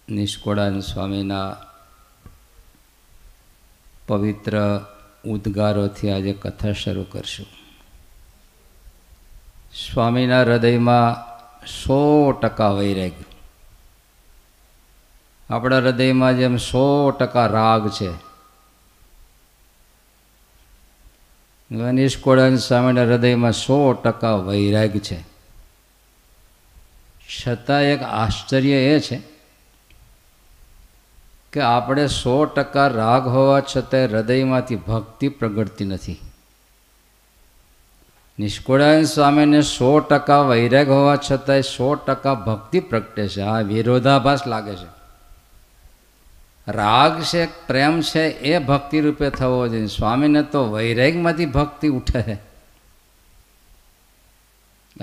નિષ્કોળાન 0.09 0.81
સ્વામીના 0.81 1.57
પવિત્ર 4.07 4.81
ઉદ્ગારોથી 5.25 6.11
આજે 6.11 6.33
કથા 6.33 6.73
શરૂ 6.73 7.05
કરશું. 7.05 7.47
સ્વામીના 9.75 10.43
હૃદયમાં 10.43 11.15
સો 11.67 12.33
ટકા 12.33 12.71
વૈરાગ્ય 12.71 13.25
આપણા 15.51 15.77
હૃદયમાં 15.77 16.37
જેમ 16.37 16.57
સો 16.57 17.11
ટકા 17.11 17.47
રાગ 17.47 17.91
છે. 17.91 18.11
નિષ્કોળાન 21.75 22.57
સ્વામીના 22.57 23.03
હૃદયમાં 23.03 23.53
સો 23.53 23.93
ટકા 23.93 24.37
વૈરાગ 24.37 24.99
છે. 24.99 25.25
છતાં 27.47 27.83
એક 27.83 28.03
આશ્ચર્ય 28.03 28.73
એ 28.73 29.01
છે 29.01 29.36
કે 31.53 31.61
આપણે 31.61 32.07
સો 32.07 32.45
ટકા 32.45 32.87
રાગ 32.87 33.27
હોવા 33.27 33.61
છતાંય 33.61 34.07
હૃદયમાંથી 34.07 34.77
ભક્તિ 34.77 35.29
પ્રગટતી 35.29 35.85
નથી. 35.85 36.21
નિષ્કુળાયન 38.39 39.05
સ્વામીને 39.05 39.63
સો 39.63 40.01
ટકા 40.01 40.41
વૈરાગ 40.41 40.89
હોવા 40.89 41.17
છતાંય 41.17 41.63
સો 41.63 41.95
ટકા 41.95 42.35
ભક્તિ 42.35 42.81
પ્રગટે 42.81 43.29
છે. 43.29 43.41
આ 43.41 43.61
વિરોધાભાસ 43.61 44.47
લાગે 44.47 44.75
છે. 44.75 44.97
રાગ 46.69 47.23
છે, 47.23 47.67
પ્રેમ 47.67 48.01
છે, 48.01 48.23
એ 48.23 48.59
ભક્તિ 48.59 49.01
રૂપે 49.01 49.31
થવો 49.31 49.69
જોઈએ. 49.69 49.87
સ્વામીને 49.87 50.43
તો 50.43 50.73
વૈરાગમાંથી 50.73 51.47
ભક્તિ 51.47 51.89
ઉઠે 51.89 52.23
છે. 52.23 52.39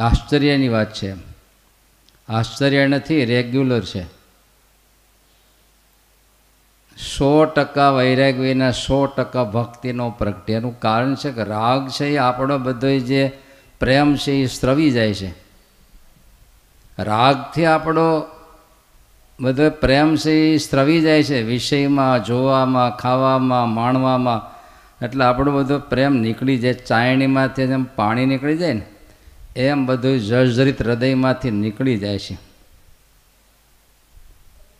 આશ્ચર્યની 0.01 0.69
વાત 0.69 0.93
છે. 0.93 1.15
આશ્ચર્ય 2.29 2.87
નથી, 2.87 3.25
રેગ્યુલર 3.25 3.81
છે. 3.81 4.22
સો 6.97 7.45
ટકા 7.45 7.91
વૈરાગ 7.91 8.39
વિના 8.39 8.71
સો 8.71 9.05
ટકા 9.05 9.43
ભક્તિનો 9.43 10.09
પ્રગટે. 10.09 10.53
એનું 10.53 10.79
કારણ 10.79 11.15
છે 11.15 11.31
કે 11.31 11.43
રાગ 11.43 11.89
છે 11.89 12.05
એ 12.05 12.17
આપણો 12.17 12.57
બધો 12.57 12.89
જે 12.89 13.31
પ્રેમ 13.79 14.15
છે 14.15 14.31
એ 14.31 14.45
સ્રવી 14.45 14.91
જાય 14.91 15.13
છે. 15.13 15.33
રાગથી 16.99 17.65
આપણો 17.65 18.23
બધો 19.41 19.69
પ્રેમ 19.69 20.15
છે 20.15 20.31
એ 20.31 20.57
સ્રવી 20.57 21.01
જાય 21.01 21.23
છે. 21.23 21.41
વિષયમાં, 21.41 22.23
જોવામાં, 22.23 22.97
ખાવામાં, 22.97 23.69
માણવામાં. 23.69 24.53
એટલે 25.05 25.25
આપણો 25.25 25.51
બધો 25.51 25.79
પ્રેમ 25.79 26.15
નીકળી 26.15 26.57
જાય. 26.57 26.73
ચાયણીમાંથી 26.73 27.67
જેમ 27.67 27.83
પાણી 27.83 28.25
નીકળી 28.25 28.57
જાય 28.57 28.73
ને, 28.73 28.81
એમ 29.55 29.85
બધું 29.85 30.19
જર્જરિત 30.19 30.81
હૃદયમાંથી 30.81 31.51
નીકળી 31.51 31.97
જાય 31.97 32.19
છે. 32.19 32.52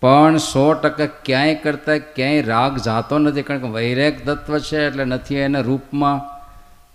પણ 0.03 0.37
સો 0.37 0.73
ટકા 0.73 1.05
ક્યાંય 1.05 1.55
કરતાં 1.55 1.97
ક્યાંય 1.97 2.41
રાગ 2.41 2.77
જાતો 2.77 3.19
નથી, 3.19 3.41
કારણ 3.41 3.59
કે 3.59 3.67
વૈરાગ 3.67 4.25
તત્વ 4.25 4.59
છે 4.59 4.87
એટલે 4.87 5.05
નથી 5.05 5.35
એના 5.35 5.59
રૂપમાં 5.59 6.21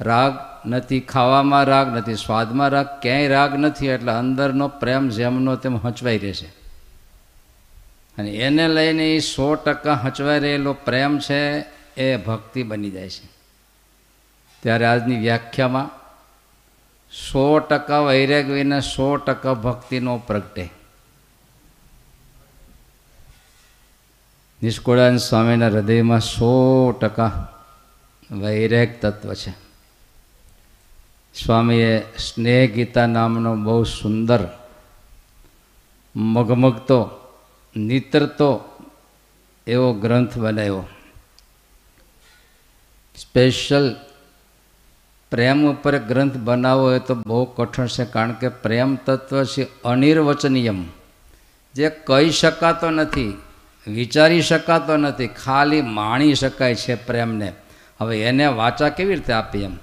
રાગ, 0.05 0.35
નથી 0.67 1.01
ખાવામાં 1.01 1.65
રાગ, 1.65 1.97
નથી 1.97 2.15
સ્વાદમાં 2.15 2.69
રાગ, 2.69 2.87
ક્યાંય 3.03 3.29
રાગ 3.29 3.57
નથી 3.57 3.87
એટલે 3.87 4.13
અંદરનો 4.13 4.69
પ્રેમ 4.69 5.09
જેમનો 5.09 5.57
તેમ 5.57 5.77
હચવાઈ 5.77 6.19
રહેશે. 6.19 6.47
અને 8.19 8.31
એને 8.31 8.69
લઈને 8.69 9.17
એ 9.17 9.19
સો 9.19 9.55
ટકા 9.55 9.95
હચવાઈ 9.95 10.41
રહેલો 10.41 10.73
પ્રેમ 10.73 11.19
છે 11.19 11.61
એ 11.97 12.17
ભક્તિ 12.17 12.63
બની 12.63 12.91
જાય 12.91 13.09
છે. 13.09 13.29
ત્યારે 14.63 14.85
આજની 14.85 15.17
વ્યાખ્યામાં 15.17 15.91
સો 17.13 17.59
ટકા 17.59 18.01
વૈરાગ 18.01 18.51
વિના 18.51 18.81
સો 18.81 19.17
ટકા 19.17 19.55
ભક્તિનો 19.55 20.23
પ્રગટે. 20.27 20.78
નિષ્કુળાન 24.63 25.17
સ્વામીના 25.17 25.67
હૃદયમાં 25.67 26.21
સો 26.21 26.93
ટકા 26.93 27.55
વૈરેક 28.31 29.01
તત્વ 29.01 29.35
છે. 29.35 29.51
સ્વામીએ 31.35 32.03
સ્નેહ 32.19 32.75
ગીતા 32.75 33.07
નામનો 33.07 33.57
બહુ 33.57 33.85
સુંદર, 33.85 34.49
મગમગતો, 36.17 37.11
નીતરતો 37.77 38.65
એવો 39.67 39.93
ગ્રંથ 39.93 40.39
બનાવ્યો. 40.39 40.89
સ્પેશિયલ 43.17 43.97
પ્રેમ 45.31 45.67
ઉપર 45.71 45.99
ગ્રંથ 45.99 46.37
બનાવવો 46.37 46.83
હોય 46.83 46.99
તો 46.99 47.15
બહુ 47.15 47.45
કઠણ 47.45 47.87
છે, 47.87 48.05
કારણ 48.05 48.33
કે 48.33 48.49
પ્રેમ 48.49 48.97
તત્વ 48.97 49.45
છે 49.45 49.69
અનિર્વચનીયમ. 49.85 50.89
જે 51.75 51.91
કહી 51.91 52.31
શકાતો 52.31 52.91
નથી 52.91 53.39
વિચારી 53.87 54.43
શકાતો 54.43 54.97
નથી, 54.97 55.27
ખાલી 55.27 55.83
માણી 55.83 56.35
શકાય 56.35 56.75
છે 56.75 56.95
પ્રેમને. 56.95 57.53
હવે 58.01 58.23
એને 58.23 58.47
વાચા 58.47 58.89
કેવી 58.89 59.15
રીતે 59.15 59.33
આપી 59.33 59.63
એમ? 59.63 59.77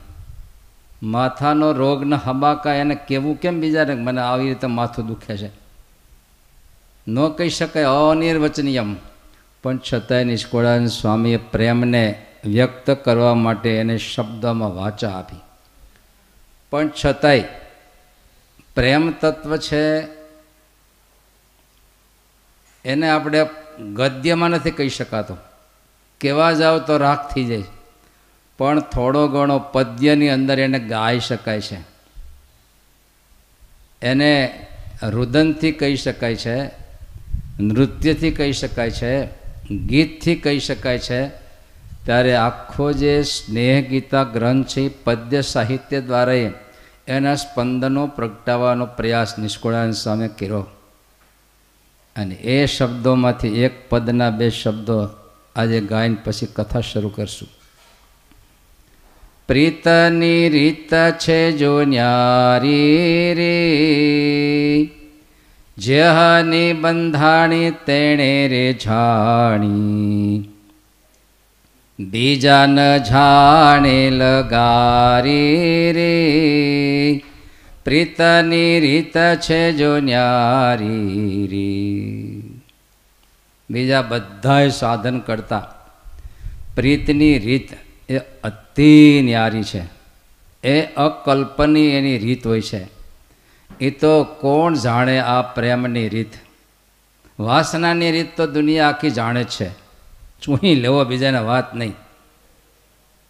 માથાનો 1.04 1.72
રોગને 1.72 2.16
હબાકા 2.16 2.74
એને 2.74 2.96
કેવું 2.96 3.40
કેમ 3.40 3.62
બીજાને? 3.62 3.96
મને 3.96 4.22
આવી 4.22 4.50
રીતે 4.50 4.68
માથું 4.68 5.08
દુખે 5.08 5.38
છે. 5.38 5.52
ન 7.08 7.30
કહી 7.30 7.50
શકાય, 7.50 7.84
અનિર્વચનીયમ. 7.84 8.96
પણ 9.64 9.80
છતાંય 9.94 10.24
નિષ્કોળાન 10.24 10.88
સ્વામીએ 10.88 11.38
પ્રેમને 11.38 12.26
વ્યક્ત 12.46 12.92
કરવા 12.92 13.36
માટે 13.36 13.78
એને 13.78 13.98
શબ્દમાં 13.98 14.76
વાચા 14.76 15.10
આપી. 15.10 15.36
પણ 16.72 16.90
છતાંય 17.06 17.44
પ્રેમ 18.76 19.12
તત્વ 19.12 19.58
છે, 19.58 20.02
એને 22.86 23.10
આપણે 23.10 23.46
ગદ્યમાં 23.80 24.50
નથી 24.50 24.72
કહી 24.72 24.90
શકાતો. 24.90 25.38
કહેવા 26.22 26.54
જાઓ 26.54 26.80
તો 26.80 26.98
રાખ 26.98 27.34
થઈ 27.34 27.44
જાય. 27.44 27.64
પણ 28.58 28.80
થોડો 28.80 29.28
ઘણો 29.28 29.60
પદ્યની 29.60 30.30
અંદર 30.30 30.60
એને 30.60 30.80
ગાઈ 30.80 31.20
શકાય 31.20 31.62
છે. 31.62 31.78
એને 34.02 34.68
રુદનથી 35.04 35.72
કહી 35.72 35.96
શકાય 35.96 36.36
છે, 36.36 36.66
નૃત્યથી 37.60 38.32
કહી 38.32 38.54
શકાય 38.54 38.92
છે, 38.92 39.26
ગીતથી 39.78 40.36
કહી 40.36 40.60
શકાય 40.60 41.00
છે. 41.00 41.28
ત્યારે 42.06 42.36
આખો 42.36 42.92
જે 42.92 43.24
સ્નેહ 43.24 43.90
ગીતા 43.90 44.24
ગ્રંથ 44.24 44.68
છે, 44.68 44.88
પદ્ય 44.88 45.42
સાહિત્ય 45.42 46.02
દ્વારા 46.02 46.34
એના 47.08 47.36
સ્પંદનો 47.36 48.08
પ્રગટાવવાનો 48.08 48.86
પ્રયાસ 48.86 49.40
નિષ્કુળાન 49.40 49.92
સામે 49.92 50.28
કર્યો. 50.28 50.68
અને 52.16 52.36
એ 52.36 52.66
શબ્દોમાંથી 52.66 53.48
એક 53.48 53.90
પદના 53.90 54.30
બે 54.30 54.50
શબ્દો 54.50 55.10
આજે 55.56 55.82
ગાયન 55.82 56.18
પછી 56.24 56.46
કથા 56.46 56.82
શરૂ 56.82 57.10
કરશું. 57.10 57.48
પ્રીતની 59.48 60.50
રીત 60.50 60.94
છે 61.20 61.52
જો 61.52 61.84
ન્યારી 61.84 63.34
રે, 63.34 63.56
જેહની 65.78 66.74
બંધાણી 66.74 67.72
તેણે 67.72 68.48
રે 68.48 68.74
જાણી. 68.74 70.50
બીજા 72.00 72.66
ન 72.66 72.98
જાણે 72.98 74.10
લગારી 74.10 75.92
રે 75.94 76.16
પ્રીતની 77.86 78.80
રીત 78.80 79.18
છે 79.18 79.72
જો 79.72 80.00
ન્યારી 80.00 81.48
રે 81.48 82.60
બીજા 83.70 84.02
બધાય 84.02 84.70
સાધન 84.70 85.20
કરતા 85.20 85.74
પ્રીતની 86.76 87.40
રીત 87.40 87.70
એ 88.10 88.18
અતિ 88.44 89.22
ન્યારી 89.24 89.64
છે. 89.64 89.84
એ 90.64 90.82
અકલ્પની 90.86 91.88
એની 91.88 92.18
રીત 92.18 92.48
હોય 92.48 92.62
છે. 92.62 92.88
એ 93.82 93.90
તો 93.90 94.24
કોણ 94.24 94.74
જાણે 94.74 95.20
આ 95.20 95.42
પ્રેમની 95.42 96.10
રીત? 96.10 96.34
વાસનાની 97.40 98.12
રીત 98.12 98.38
તો 98.38 98.48
દુનિયા 98.48 98.88
આખી 98.88 99.10
જાણે 99.10 99.44
જ 99.44 99.48
છે. 99.48 99.70
ચૂંહી 100.42 100.76
લેવો 100.76 101.04
બીજાને 101.04 101.40
વાત 101.40 101.76
નહીં. 101.76 101.94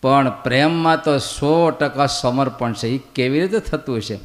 પણ 0.01 0.29
પ્રેમમાં 0.43 1.03
તો 1.03 1.17
સો 1.17 1.71
ટકા 1.71 2.05
સમર્પણ 2.05 2.73
છે. 2.73 2.87
એ 2.87 2.99
કેવી 3.15 3.41
રીતે 3.41 3.59
થતું 3.59 3.97
હશે? 3.97 4.19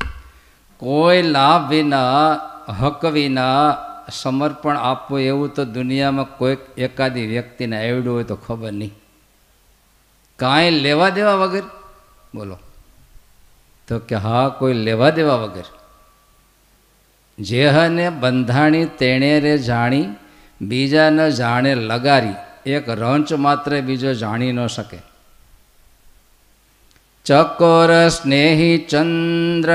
કોઈ 0.80 1.22
લાભ 1.22 1.70
વિના, 1.70 2.34
હક 2.80 3.04
વિના 3.04 3.76
સમર્પણ 4.12 4.76
આપવું 4.76 5.20
એવું 5.20 5.54
તો 5.54 5.64
દુનિયામાં 5.64 6.24
કોઈક 6.24 6.58
એકાદી 6.78 7.26
વ્યક્તિને 7.26 7.90
આવડ્યું 7.90 8.14
હોય 8.14 8.24
તો 8.24 8.36
ખબર 8.36 8.72
નહીં. 8.72 8.94
કાંઈ 10.36 10.70
લેવા 10.70 11.08
દેવા 11.08 11.34
વગર? 11.34 11.62
બોલો. 12.34 12.58
તો 13.88 13.98
કે 13.98 14.14
હા, 14.14 14.48
કોઈ 14.48 14.72
લેવા 14.72 15.10
દેવા 15.10 15.34
વગર? 15.34 15.64
જેહને 17.38 18.10
બંધાણી 18.10 18.84
તેણે 18.84 19.40
રે 19.40 19.58
જાણી, 19.58 20.06
બીજાને 20.60 21.30
જાણે 21.30 21.74
લગારી, 21.74 22.34
એક 22.66 22.88
રંચ 22.88 23.32
માત્ર 23.32 23.80
બીજો 23.80 24.14
જાણી 24.14 24.52
ન 24.52 24.66
શકે. 24.66 25.09
ચકોર 27.26 28.10
સ્નેહી 28.10 28.86
ચંદ્રવદનનો 28.86 29.66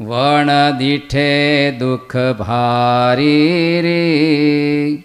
વણ 0.00 0.76
દીઠે 0.76 1.78
દુઃખ 1.78 2.36
ભારી 2.38 3.82
રે 3.82 5.02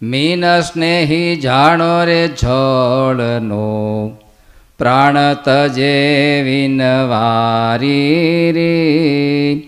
મીન 0.00 0.62
સ્નેહી 0.62 1.40
જાણો 1.40 2.04
રે 2.04 2.34
જળનો 2.34 4.18
પ્રાણ 4.80 5.36
તજે 5.42 6.42
વિનવારી 6.44 8.52
રે 8.52 9.66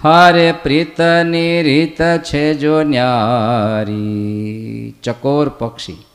હારે 0.00 0.54
પ્રીતની 0.62 1.62
રીત 1.62 1.98
છે 2.24 2.56
જો 2.56 2.82
ન્યારી 2.86 4.94
ચકોર 5.02 5.50
પક્ષી 5.56 6.13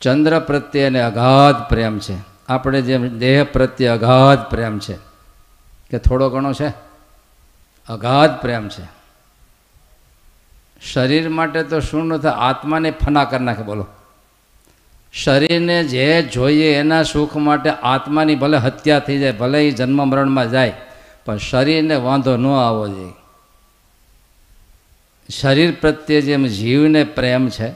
ચંદ્ર 0.00 0.40
પ્રત્યેને 0.40 1.00
અગાધ 1.00 1.68
પ્રેમ 1.68 1.98
છે. 1.98 2.16
આપણે 2.48 2.82
જેમ 2.82 3.18
દેહ 3.18 3.44
પ્રત્યે 3.44 3.88
અગાધ 3.88 4.50
પ્રેમ 4.50 4.78
છે, 4.78 4.94
કે 5.90 5.98
થોડો 5.98 6.30
ઘણો 6.30 6.52
છે, 6.52 6.68
અગાધ 7.88 8.30
પ્રેમ 8.40 8.68
છે. 8.68 8.84
શરીર 10.92 11.28
માટે 11.28 11.62
તો 11.62 11.80
શું 11.80 12.06
ન 12.06 12.18
થાય, 12.18 12.32
આત્માને 12.32 12.90
ફના 12.90 13.24
કરી 13.24 13.44
નાખે, 13.44 13.62
બોલો. 13.62 13.86
શરીરને 15.12 15.84
જે 15.84 16.22
જોઈએ 16.22 16.74
એના 16.74 17.02
સુખ 17.02 17.36
માટે 17.36 17.70
આત્માની 17.70 18.34
ભલે 18.34 18.56
હત્યા 18.56 18.98
થઈ 18.98 19.18
જાય, 19.18 19.32
ભલે 19.32 19.68
એ 19.68 19.70
જન્મ 19.70 20.08
મરણમાં 20.08 20.50
જાય, 20.50 20.72
પણ 21.24 21.38
શરીરને 21.38 21.94
વાંધો 21.94 22.36
ન 22.36 22.46
આવવો 22.46 22.88
જોઈએ. 22.88 23.12
શરીર 25.28 25.76
પ્રત્યે 25.80 26.20
જેમ 26.20 26.46
જીવને 26.46 27.04
પ્રેમ 27.04 27.48
છે, 27.48 27.72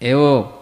એવો 0.00 0.57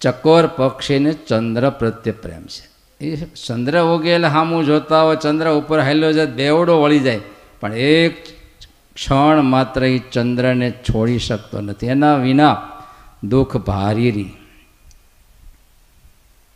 ચકોર 0.00 0.46
પક્ષીને 0.46 1.12
ચંદ્ર 1.12 1.70
પ્રત્યે 1.70 2.12
પ્રેમ 2.12 2.42
છે. 2.42 2.68
એ 3.04 3.16
ચંદ્ર 3.46 3.82
ઉગે 3.82 4.10
એટલે 4.10 4.28
સામું 4.28 4.64
જોતા 4.64 5.02
હોય, 5.02 5.16
ચંદ્ર 5.16 5.50
ઉપર 5.50 5.80
હેલો 5.80 6.12
જાય, 6.12 6.26
દેવડો 6.26 6.82
વળી 6.82 7.00
જાય, 7.00 7.20
પણ 7.60 7.74
એક 7.74 8.24
ક્ષણ 8.94 9.42
માત્ર 9.42 9.84
એ 9.84 9.98
ચંદ્રને 9.98 10.70
છોડી 10.70 11.18
શકતો 11.18 11.60
નથી. 11.60 11.86
એના 11.86 12.16
વિના 12.16 12.62
દુઃખ 13.24 13.56
ભારીરી 13.56 14.30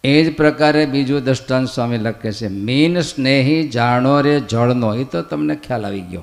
એ 0.04 0.24
જ 0.24 0.36
પ્રકારે 0.36 0.86
બીજું 0.86 1.24
દ્રષ્ટાંત 1.24 1.68
સ્વામી 1.68 1.98
લખે 1.98 2.32
છે, 2.32 2.48
મીન 2.48 3.00
સ્નેહી 3.00 3.68
જાણો 3.68 4.20
રે 4.20 4.40
જળનો. 4.40 4.94
એ 4.94 5.04
તો 5.04 5.22
તમને 5.22 5.54
ખ્યાલ 5.54 5.86
આવી 5.86 6.00
ગયો. 6.00 6.22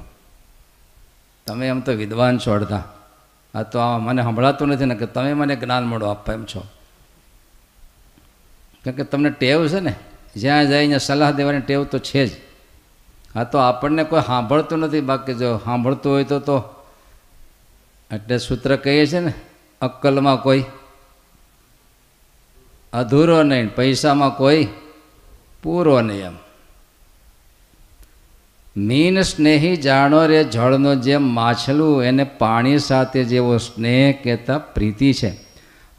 તમે 1.48 1.68
એમ 1.68 1.80
તો 1.80 1.92
વિદ્વાન 1.92 2.38
છો 2.38 2.52
અડધા. 2.52 2.84
આ 3.56 3.64
તો 3.64 3.80
મને 3.98 4.22
સંભળાતું 4.24 4.68
નથી 4.68 4.86
ને 4.86 4.96
કે 4.96 5.06
તમે 5.06 5.34
મને 5.34 5.56
જ્ઞાન 5.56 5.84
મળો 5.84 6.06
આપવા 6.06 6.34
એમ 6.34 6.46
છો. 6.46 6.66
કારણ 8.86 8.96
કે 8.96 9.04
તમને 9.04 9.30
ટેવ 9.30 9.68
છે 9.68 9.80
ને, 9.80 9.96
જ્યાં 10.36 10.68
જાય 10.68 10.88
ત્યાં 10.88 11.00
સલાહ 11.00 11.32
દેવાની 11.32 11.60
ટેવ 11.60 11.84
તો 11.84 12.00
છે 12.00 12.28
જ. 12.28 12.32
હા, 13.36 13.44
તો 13.44 13.58
આપણને 13.58 14.04
કોઈ 14.04 14.22
સાંભળતું 14.26 14.80
નથી, 14.80 15.02
બાકી 15.02 15.34
જો 15.34 15.58
સાંભળતું 15.58 16.12
હોય 16.12 16.24
તો 16.24 16.40
તો. 16.40 16.64
એટલે 18.12 18.38
સૂત્ર 18.38 18.76
કહીએ 18.76 19.06
છીએ 19.06 19.20
ને, 19.20 19.34
અક્કલમાં 19.82 20.42
કોઈ, 20.42 20.64
અધૂરો 22.94 23.44
નહીં, 23.44 23.76
પૈસામાં 23.76 24.38
કોઈ, 24.38 24.68
પૂરો 25.64 26.02
નહીં 26.02 26.26
એમ. 26.26 26.34
મીન 28.78 29.22
સ્નેહી 29.22 29.78
જાણો 29.78 30.26
રે, 30.26 30.44
જળનો 30.44 30.96
જેમ 30.96 31.24
માછલું, 31.24 32.04
એને 32.04 32.24
પાણી 32.24 32.78
સાથે 32.78 33.24
જેવો 33.24 33.58
સ્નેહ 33.58 34.18
કહેતા 34.24 34.58
પ્રીતિ 34.58 35.14
છે. 35.14 35.49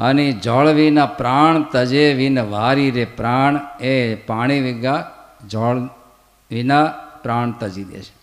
અને 0.00 0.32
જળ 0.32 0.68
વિના 0.68 1.06
પ્રાણ 1.06 1.62
તજે 1.62 2.14
વિન 2.14 2.38
વારી 2.38 2.90
રે 2.90 3.04
પ્રાણ 3.04 3.82
એ 3.82 4.14
પાણી 4.14 4.60
વિગા 4.60 5.10
જળ 5.48 5.78
વિના 6.50 6.84
પ્રાણ 7.22 7.50
તજી 7.50 7.84
દે 7.84 8.02
છે. 8.02 8.20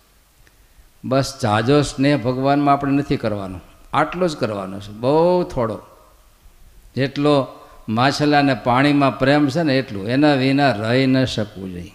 બસ 1.04 1.38
જાજો 1.42 1.82
સ્નેહ 1.82 2.16
ભગવાનમાં 2.16 2.74
આપણે 2.74 2.92
નથી 2.92 3.16
કરવાનો. 3.16 3.60
આટલો 3.92 4.28
જ 4.28 4.36
કરવાનો 4.36 4.80
છે. 4.80 4.90
બહુ 4.90 5.42
થોડો. 5.42 5.80
જેટલો 6.96 7.46
માછલાને 7.88 8.54
પાણીમાં 8.54 9.18
પ્રેમ 9.18 9.48
છે 9.48 9.62
ને 9.62 9.78
એટલું. 9.78 10.08
એના 10.08 10.34
વિના 10.34 10.72
રહી 10.72 11.06
ન 11.06 11.24
શકવું 11.24 11.70
જોઈએ. 11.70 11.94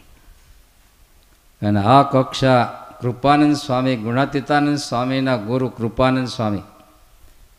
અને 1.67 1.83
આ 1.83 2.03
કક્ષા 2.03 2.63
કૃપાનંદ 3.01 3.55
સ્વામી, 3.55 3.95
ગુણાતીતાનંદ 3.95 4.77
સ્વામીના 4.77 5.35
ગુરુ 5.35 5.69
કૃપાનંદ 5.69 6.27
સ્વામી 6.27 6.61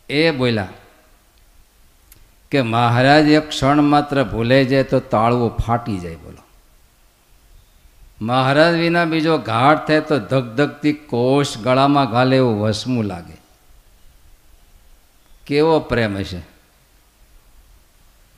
એ 0.09 0.31
બોલ્યા 0.31 0.67
કે 2.55 2.61
મહારાજ, 2.61 3.27
એક 3.27 3.49
ક્ષણ 3.49 3.81
માત્ર 3.81 4.23
ભૂલે 4.23 4.65
જાય 4.65 4.83
તો 4.83 4.99
તાળવું 4.99 5.57
ફાટી 5.57 5.97
જાય, 5.97 6.15
બોલો. 6.15 6.43
મહારાજ 8.21 8.75
વિના 8.75 9.05
બીજો 9.05 9.37
ઘાટ 9.37 9.87
થાય 9.87 10.01
તો 10.01 10.19
ધગધગતી 10.19 10.93
કોષ 10.93 11.57
ગળામાં 11.57 12.11
ગાલે 12.11 12.37
એવું 12.37 12.61
વસમું 12.61 13.03
લાગે. 13.03 13.37
કેવો 15.47 15.79
પ્રેમ 15.79 16.17
હશે. 16.17 16.41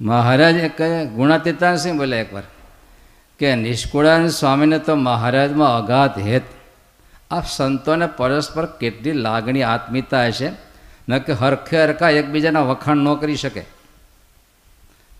મહારાજ 0.02 0.72
કહે 0.78 1.06
ગુણાતીતા 1.06 1.76
સિંહ 1.76 1.98
બોલે 1.98 2.20
એકવાર? 2.20 2.44
કે 3.40 3.56
નિષ્કુળાનંદ 3.56 4.30
સ્વામીને 4.30 4.80
તો 4.80 4.96
મહારાજમાં 4.96 5.78
અગાધ 5.78 6.20
હેત. 6.20 6.44
આ 7.32 7.42
સંતોને 7.42 8.08
પરસ્પર 8.08 8.66
કેટલી 8.66 9.12
લાગણી, 9.12 9.64
આત્મીયતા 9.64 10.26
હશે. 10.26 10.52
ન 11.10 11.18
કે 11.18 11.34
હરખે 11.34 11.84
હરખા 11.84 12.10
એકબીજાના 12.10 12.62
વખાણ 12.62 12.98
ન 12.98 13.16
કરી 13.16 13.36
શકે. 13.36 13.77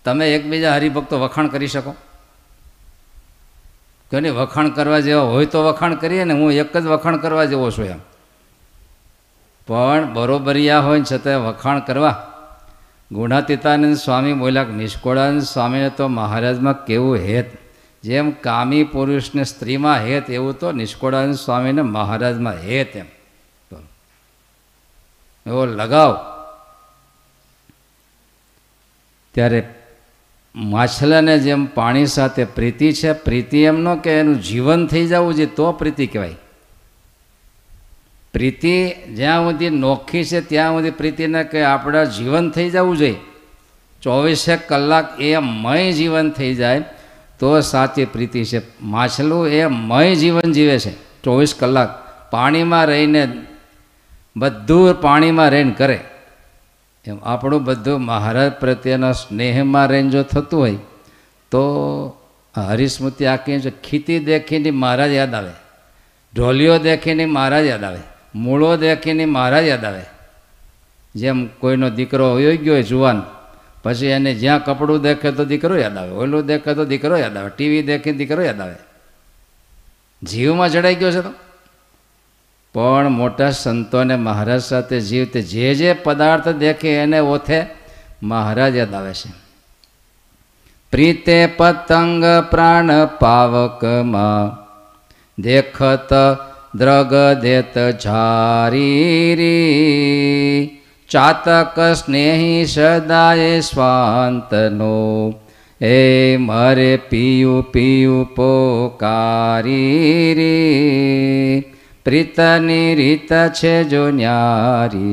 તમે 0.08 0.34
એકબીજા 0.34 0.74
હરિભક્તો 0.74 1.20
વખાણ 1.20 1.48
કરી 1.48 1.66
શકો? 1.66 1.90
કે 4.10 4.20
નહીં 4.20 4.34
વખાણ 4.34 4.68
કરવા 4.68 5.00
જેવા 5.00 5.22
હોય 5.22 5.46
તો 5.46 5.64
વખાણ 5.64 5.94
કરીએ 5.94 6.24
ને, 6.24 6.34
હું 6.34 6.52
એક 6.52 6.76
જ 6.76 6.86
વખાણ 6.86 7.16
કરવા 7.16 7.44
જેવો 7.44 7.70
છું 7.70 7.84
એમ. 7.84 7.98
પણ 9.66 10.14
બરોબરિયા 10.14 10.80
હોય 10.80 11.02
છતાં 11.12 11.46
વખાણ 11.46 11.80
કરવા. 11.80 12.32
ગુણાતીતાનંદ 13.12 13.96
સ્વામી 13.96 14.32
બોલ્યા, 14.32 14.64
નિષ્કોળાનંદ 14.64 15.42
સ્વામીને 15.42 15.90
તો 15.90 16.08
મહારાજમાં 16.08 16.84
કેવું 16.84 17.16
હેત? 17.16 17.50
જેમ 18.02 18.30
કામી 18.30 18.84
પુરુષને 18.84 19.44
સ્ત્રીમાં 19.44 19.96
હેત, 19.96 20.30
એવું 20.30 20.58
તો 20.58 20.72
નિષ્કોળાનંદ 20.72 21.34
સ્વામીને 21.34 21.82
મહારાજમાં 21.82 22.54
હેત 22.54 22.96
એમ. 22.96 23.06
એવો 25.46 25.66
લગાવ. 25.66 26.38
ત્યારે 29.34 29.74
માછલાને 30.58 31.38
જેમ 31.38 31.66
પાણી 31.66 32.06
સાથે 32.06 32.44
પ્રીતિ 32.44 32.92
છે, 32.92 33.12
પ્રીતિ 33.12 33.58
એમ 33.58 33.80
ન 33.80 33.94
કે 33.94 34.10
એનું 34.10 34.42
જીવન 34.42 34.86
થઈ 34.86 35.06
જવું 35.06 35.34
જોઈએ 35.34 35.46
તો 35.46 35.72
પ્રીતિ 35.72 36.06
કહેવાય. 36.06 36.34
પ્રીતિ 38.32 38.92
જ્યાં 39.14 39.50
સુધી 39.50 39.70
નોખી 39.70 40.24
છે, 40.24 40.40
ત્યાં 40.40 40.72
સુધી 40.72 40.90
પ્રીતિને 40.90 41.44
કે 41.44 41.62
આપણા 41.62 42.04
જીવન 42.04 42.50
થઈ 42.50 42.70
જવું 42.70 42.96
જોઈએ. 42.96 43.16
ચોવીસેક 44.02 44.68
કલાક 44.68 45.20
એ 45.20 45.36
મય 45.36 45.92
જીવન 45.92 46.30
થઈ 46.30 46.54
જાય, 46.54 46.84
તો 47.38 47.60
સાચી 47.60 48.04
પ્રીતિ 48.04 48.44
છે. 48.44 48.62
માછલું 48.82 49.48
એ 49.48 49.66
મય 49.66 50.14
જીવન 50.14 50.52
જીવે 50.52 50.78
છે. 50.78 51.22
ચોવીસ 51.22 51.54
કલાક 51.54 51.90
પાણીમાં 52.30 52.86
રહીને, 52.86 53.28
બધું 54.36 54.94
પાણીમાં 54.94 55.50
રહીને 55.50 55.74
કરે. 55.76 56.00
એમ 57.08 57.18
આપણું 57.24 57.64
બધું 57.64 58.04
મહારાજ 58.04 58.50
પ્રત્યેના 58.60 59.12
સ્નેહમાં 59.12 59.86
રહીને 59.90 60.10
જો 60.10 60.22
થતું 60.22 60.60
હોય, 60.60 60.78
તો 61.52 61.62
હરિસ્મૃતિ 62.54 63.24
આખી 63.26 63.72
ખીતી 63.84 64.20
દેખીને 64.20 64.70
મહારાજ 64.82 65.12
યાદ 65.12 65.34
આવે 65.34 65.54
ઢોલીઓ 66.34 66.76
દેખીને 66.78 67.24
મહારાજ 67.26 67.66
યાદ 67.66 67.84
આવે, 67.84 68.02
મૂળો 68.34 68.76
દેખીને 68.76 69.24
મહારાજ 69.26 69.66
યાદ 69.66 69.84
આવે. 69.84 70.04
જેમ 71.14 71.38
કોઈનો 71.60 71.88
દીકરો 71.90 72.24
હોય 72.32 72.56
ગયો 72.56 72.74
હોય 72.74 72.82
જુવાન, 72.82 73.18
પછી 73.82 74.12
એને 74.16 74.32
જ્યાં 74.34 74.64
કપડું 74.64 75.02
દેખે 75.02 75.32
તો 75.32 75.44
દીકરો 75.44 75.74
યાદ 75.76 75.96
આવે 75.96 76.12
ઓલું 76.12 76.46
દેખે 76.46 76.74
તો 76.74 76.84
દીકરો 76.84 77.16
યાદ 77.16 77.36
આવે, 77.36 77.50
ટીવી 77.56 77.82
દેખે 77.82 78.12
દીકરો 78.12 78.42
યાદ 78.44 78.60
આવે. 78.60 78.78
જીવમાં 80.22 80.68
ચડાઈ 80.68 81.00
ગયો 81.00 81.12
છે 81.12 81.22
તો? 81.22 81.32
પણ 82.74 83.08
મોટા 83.08 83.50
સંતોને 83.50 84.16
મહારાજ 84.16 84.62
સાથે 84.62 85.00
જીવતે 85.00 85.42
જે 85.42 85.74
જે 85.74 85.92
પદાર્થ 85.92 86.48
દેખે 86.48 86.94
એને 86.94 87.18
ઓથે 87.18 87.66
મહારાજ 88.22 88.76
યાદ 88.76 88.94
આવે 88.94 89.14
છે. 89.14 89.32
પ્રીતે 90.90 91.46
પતંગ 91.46 92.24
પ્રાણ 92.50 92.90
પાવકમાં 93.20 94.68
દેખત 95.42 96.08
દ્રગ 96.74 97.14
દેત 97.42 98.00
ઝારી 98.00 99.36
ચાતક 101.08 101.94
સ્નેહી 101.94 102.66
સદાય 102.66 103.60
સ્વાંતનો, 103.60 105.34
એ 105.80 106.36
મરે 106.36 106.96
પિયું 106.96 107.72
પિયું 107.72 108.24
પોકારી 108.24 110.34
રે 110.34 111.77
પ્રીતની 112.08 112.94
રીત 112.94 113.32
છે 113.32 113.84
જો 113.84 114.10
ન્યારી. 114.10 115.04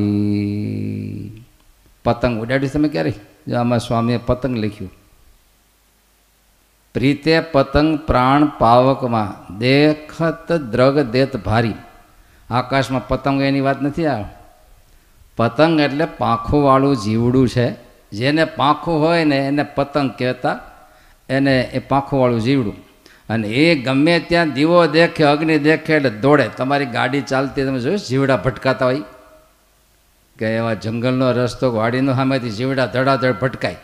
પતંગ 2.05 2.41
ઉડાડ્યું 2.41 2.71
તમે 2.71 2.87
ક્યારે? 2.87 3.13
જો 3.47 3.57
આમાં 3.57 3.79
સ્વામીએ 3.79 4.17
પતંગ 4.17 4.57
લખ્યું. 4.57 4.91
પ્રીતે 6.93 7.39
પતંગ 7.39 7.99
પ્રાણ 7.99 8.45
પાવકમાં 8.45 9.57
દેખત 9.57 10.51
દ્રગ 10.51 10.99
દેત 10.99 11.37
ભારી. 11.37 11.73
આકાશમાં 12.49 13.07
પતંગ 13.07 13.41
એની 13.41 13.61
વાત 13.61 13.81
નથી 13.81 14.05
આ. 14.05 14.23
પતંગ 15.37 15.79
એટલે 15.79 16.05
પાંખોવાળું 16.05 16.97
જીવડું 16.97 17.49
છે. 17.49 17.75
જેને 18.13 18.45
પાંખું 18.45 18.99
હોય 18.99 19.23
ને 19.23 19.37
એને 19.37 19.63
પતંગ 19.63 20.11
કહેતા, 20.11 20.59
એને 21.29 21.61
એ 21.61 21.79
પાંખોવાળું 21.79 22.41
જીવડું. 22.41 22.84
અને 23.29 23.48
એ 23.48 23.84
ગમે 23.84 24.20
ત્યાં 24.20 24.51
દીવો 24.51 24.88
દેખે, 24.88 25.24
અગ્નિ 25.24 25.60
દેખે 25.60 25.94
એટલે 25.94 26.10
દોડે. 26.10 26.50
તમારી 26.58 26.86
ગાડી 26.86 27.22
ચાલતી 27.22 27.63
તમે 27.63 27.79
જોયું 27.79 28.00
જીવડા 28.00 28.38
ભટકાતા 28.38 28.86
હોય? 28.86 29.01
કે 30.39 30.55
એવા 30.55 30.74
જંગલનો 30.74 31.32
રસ્તો 31.32 31.75
વાડીનો 31.75 32.13
સામેથી 32.13 32.50
જીવડા 32.50 32.86
ધડાધડ 32.86 33.34
ભટકાય. 33.34 33.75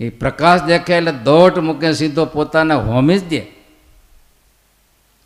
એ 0.00 0.10
પ્રકાશ 0.10 0.62
દેખે 0.62 0.94
એટલે 0.94 1.12
દોટ 1.12 1.58
મૂકે, 1.58 1.92
સીધો 1.92 2.24
પોતાને 2.24 2.74
હોમી 2.74 3.18
જ 3.18 3.28
દે. 3.28 3.46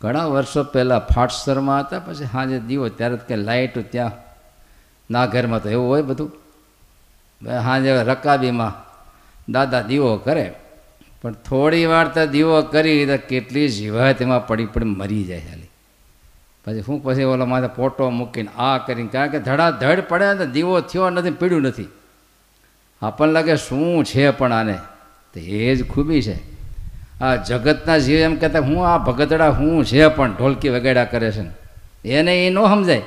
ઘણા 0.01 0.25
વર્ષો 0.25 0.63
પહેલાં 0.63 0.99
ફાટસરમાં 0.99 1.79
હતા, 1.79 1.99
પછી 1.99 2.25
સાંજે 2.25 2.59
દીવો, 2.59 2.89
ત્યારે 2.89 3.17
કે 3.17 3.35
લાઇટ 3.35 3.91
ત્યાં 3.91 4.11
ના 5.11 5.25
ઘરમાં 5.25 5.63
તો 5.63 5.69
એવું 5.69 5.89
હોય 5.89 6.01
બધું. 6.01 6.31
સાંજે 7.45 8.03
રકાબીમાં 8.03 8.73
દાદા 9.51 9.81
દીવો 9.81 10.17
કરે. 10.17 10.53
પણ 11.23 11.33
થોડી 11.33 11.85
વાર 11.85 12.07
તો 12.07 12.25
દીવો 12.25 12.61
કરી, 12.61 13.05
તો 13.05 13.17
કેટલી 13.17 13.69
જીવાત 13.69 14.21
એમાં 14.21 14.47
પડી 14.47 14.65
પડી 14.65 14.85
મરી 14.85 15.23
જાય 15.23 15.39
ખાલી 15.39 15.69
પછી 16.65 16.81
શું 16.81 17.03
પછી 17.03 17.23
ઓલો 17.23 17.45
માથે 17.45 17.67
પોટો 17.67 18.09
મૂકીને 18.09 18.49
આ 18.57 18.77
કરીને, 18.77 19.07
કારણ 19.07 19.31
કે 19.31 19.39
ધડાધડ 19.39 20.03
પડે 20.09 20.33
ને 20.33 20.45
દીવો 20.45 20.81
થયો 20.81 21.09
નથી, 21.09 21.31
પીડ્યું 21.31 21.61
નથી. 21.61 21.87
આપણને 23.01 23.33
લાગે 23.33 23.55
શું 23.55 24.05
છે 24.05 24.29
પણ 24.29 24.51
આને? 24.51 24.73
તો 25.33 25.39
એ 25.39 25.75
જ 25.75 25.89
ખૂબી 25.89 26.21
છે. 26.21 26.37
આ 27.21 27.35
જગતના 27.35 27.97
જીવ 27.97 28.19
એમ 28.19 28.35
કહેતા, 28.35 28.59
હું 28.59 28.87
આ 28.87 28.97
ભગતડા 28.97 29.49
હું 29.49 29.85
છે 29.85 30.07
પણ? 30.07 30.35
ઢોલકી 30.35 30.69
વગેડા 30.69 31.05
કરે 31.05 31.31
છે 31.31 31.63
એને 32.09 32.47
એ 32.47 32.49
ન 32.49 32.59
સમજાય. 32.65 33.01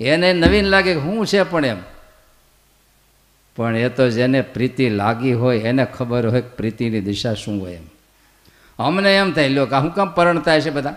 એને 0.00 0.32
નવીન 0.32 0.64
લાગે 0.64 0.94
કે 0.94 1.00
હું 1.00 1.26
છે 1.26 1.42
પણ 1.42 1.64
એમ. 1.64 1.76
પણ 3.56 3.76
એ 3.76 3.88
તો 3.88 4.10
જેને 4.10 4.40
પ્રીતિ 4.40 4.88
લાગી 4.88 5.32
હોય, 5.32 5.58
એને 5.58 5.84
ખબર 5.84 6.26
હોય 6.26 6.40
પ્રીતિની 6.40 7.00
દિશા 7.00 7.34
શું 7.34 7.62
હોય 7.62 7.72
એમ. 7.72 7.86
અમને 8.78 9.16
એમ 9.16 9.32
થાય, 9.32 9.48
લો 9.48 9.66
કે 9.66 9.76
હું 9.76 9.94
કામ 9.94 10.08
પરણતા 10.08 10.60
છે 10.60 10.70
બધા? 10.70 10.94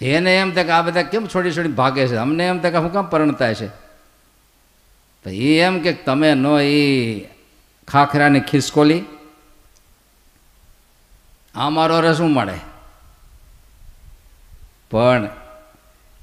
એને 0.00 0.36
એમ 0.36 0.52
થાય 0.52 0.64
કે 0.64 0.70
આ 0.70 0.82
બધા 0.82 1.02
કેમ 1.02 1.26
છોડી 1.26 1.52
છોડી 1.52 1.68
ભાગે 1.68 2.06
છે? 2.08 2.16
અમને 2.16 2.46
એમ 2.46 2.58
થાય 2.58 2.70
કે 2.70 2.78
હું 2.78 2.92
કેમ 2.92 3.02
પરણતા 3.02 3.52
છે 3.52 3.68
તો 5.24 5.30
એ 5.30 5.58
એમ 5.58 5.80
કે 5.80 5.92
તમે 5.92 6.34
નો 6.34 6.60
એ 6.60 7.20
ખાખરાની 7.88 8.40
ખિસકોલી 8.40 9.02
આ 11.54 11.70
મારો 11.70 12.00
રસ 12.00 12.16
શું 12.16 12.30
મળે 12.30 12.58
પણ 14.90 15.28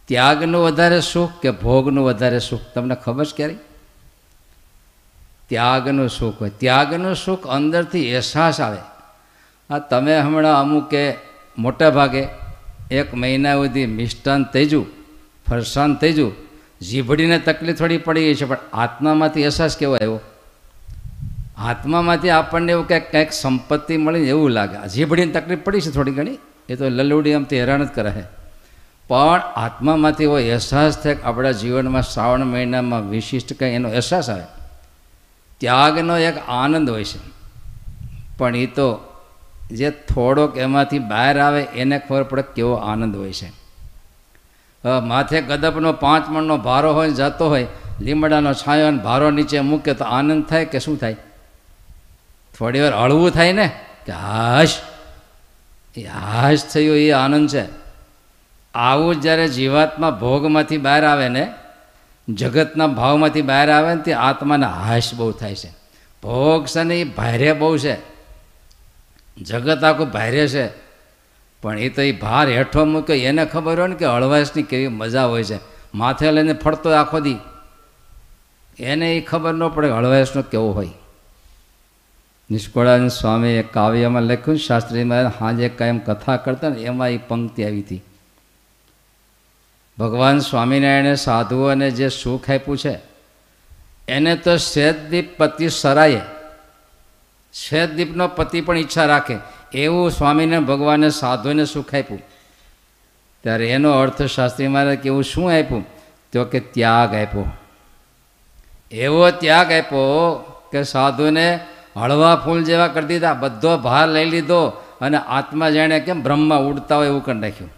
ત્યાગનું 0.08 0.64
વધારે 0.64 1.02
સુખ 1.02 1.32
કે 1.42 1.52
ભોગનું 1.52 2.06
વધારે 2.06 2.40
સુખ, 2.40 2.62
તમને 2.76 2.96
ખબર 2.96 3.26
છે 3.26 3.36
ક્યારે 3.36 3.56
ત્યાગનું 5.54 6.10
સુખ 6.10 6.42
હોય. 6.42 6.50
ત્યાગનું 6.50 7.16
સુખ 7.16 7.48
અંદરથી 7.48 8.12
અહેસાસ 8.12 8.62
આવે. 8.62 8.82
આ 9.70 9.80
તમે 9.80 10.20
હમણાં 10.20 10.62
અમુકે 10.62 11.14
મોટા 11.58 11.90
ભાગે 11.90 12.28
એક 12.92 13.14
મહિના 13.14 13.54
સુધી 13.54 13.86
મિષ્ટાન 13.86 14.44
તેજું 14.44 14.86
ફરસાન 15.50 15.96
તેજું, 15.96 16.32
જીભડીને 16.82 17.40
તકલીફ 17.40 17.78
થોડી 17.78 17.98
પડી 17.98 18.22
ગઈ 18.22 18.36
છે, 18.36 18.46
પણ 18.46 18.58
આત્મામાંથી 18.74 19.42
અહેસાસ 19.42 19.78
કેવો 19.78 19.96
આવ્યો? 19.96 20.20
આત્મામાંથી 21.58 22.30
આપણને 22.30 22.72
એવું 22.72 22.88
કંઈક 22.88 23.12
કંઈક 23.12 23.32
સંપત્તિ 23.32 23.98
મળી 23.98 24.20
એવું 24.20 24.50
લાગે. 24.50 24.90
જીભડીને 24.90 25.32
તકલીફ 25.32 25.60
પડી 25.60 25.82
છે 25.82 25.92
થોડી 25.92 26.12
ઘણી, 26.12 26.38
એ 26.70 26.76
તો 26.76 26.90
લલુડી 26.90 27.34
આમથી 27.34 27.60
હેરાન 27.60 27.86
જ 27.86 27.88
કરે 27.88 28.12
છે. 28.12 28.24
પણ 29.08 29.42
આત્મામાંથી 29.56 30.24
એવો 30.24 30.36
અહેસાસ 30.36 31.04
થાય 31.04 31.16
કે 31.16 31.22
આપણા 31.22 31.52
જીવનમાં 31.52 32.02
શ્રાવણ 32.02 32.46
મહિનામાં 32.46 33.10
વિશિષ્ટ 33.10 33.54
કંઈ 33.54 33.70
એનો 33.70 33.90
અહેસાસ 33.90 34.30
આવે. 34.30 34.44
ત્યાગનો 35.64 36.18
એક 36.20 36.38
આનંદ 36.48 36.90
હોય 36.90 37.04
છે. 37.04 37.20
પણ 38.38 38.56
એ 38.56 38.66
તો 38.66 38.88
જે 39.72 39.90
થોડોક 39.92 40.58
એમાંથી 40.58 41.00
બહાર 41.00 41.40
આવે 41.40 41.62
એને 41.64 42.00
ખબર 42.00 42.24
પડે 42.24 42.44
કેવો 42.56 42.74
આનંદ 42.74 43.16
હોય 43.16 43.34
છે. 43.34 43.50
માથે 45.04 45.42
ગદપનો 45.42 45.94
પાંચ 45.94 46.30
મણનો 46.30 46.58
ભારો 46.58 46.94
હોય 46.94 47.12
જતો 47.12 47.50
હોય, 47.50 47.68
લીમડાનો 48.02 48.54
છાંયો 48.54 48.88
અને 48.88 48.98
ભારો 48.98 49.32
નીચે 49.32 49.60
મૂકે 49.62 49.94
તો 49.94 50.06
આનંદ 50.06 50.46
થાય 50.46 50.66
કે 50.66 50.80
શું 50.80 51.00
થાય? 51.00 51.16
થોડી 52.58 52.82
વાર 52.82 52.94
હળવું 52.94 53.32
થાય 53.32 53.54
ને, 53.54 53.68
કે 54.06 54.12
હાશ, 54.12 54.76
એ 55.96 56.04
હાશ 56.04 56.66
થયું, 56.74 56.98
એ 56.98 57.12
આનંદ 57.12 57.50
છે. 57.50 57.66
આવું 58.74 59.22
જ્યારે 59.22 59.48
જીવાત્મા 59.48 60.10
ભોગમાંથી 60.12 60.78
બહાર 60.78 61.04
આવે 61.06 61.30
ને 61.30 61.44
જગતના 62.30 62.88
ભાવમાંથી 62.88 63.42
બહાર 63.42 63.72
આવે 63.72 63.96
ને 63.96 64.02
તે 64.02 64.14
આત્માને 64.14 64.66
હાશ 64.66 65.14
બહુ 65.14 65.32
થાય 65.32 65.56
છે. 65.56 65.70
ભોગ 66.24 66.66
છે 66.66 66.84
ને 66.84 67.02
એ 67.02 67.04
ભારે 67.04 67.54
બહુ 67.54 67.78
છે. 67.78 67.98
જગત 69.44 69.84
આખું 69.84 70.12
ભારે 70.12 70.48
છે. 70.48 70.70
પણ 71.62 71.80
એ 71.80 71.90
તો 71.90 72.02
એ 72.02 72.12
ભાર 72.12 72.50
હેઠો 72.50 72.86
મૂક્યો, 72.86 73.16
એને 73.16 73.46
ખબર 73.46 73.80
હોય 73.80 73.88
ને 73.88 73.96
કે 73.96 74.06
હળવાશની 74.06 74.64
કેવી 74.64 74.88
મજા 74.88 75.26
હોય 75.26 75.44
છે. 75.44 75.60
માથે 75.96 76.32
લઈને 76.32 76.54
ફરતો 76.54 76.90
આખો 76.90 77.20
દી. 77.20 77.38
એને 78.80 79.18
એ 79.18 79.22
ખબર 79.22 79.54
ન 79.54 79.68
પડે 79.68 79.90
હળવાશનો 79.90 80.42
કેવો 80.42 80.72
હોય. 80.72 80.90
નિષ્કળાનંદ 82.52 83.10
સ્વામીએ 83.10 83.64
કાવ્યમાં 83.64 84.22
લખ્યું, 84.22 84.58
શાસ્ત્રીમાં 84.58 85.32
હાજે 85.40 85.70
કાયમ 85.70 86.00
કથા 86.00 86.38
કરતા 86.38 86.70
ને 86.70 86.82
એમાં 86.82 87.10
એ 87.10 87.18
પંક્તિ 87.18 87.64
આવી 87.64 87.82
હતી. 87.82 88.04
ભગવાન 89.98 90.40
સ્વામિનારાયણે 90.40 91.16
સાધુઓને 91.16 91.92
જે 91.92 92.10
સુખ 92.10 92.50
આપ્યું 92.50 92.78
છે, 92.78 93.00
એને 94.08 94.36
તો 94.36 94.58
શ્વેતદીપ 94.58 95.38
પતિ 95.38 95.70
સરાયે 95.70 96.22
શ્વેતદીપનો 97.54 98.28
પતિ 98.28 98.62
પણ 98.62 98.78
ઈચ્છા 98.78 99.06
રાખે, 99.06 99.36
એવું 99.74 100.12
સ્વામીને 100.12 100.60
ભગવાને 100.60 101.10
સાધુને 101.10 101.66
સુખ 101.66 101.96
આપ્યું. 101.96 102.22
ત્યારે 103.44 103.70
એનો 103.70 103.92
અર્થશાસ્ત્રી 103.92 104.68
મારે 104.68 104.96
કે, 104.96 105.08
એવું 105.08 105.24
શું 105.24 105.50
આપ્યું? 105.50 105.86
તો 106.34 106.44
કે, 106.44 106.60
ત્યાગ 106.60 107.14
આપ્યો. 107.14 107.46
એવો 108.92 109.32
ત્યાગ 109.32 109.72
આપ્યો 109.72 110.36
કે 110.72 110.84
સાધુને 110.84 111.60
હળવા 111.96 112.36
ફૂલ 112.36 112.64
જેવા 112.64 112.88
કરી 112.88 113.06
દીધા, 113.06 113.34
બધો 113.34 113.78
ભાર 113.78 114.08
લઈ 114.08 114.26
લીધો 114.26 114.68
અને 115.02 115.18
આત્મા 115.18 115.70
જાણે 115.70 116.00
કેમ 116.00 116.24
બ્રહ્મા 116.24 116.56
ઉડતા 116.56 116.96
હોય 116.96 117.08
એવું 117.08 117.26
કરી 117.26 117.38
નાખ્યું. 117.38 117.72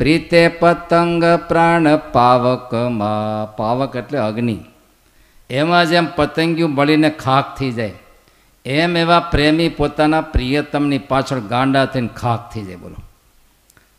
પ્રીતે 0.00 0.42
પતંગ 0.60 1.24
પ્રાણ 1.48 1.88
પાવકમાં 2.12 3.56
પાવક 3.56 3.96
એટલે 4.02 4.18
અગ્નિ. 4.18 4.58
એમાં 5.50 5.90
જેમ 5.90 6.06
પતંગિયું 6.16 6.76
બળીને 6.78 7.10
ખાક 7.24 7.46
થઈ 7.58 7.72
જાય, 7.78 7.96
એમ 8.64 8.96
એવા 8.96 9.20
પ્રેમી 9.32 9.68
પોતાના 9.78 10.28
પ્રિયતમની 10.34 11.00
પાછળ 11.10 11.40
ગાંડા 11.52 11.84
થઈને 11.92 12.10
ખાક 12.16 12.42
થઈ 12.52 12.64
જાય, 12.68 12.80
બોલો. 12.84 12.98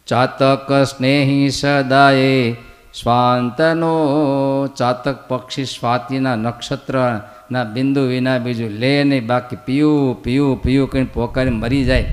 ચાતક 0.07 0.69
સ્નેહી 0.91 1.49
સદાએ 1.59 2.33
સ્વાંતનો 2.93 3.91
ચાતક 4.79 5.17
પક્ષી 5.29 5.67
સ્વાતિના 5.73 6.35
નક્ષત્રના 6.35 7.65
બિંદુ 7.75 8.01
વિના 8.11 8.39
બીજું 8.39 8.73
લે 8.81 8.93
નહીં, 9.03 9.27
બાકી 9.27 9.61
પીવું 9.67 10.17
પીવું 10.23 10.57
પીવું 10.63 10.89
કહીને 10.91 11.09
પોકારી 11.13 11.55
મરી 11.61 11.85
જાય. 11.85 12.07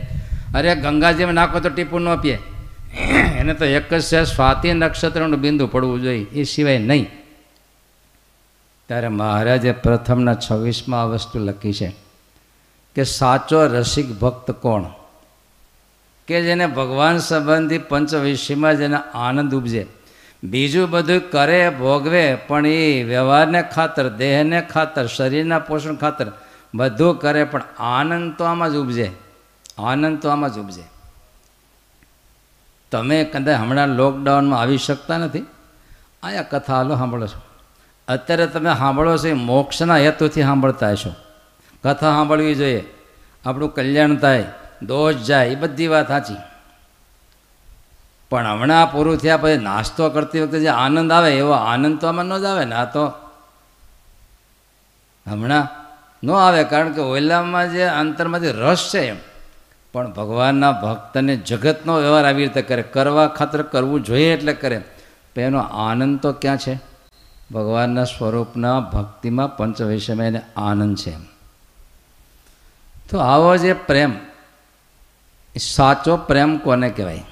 અરે 0.56 0.76
ગંગાજીમાં 0.76 1.38
નાખો 1.40 1.64
તો 1.64 1.70
ટીપું 1.72 2.02
ન 2.04 2.22
પીએ. 2.22 2.38
એને 3.48 3.58
તો 3.58 3.64
એક 3.64 3.94
જ 3.94 4.02
છે, 4.02 4.24
સ્વાતિ 4.24 4.72
નક્ષત્રનું 4.72 5.40
બિંદુ 5.40 5.66
પડવું 5.66 6.00
જોઈએ, 6.00 6.24
એ 6.24 6.44
સિવાય 6.44 6.78
નહીં. 6.78 7.06
ત્યારે 8.88 9.08
મહારાજે 9.08 9.72
પ્રથમના 9.72 10.34
છવ્વીસમાં 10.34 11.02
આ 11.02 11.04
વસ્તુ 11.04 11.38
લખી 11.38 11.72
છે 11.72 11.96
કે 12.94 13.04
સાચો 13.04 13.66
રસિક 13.66 14.18
ભક્ત 14.18 14.50
કોણ? 14.50 14.84
કે 16.26 16.42
જેને 16.42 16.66
ભગવાન 16.66 17.18
સંબંધી 17.18 17.78
પંચવિષયમાં 17.78 18.76
જેને 18.76 18.96
આનંદ 18.96 19.54
ઉપજે. 19.54 19.86
બીજું 20.44 20.90
બધું 20.90 21.30
કરે, 21.30 21.70
ભોગવે, 21.70 22.34
પણ 22.34 22.66
એ 22.66 23.04
વ્યવહારને 23.04 23.62
ખાતર, 23.62 24.08
દેહને 24.08 24.60
ખાતર, 24.60 25.06
શરીરના 25.06 25.58
પોષણ 25.58 25.96
ખાતર 25.96 26.32
બધું 26.74 27.18
કરે, 27.18 27.44
પણ 27.44 27.62
આનંદ 27.78 28.34
તો 28.38 28.44
આમાં 28.44 28.72
જ 28.72 28.76
ઉપજે. 28.76 29.10
આનંદ 29.78 30.18
તો 30.18 30.28
આમાં 30.28 30.54
જ 30.54 30.58
ઉપજે. 30.58 30.82
તમે 32.92 33.24
કદાચ 33.24 33.60
હમણાં 33.60 33.88
લોકડાઉનમાં 33.88 34.60
આવી 34.60 34.78
શકતા 34.78 35.18
નથી? 35.18 35.46
આયા 36.22 36.42
કથા 36.42 36.76
હાલો 36.76 36.96
સાંભળો 36.96 37.26
છો. 37.26 37.40
અત્યારે 38.08 38.46
તમે 38.46 38.74
સાંભળો 38.74 39.16
છો 39.16 39.28
એ 39.28 39.32
મોક્ષના 39.32 39.96
હેતુથી 39.96 40.42
સાંભળતા 40.42 40.90
હશો. 40.90 41.10
કથા 41.84 42.10
સાંભળવી 42.10 42.54
જોઈએ. 42.54 42.94
આપણું 43.46 43.74
કલ્યાણ 43.74 44.16
થાય, 44.16 44.44
દોષ 44.82 45.14
જાય, 45.14 45.46
એ 45.46 45.54
બધી 45.54 45.86
વાત 45.86 46.08
સાચી. 46.08 46.36
પણ 48.30 48.46
હમણાં 48.46 48.92
પૂરું 48.92 49.16
થયા 49.16 49.36
પછી 49.36 49.58
નાસ્તો 49.58 50.10
કરતી 50.10 50.40
વખતે 50.40 50.60
જે 50.60 50.68
આનંદ 50.68 51.12
આવે, 51.12 51.38
એવો 51.38 51.50
આનંદ 51.50 51.98
તો 51.98 52.06
આમાં 52.06 52.24
ન 52.24 52.38
જ 52.38 52.44
આવે 52.44 52.64
ને, 52.64 52.74
આ 52.74 52.84
તો 52.84 53.06
હમણાં 55.26 55.68
ન 56.26 56.30
આવે. 56.30 56.64
કારણ 56.64 56.92
કે 56.92 57.00
ઓયલામાં 57.00 57.72
જે 57.72 57.82
અંતરમાંથી 57.82 58.48
રસ 58.48 58.90
છે 58.94 58.98
એમ. 58.98 59.16
પણ 59.92 60.12
ભગવાનના 60.12 60.72
ભક્તને 60.72 61.36
જગતનો 61.36 62.00
વ્યવહાર 62.00 62.24
આવી 62.24 62.42
રીતે 62.42 62.62
કરે, 62.62 62.82
કરવા 62.82 63.26
ખાતર 63.26 63.62
કરવું 63.62 64.00
જોઈએ 64.00 64.36
એટલે 64.36 64.52
કરે. 64.52 64.78
તો 65.34 65.40
એનો 65.40 65.58
આનંદ 65.58 66.20
તો 66.20 66.32
ક્યાં 66.32 66.58
છે? 66.58 66.80
ભગવાનના 67.52 68.04
સ્વરૂપના 68.04 68.80
ભક્તિમાં 68.80 69.56
પંચવૈષમ્ય 69.56 70.26
એને 70.26 70.40
આનંદ 70.56 70.96
છે. 70.96 71.16
તો 73.10 73.18
આવો 73.18 73.56
જે 73.56 73.72
પ્રેમ 73.72 74.12
સાચો 75.60 76.16
પ્રેમ 76.16 76.58
કોને 76.58 76.90
કહેવાય? 76.90 77.22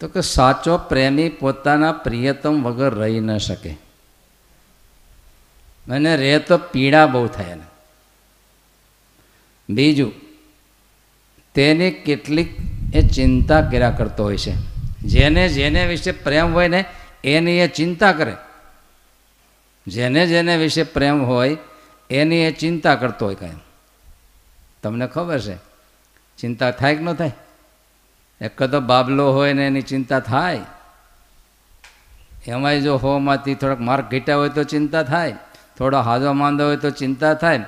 તો 0.00 0.08
કે 0.08 0.20
સાચો 0.20 0.78
પ્રેમી 0.78 1.28
પોતાના 1.28 1.92
પ્રિયતમ 1.92 2.62
વગર 2.62 2.94
રહી 2.94 3.20
ન 3.20 3.36
શકે. 3.36 3.72
અને 5.90 6.16
રહે 6.16 6.38
તો 6.38 6.58
પીડા 6.58 7.06
બહુ 7.06 7.26
થાય 7.26 7.46
એને. 7.46 7.62
બીજું 9.70 10.29
તેની 11.54 11.90
કેટલીક 11.90 12.56
એ 12.94 13.08
ચિંતા 13.08 13.60
કર્યા 13.60 13.90
કરતો 13.90 14.24
હોય 14.24 14.36
છે. 14.36 14.54
જેને 15.02 15.48
જેને 15.48 15.86
વિશે 15.86 16.12
પ્રેમ 16.12 16.54
હોય 16.54 16.68
ને, 16.68 16.84
એની 17.24 17.58
એ 17.58 17.68
ચિંતા 17.68 18.12
કરે. 18.12 18.36
જેને 19.86 20.26
જેને 20.26 20.56
વિશે 20.56 20.82
પ્રેમ 20.82 21.24
હોય, 21.24 21.56
એની 22.10 22.36
એ 22.36 22.52
ચિંતા 22.52 22.94
કરતો 22.94 23.26
હોય 23.26 23.34
કાંઈ. 23.34 23.52
તમને 24.82 25.06
ખબર 25.06 25.40
છે? 25.40 25.56
ચિંતા 26.38 26.70
થાય 26.70 26.94
કે 26.94 27.02
ન 27.02 27.12
થાય? 27.12 27.32
એક 28.40 28.62
તો 28.62 28.80
બાબલો 28.80 29.32
હોય 29.32 29.52
ને 29.52 29.66
એની 29.66 29.82
ચિંતા 29.82 30.20
થાય. 30.20 30.60
એમાંય 32.46 32.80
જો 32.80 32.96
હોમાંથી 32.96 33.54
થોડાક 33.54 33.80
માર્ક 33.80 34.04
ઘટ્યા 34.10 34.36
હોય 34.36 34.48
તો 34.48 34.64
ચિંતા 34.64 35.02
થાય. 35.02 35.34
થોડો 35.78 35.98
હાજો 36.00 36.32
માંદો 36.32 36.64
હોય 36.64 36.76
તો 36.76 36.90
ચિંતા 36.90 37.34
થાય. 37.34 37.64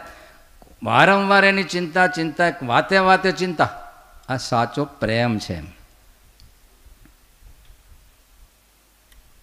વારંવાર 0.83 1.45
એની 1.45 1.63
ચિંતા 1.65 2.07
ચિંતા 2.07 2.51
વાતે 2.63 2.99
વાતે 2.99 3.31
ચિંતા. 3.33 3.71
આ 4.29 4.37
સાચો 4.37 4.85
પ્રેમ 4.85 5.39
છે 5.39 5.57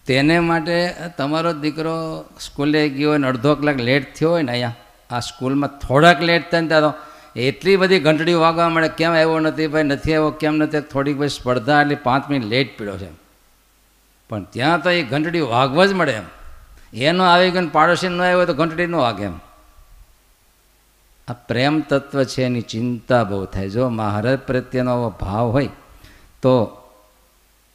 તેને 0.06 0.36
માટે 0.40 0.76
તમારો 1.18 1.52
દીકરો 1.52 2.24
સ્કૂલે 2.40 2.88
ગયો 2.88 3.10
હોય 3.10 3.18
ને 3.18 3.28
અડધો 3.28 3.54
કલાક 3.54 3.76
લેટ 3.88 4.14
થયો 4.14 4.30
હોય 4.30 4.42
ને 4.42 4.52
અહીંયા. 4.52 4.76
આ 5.10 5.20
સ્કૂલમાં 5.20 5.78
થોડાક 5.78 6.22
લેટ 6.22 6.50
થાય 6.50 6.60
ને 6.60 6.68
ત્યાં 6.68 6.82
તો 6.82 6.92
એટલી 7.36 7.76
બધી 7.76 8.00
ઘંટડી 8.00 8.34
વાગવા 8.34 8.68
મળે, 8.68 8.88
કેમ 8.88 9.12
આવ્યો 9.12 9.40
નથી 9.40 9.66
ભાઈ, 9.66 9.82
નથી 9.82 10.14
આવ્યો, 10.14 10.30
કેમ 10.30 10.54
નથી 10.56 10.80
થોડીક 10.80 11.16
ભાઈ 11.18 11.28
સ્પર્ધા 11.28 11.82
એટલે 11.82 11.94
પાંચ 11.94 12.30
મિનિટ 12.30 12.48
લેટ 12.48 12.78
પીડ્યો 12.78 12.98
છે 12.98 13.10
પણ 14.30 14.44
ત્યાં 14.44 14.82
તો 14.82 14.90
એ 14.90 15.02
ઘંટડી 15.02 15.40
વાગવા 15.40 15.86
જ 15.86 15.92
મળે 15.92 16.12
એમ. 16.12 16.26
એનો 16.92 17.24
આવી 17.24 17.50
ગયો 17.50 17.68
પાડોશી 17.72 18.08
ન 18.08 18.20
આવ્યો 18.22 18.44
તો 18.44 18.54
ઘંટડી 18.54 18.86
ન 18.86 18.94
વાગે 18.94 19.24
એમ. 19.24 19.38
આ 21.30 21.32
પ્રેમ 21.32 21.80
તત્વ 21.80 22.24
છે 22.24 22.42
એની 22.42 22.62
ચિંતા 22.62 23.24
બહુ 23.24 23.44
થાય. 23.44 23.68
જો 23.70 23.88
મહારાજ 23.88 24.38
પ્રત્યેનો 24.38 24.90
આવો 24.92 25.10
ભાવ 25.20 25.46
હોય, 25.46 25.68
તો 26.42 26.54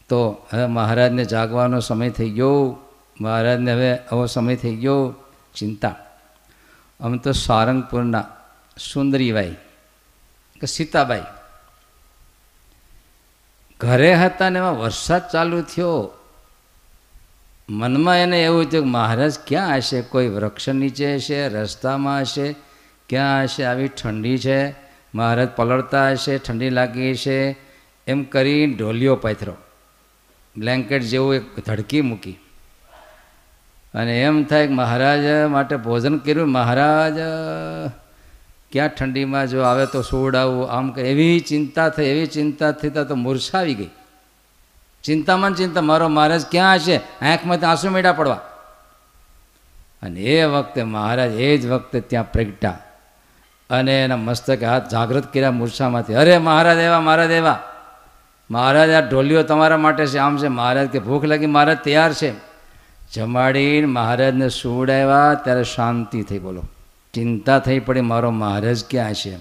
તો 0.10 0.48
હવે 0.54 0.65
મહારાજને 0.68 1.26
જાગવાનો 1.26 1.80
સમય 1.80 2.10
થઈ 2.10 2.30
ગયો. 2.30 2.78
મહારાજને 3.22 3.72
હવે 3.74 3.91
આવો 3.98 4.26
સમય 4.26 4.56
થઈ 4.56 4.76
ગયો. 4.76 5.13
ચિંતા. 5.56 5.96
અમે 7.00 7.18
તો 7.18 7.32
સારંગપુરના 7.32 8.24
સુંદરીબાઈ 8.78 9.56
કે 10.62 10.68
સીતાબાઈ, 10.68 11.24
ઘરે 13.80 14.12
હતા 14.15 14.50
ને 14.50 14.60
એમાં 14.60 14.78
વરસાદ 14.80 15.30
ચાલુ 15.30 15.62
થયો. 15.62 16.12
મનમાં 17.70 18.18
એને 18.18 18.44
એવું 18.44 18.65
થયું 18.70 18.84
કે 18.84 18.89
મહારાજ 18.89 19.34
ક્યાં 19.48 19.78
હશે? 19.78 20.02
કોઈ 20.02 20.28
વૃક્ષ 20.28 20.70
નીચે 20.70 21.15
હશે? 21.15 21.48
રસ્તામાં 21.48 22.22
હશે? 22.22 22.56
ક્યાં 23.10 23.44
હશે? 23.44 23.63
આવી 23.63 23.88
ઠંડી 23.88 24.38
છે. 24.38 24.72
મહારાજ 25.15 25.50
પલળતા 25.50 26.10
હશે, 26.12 26.38
ઠંડી 26.38 26.70
લાગી 26.70 27.12
હશે. 27.12 27.56
એમ 28.08 28.24
કરી 28.24 28.65
ઢોલિયો 28.74 29.15
પાથરો, 29.15 29.54
બ્લેન્કેટ 30.58 31.04
જેવું 31.04 31.36
એક 31.36 31.60
ધડકી 31.65 32.02
મૂકી. 32.02 32.39
અને 33.94 34.22
એમ 34.22 34.44
થાય 34.44 34.68
મહારાજ 34.68 35.26
માટે 35.50 35.76
ભોજન 35.78 36.18
કર્યું. 36.18 36.50
મહારાજ, 36.50 37.13
ક્યાં 38.72 38.89
ઠંડીમાં 38.89 39.48
જો 39.48 39.62
આવે 39.62 39.86
તો 39.86 40.02
સુવડાવવું 40.02 40.72
આમ 40.72 40.91
કે 40.91 41.02
એવી 41.02 41.39
ચિંતા 41.39 41.89
થઈ, 41.89 42.06
એવી 42.06 42.26
ચિંતા 42.26 42.72
થઈ 42.72 42.89
તો 42.89 43.15
મૂર્છા 43.15 43.60
આવી 43.60 43.76
ગઈ. 43.76 43.89
ચિંતામાં 45.04 45.56
ચિંતા. 45.56 45.82
મારો 45.82 46.08
મહારાજ 46.08 46.46
ક્યાં 46.52 46.76
હશે? 46.76 46.98
આંખમાંથી 46.98 47.65
આંસુ 47.65 47.89
મેળા 47.89 48.13
પડવા. 48.13 48.41
અને 50.02 50.20
એ 50.20 50.44
વખતે 50.46 50.84
મહારાજ 50.84 51.32
એ 51.32 51.58
જ 51.58 51.65
વખતે 51.68 52.00
ત્યાં 52.02 52.32
પ્રગટા 52.32 52.80
અને 53.69 54.04
એના 54.04 54.17
મસ્તકે 54.17 54.65
હાથ 54.65 54.89
જાગૃત 54.89 55.34
કર્યા 55.34 55.51
મૂર્છામાંથી. 55.51 56.13
અરે 56.13 56.38
મહારાજ, 56.38 56.78
એવા 56.78 57.01
મહારાજ 57.01 57.32
એવા. 57.32 57.63
મહારાજ, 58.51 58.89
આ 58.89 59.10
ઢોલિયો 59.10 59.43
તમારા 59.43 59.78
માટે 59.78 60.06
છે. 60.06 60.17
આમ 60.17 60.38
છે, 60.38 60.47
મહારાજ, 60.47 60.88
કે 60.88 60.99
ભૂખ 60.99 61.23
લાગી, 61.23 61.45
મહારાજ 61.45 61.78
તૈયાર 61.78 62.13
છે. 62.13 62.34
જમાડીને 63.13 63.86
મહારાજને 63.86 64.49
સુવડાવ્યા, 64.49 65.34
ત્યારે 65.34 65.63
શાંતિ 65.63 66.23
થઈ, 66.23 66.39
બોલો. 66.39 66.63
ચિંતા 67.13 67.60
થઈ 67.60 67.80
પડી, 67.80 68.01
મારો 68.01 68.32
મહારાજ 68.32 68.86
ક્યાં 68.89 69.13
છે? 69.13 69.38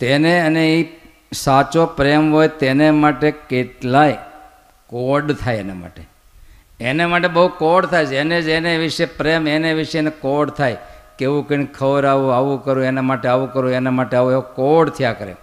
તેને 0.00 0.40
અને 0.40 0.74
એ 0.74 1.00
સાચો 1.32 1.86
પ્રેમ 1.86 2.32
હોય 2.32 2.48
તેને 2.48 2.90
માટે 2.90 3.30
કેટલાય 3.30 4.16
કોડ 4.86 5.32
થાય 5.32 5.56
એના 5.56 5.74
માટે. 5.74 6.06
એને 6.80 7.06
માટે 7.06 7.28
બહુ 7.28 7.48
કોડ 7.48 7.86
થાય 7.86 8.06
છે. 8.06 8.16
એને 8.16 8.42
જ 8.42 8.48
એને 8.48 8.76
વિશે 8.76 9.04
પ્રેમ, 9.04 9.48
એને 9.48 9.74
વિશે 9.74 9.98
એને 9.98 10.10
કોડ 10.10 10.50
થાય. 10.50 10.76
કેવું 11.18 11.48
કંઈ 11.48 11.64
ખવડાવવું 11.64 12.36
આવું 12.36 12.64
કરું, 12.64 12.84
એના 12.84 13.02
માટે 13.02 13.28
આવું 13.28 13.52
કરું, 13.52 13.70
એના 13.70 13.90
માટે 13.90 14.16
આવું, 14.16 14.32
એવો 14.32 14.40
કોડ 14.40 14.90
થયા 14.90 15.12
કરે. 15.12 15.36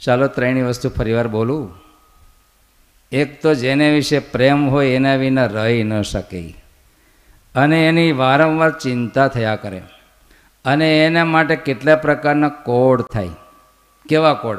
ચાલો 0.00 0.26
ત્રણેય 0.26 0.62
વસ્તુ 0.62 0.88
ફરીવાર 0.88 1.28
બોલું. 1.28 1.74
એક 3.12 3.42
તો 3.42 3.54
જેને 3.54 3.90
વિશે 3.90 4.18
પ્રેમ 4.18 4.70
હોય 4.70 4.88
એના 4.88 5.14
વિના 5.14 5.46
રહી 5.46 5.82
ન 5.82 6.02
શકે. 6.02 6.64
અને 7.54 7.88
એની 7.88 8.12
વારંવાર 8.12 8.70
ચિંતા 8.70 9.28
થયા 9.28 9.56
કરે. 9.56 9.82
અને 10.64 11.06
એના 11.06 11.24
માટે 11.24 11.56
કેટલા 11.56 11.96
પ્રકારના 11.96 12.48
કોડ 12.48 13.02
થાય? 13.02 13.28
કેવા 14.08 14.34
કોડ? 14.34 14.58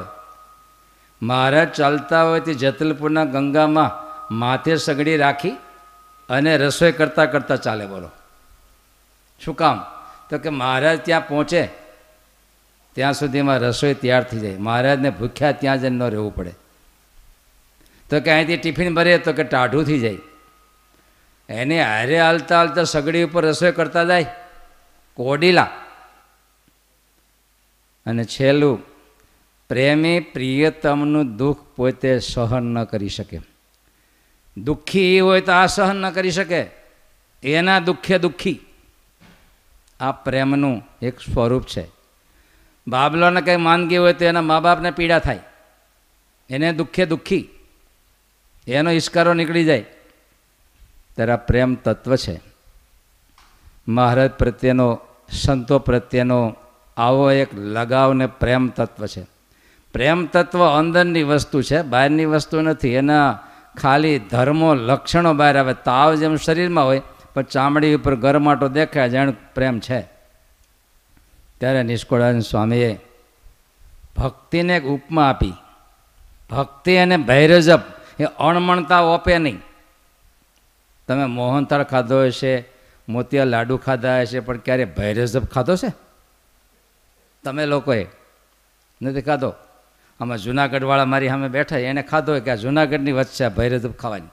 મહારાજ 1.22 1.68
ચાલતા 1.68 2.22
હોય 2.22 2.40
તે 2.40 2.54
જતલપુરના 2.54 3.24
ગંગામાં 3.24 4.06
માથે 4.34 4.76
સગડી 4.76 5.16
રાખી 5.16 5.50
અને 6.28 6.56
રસોઈ 6.56 6.92
કરતાં 6.92 7.30
કરતાં 7.30 7.62
ચાલે 7.62 7.86
બોલો. 7.86 8.10
શું 9.40 9.56
કામ? 9.56 9.84
તો 10.30 10.38
કે 10.38 10.48
મહારાજ 10.48 11.00
ત્યાં 11.00 11.28
પહોંચે. 11.28 11.68
ત્યાં 12.92 13.12
સુધીમાં 13.12 13.58
રસોઈ 13.58 13.94
તૈયાર 13.94 14.24
થઈ 14.24 14.38
જાય. 14.38 14.56
મહારાજને 14.56 15.10
ભૂખ્યા 15.10 15.52
ત્યાં 15.52 15.80
જ 15.80 15.84
ન 15.84 16.02
રહેવું 16.02 16.34
પડે. 16.34 16.52
તો 18.10 18.20
કે 18.20 18.30
અહીંથી 18.30 18.56
ટિફિન 18.56 18.94
ભરે 18.94 19.18
તો 19.18 19.32
કે 19.32 19.44
ટાઢું 19.44 19.84
થઈ 19.84 19.98
જાય. 19.98 20.16
એને 21.48 21.82
હારે 21.82 22.20
હાલતા 22.20 22.58
હાલતા 22.58 22.84
સગડી 22.84 23.22
ઉપર 23.22 23.44
રસોઈ 23.44 23.72
કરતા 23.72 24.04
જાય. 24.04 24.26
કોડીલા. 25.14 25.70
અને 28.06 28.24
છેલ્લું, 28.24 28.82
પ્રેમી 29.68 30.20
પ્રિયતમનું 30.20 31.36
દુઃખ 31.36 31.58
પોતે 31.76 32.18
સહન 32.18 32.62
ન 32.62 32.84
કરી 32.84 33.08
શકે. 33.08 33.40
દુઃખી 34.56 35.16
એ 35.16 35.20
હોય 35.20 35.40
તો 35.40 35.52
આ 35.52 35.66
સહન 35.66 35.96
ન 35.96 36.10
કરી 36.10 36.30
શકે. 36.30 36.66
એના 37.42 37.78
દુઃખે 37.78 38.18
દુઃખી. 38.18 38.60
આ 40.00 40.12
પ્રેમનું 40.12 40.82
એક 41.02 41.20
સ્વરૂપ 41.20 41.62
છે. 41.62 41.88
બાબલોને 42.88 43.40
કંઈ 43.40 43.56
માંદગી 43.56 43.96
હોય 43.96 44.12
તો 44.12 44.24
એના 44.24 44.42
મા 44.42 44.60
બાપને 44.60 44.90
પીડા 44.90 45.18
થાય. 45.18 45.38
એને 46.50 46.72
દુઃખે 46.72 47.06
દુઃખી. 47.06 47.48
એનો 48.68 48.90
ઈશ્કારો 48.90 49.34
નીકળી 49.34 49.64
જાય. 49.64 49.80
ત્યારે 51.14 51.32
આ 51.32 51.36
પ્રેમ 51.36 51.74
તત્વ 51.74 52.16
છે. 52.16 52.40
મહારાજ 53.88 54.30
પ્રત્યેનો, 54.30 55.00
સંતો 55.30 55.78
પ્રત્યેનો 55.78 56.56
આવો 56.96 57.30
એક 57.30 57.48
લગાવ 57.54 58.12
ને 58.12 58.26
પ્રેમ 58.26 58.68
તત્વ 58.68 59.06
છે. 59.06 59.26
પ્રેમ 59.92 60.26
તત્વ 60.26 60.68
અંદરની 60.78 61.22
વસ્તુ 61.22 61.62
છે, 61.62 61.82
બહારની 61.82 62.24
વસ્તુ 62.24 62.60
નથી. 62.60 62.88
એના 62.88 63.38
ખાલી 63.82 64.18
ધર્મો, 64.18 64.74
લક્ષણો 64.74 65.34
બહાર 65.34 65.58
આવે. 65.58 65.74
તાવ 65.84 66.14
જેમ 66.14 66.36
શરીરમાં 66.36 66.84
હોય 66.84 67.02
પણ 67.36 67.42
ચામડી 67.42 67.94
ઉપર 67.94 68.14
ગરમાટો 68.14 68.68
દેખાય 68.68 69.08
જાણ 69.08 69.30
પ્રેમ 69.30 69.80
છે. 69.80 70.00
ત્યારે 71.58 71.82
નિષ્કોળાનંદ 71.82 72.42
સ્વામીએ 72.42 72.98
ભક્તિને 74.16 74.76
એક 74.76 74.84
ઉપમા 74.84 75.30
આપી. 75.30 75.54
ભક્તિ 76.50 76.96
અને 76.96 77.16
ભૈરજપ 77.16 77.80
એ 78.20 78.24
અણમણતા 78.24 79.00
ઓપે 79.00 79.38
નહીં. 79.38 79.62
તમે 81.08 81.24
મોહનથાળ 81.24 81.82
ખાધો 81.82 82.24
હશે, 82.24 82.64
મોતિયા 83.08 83.44
લાડુ 83.44 83.76
ખાધા 83.76 84.20
હશે, 84.20 84.40
પણ 84.40 84.56
ક્યારે 84.56 84.84
ભૈરજપ 84.84 85.44
ખાધો 85.44 85.76
છે? 85.76 85.92
તમે 87.44 87.66
લોકોએ 87.66 88.06
નથી 89.02 89.22
ખાધો? 89.22 89.54
આમાં 90.20 90.38
જુનાગઢવાળા 90.38 91.04
મારી 91.04 91.28
સામે 91.28 91.48
બેઠા, 91.48 91.78
એને 91.78 92.02
ખાધો 92.02 92.40
કે 92.40 92.50
આ 92.50 92.54
જુનાગઢની 92.54 93.12
વચ્ચે 93.12 93.48
ભૈરજપ 93.48 93.98
ખાવાની. 93.98 94.28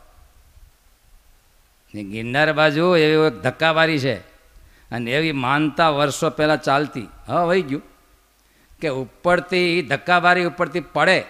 ને 1.95 2.03
ગિરનાર 2.03 2.53
બાજુ 2.53 2.95
એવી 2.95 3.27
એક 3.27 3.41
ધક્કાવારી 3.41 3.99
છે. 3.99 4.15
અને 4.91 5.11
એવી 5.11 5.31
માનતા 5.31 5.89
વર્ષો 5.89 6.29
પહેલાં 6.29 6.61
ચાલતી. 6.61 7.09
હા, 7.27 7.43
વહી 7.43 7.61
ગયું. 7.61 7.81
કે 8.81 8.89
ઉપરથી, 8.89 9.81
ધક્કાવારી 9.81 10.45
ઉપરથી 10.45 10.79
પડે. 10.79 11.23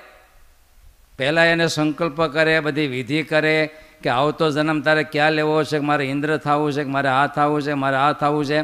પહેલાં 1.17 1.45
એને 1.45 1.67
સંકલ્પ 1.67 2.25
કરે, 2.25 2.59
બધી 2.59 2.87
વિધિ 2.87 3.23
કરે 3.23 3.69
કે 4.03 4.09
આવતો 4.09 4.51
જન્મ 4.51 4.81
તારે 4.81 5.03
ક્યાં 5.03 5.31
લેવો 5.31 5.63
છે, 5.63 5.79
કે 5.79 5.85
મારે 5.85 6.05
ઇન્દ્ર 6.05 6.37
થવું 6.37 6.73
છે, 6.73 6.83
કે 6.83 6.89
મારે 6.89 7.09
આ 7.09 7.27
થવું 7.27 7.61
છે 7.61 7.73
મારે 7.73 7.95
આ 7.95 8.11
થવું 8.11 8.45
છે. 8.45 8.61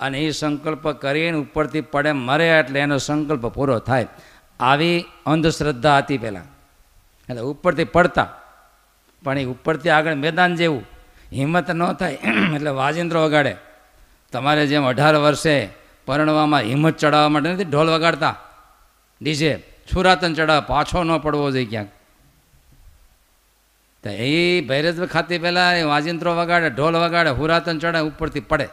અને 0.00 0.20
એ 0.20 0.30
સંકલ્પ 0.30 0.88
કરીને 0.88 1.38
ઉપરથી 1.38 1.80
પડે, 1.80 2.12
મરે 2.12 2.48
એટલે 2.48 2.80
એનો 2.80 2.98
સંકલ્પ 2.98 3.46
પૂરો 3.46 3.78
થાય. 3.78 4.06
આવી 4.60 5.04
અંધશ્રદ્ધા 5.26 5.98
હતી 5.98 6.18
પહેલાં. 6.18 6.42
એટલે 7.30 7.40
ઉપરથી 7.40 7.84
પડતા. 7.84 8.28
પણ 9.24 9.38
એ 9.38 9.44
ઉપરથી 9.44 9.88
આગળ 9.88 10.14
મેદાન 10.14 10.56
જેવું. 10.56 10.91
હિંમત 11.32 11.70
ન 11.70 11.92
થાય, 11.92 12.14
એટલે 12.54 12.70
વાજિંદ્ર 12.70 13.16
વગાડે. 13.16 13.56
તમારે 14.32 14.66
જેમ 14.66 14.84
અઢાર 14.84 15.14
વર્ષે 15.14 15.68
પરણવામાં 16.06 16.60
હિંમત 16.60 16.96
ચડાવવા 16.96 17.28
માટે 17.28 17.52
નથી, 17.52 17.64
ઢોલ 17.64 17.90
વગાડતા. 17.90 18.36
ડીજે, 19.22 19.64
છુરાતન 19.94 20.34
ચડાવ, 20.34 20.64
પાછો 20.66 21.04
ન 21.04 21.18
પડવો 21.18 21.50
જોઈએ 21.50 21.66
ક્યાંક. 21.66 21.88
તો 24.02 24.10
એ 24.10 24.60
ભૈરજ 24.60 25.04
ખાતી 25.04 25.38
પહેલાં 25.38 25.74
એ 25.74 25.82
વાજિંત્રો 25.82 26.34
વગાડે, 26.34 26.70
ઢોલ 26.70 26.96
વગાડે 26.96 27.30
હુરાતન 27.30 27.78
ચડે 27.78 27.98
ઉપરથી 27.98 28.40
પડે. 28.40 28.68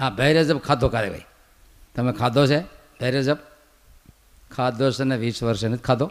હા 0.00 0.10
ભૈરજબ 0.10 0.58
ખાધો 0.58 0.88
કરે 0.88 1.10
ભાઈ. 1.10 1.24
તમે 1.94 2.12
ખાધો 2.12 2.46
છે? 2.46 2.60
ભૈરજબ 3.00 3.38
ખાધો 4.50 4.90
છે 4.90 5.04
ને 5.04 5.16
વીસ 5.16 5.42
વર્ષે 5.42 5.68
નથી 5.68 5.82
ખાધો? 5.82 6.10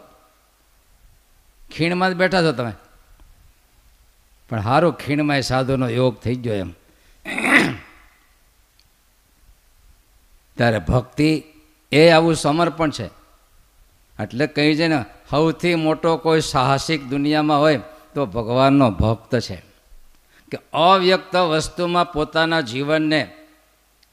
ખીણમાં 1.70 2.10
જ 2.10 2.14
બેઠા 2.14 2.42
છો 2.42 2.52
તમે. 2.52 2.72
પણ 4.52 4.62
સારું 4.62 4.92
ખીણમાં 4.92 5.42
સાધુનો 5.42 5.88
યોગ 5.88 6.16
થઈ 6.20 6.34
ગયો 6.34 6.54
એમ. 6.54 6.70
ત્યારે 10.56 10.78
ભક્તિ 10.78 11.42
એ 11.92 12.08
આવું 12.08 12.34
સમર્પણ 12.34 12.90
છે. 12.90 13.06
એટલે 14.22 14.46
કહી 14.46 14.76
છે 14.76 14.88
ને, 14.88 15.04
સૌથી 15.30 15.74
મોટો 15.74 16.16
કોઈ 16.16 16.40
સાહસિક 16.40 17.04
દુનિયામાં 17.04 17.58
હોય 17.58 17.80
તો 18.14 18.26
ભગવાનનો 18.26 18.90
ભક્ત 18.90 19.40
છે. 19.40 19.62
કે 20.50 20.58
અવ્યક્ત 20.72 21.36
વસ્તુમાં 21.36 22.12
પોતાના 22.12 22.60
જીવનને 22.60 23.34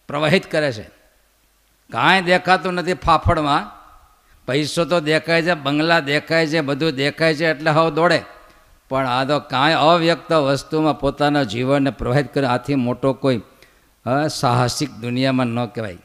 પ્રવાહિત 0.07 0.51
કરે 0.51 0.71
છે. 0.71 0.83
કાંઈ 1.91 2.21
દેખાતું 2.21 2.73
નથી 2.73 2.93
ફાફડમાં. 2.93 3.71
પૈસો 4.47 4.85
તો 4.85 4.99
દેખાય 4.99 5.41
છે, 5.41 5.53
બંગલા 5.53 5.99
દેખાય 5.99 6.47
છે, 6.47 6.61
બધું 6.61 6.91
દેખાય 6.91 7.35
છે, 7.35 7.45
એટલે 7.45 7.71
હવે 7.71 7.91
દોડે. 7.91 8.38
પણ 8.89 9.07
આ 9.07 9.23
તો 9.25 9.39
કાંઈ 9.39 9.73
અવ્યક્ત 9.73 10.31
વસ્તુમાં 10.33 10.99
પોતાના 10.99 11.43
જીવનને 11.43 11.91
પ્રવાહિત 11.91 12.33
કરે, 12.33 12.45
આથી 12.45 12.75
મોટો 12.75 13.13
કોઈ 13.13 13.41
સાહસિક 14.31 14.91
દુનિયામાં 15.01 15.47
ન 15.47 15.65
કહેવાય. 15.65 15.97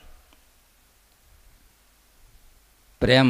પ્રેમ, 3.00 3.28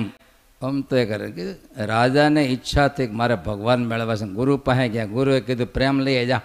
આમ 0.62 0.80
તો 0.80 0.96
એ 0.96 1.04
કરે 1.06 1.30
કે 1.30 1.44
રાજાને 1.84 2.42
ઈચ્છા 2.44 2.88
થઈ 2.88 3.06
કે 3.06 3.12
મારે 3.12 3.34
ભગવાન 3.34 3.84
મેળવવા 3.84 4.16
છે. 4.16 4.26
ગુરુ 4.30 4.56
પાસે 4.56 4.88
ગયા, 4.88 5.06
ગુરુએ 5.06 5.40
કીધું, 5.40 5.66
પ્રેમ 5.66 6.00
લઈ 6.00 6.26
જા. 6.26 6.40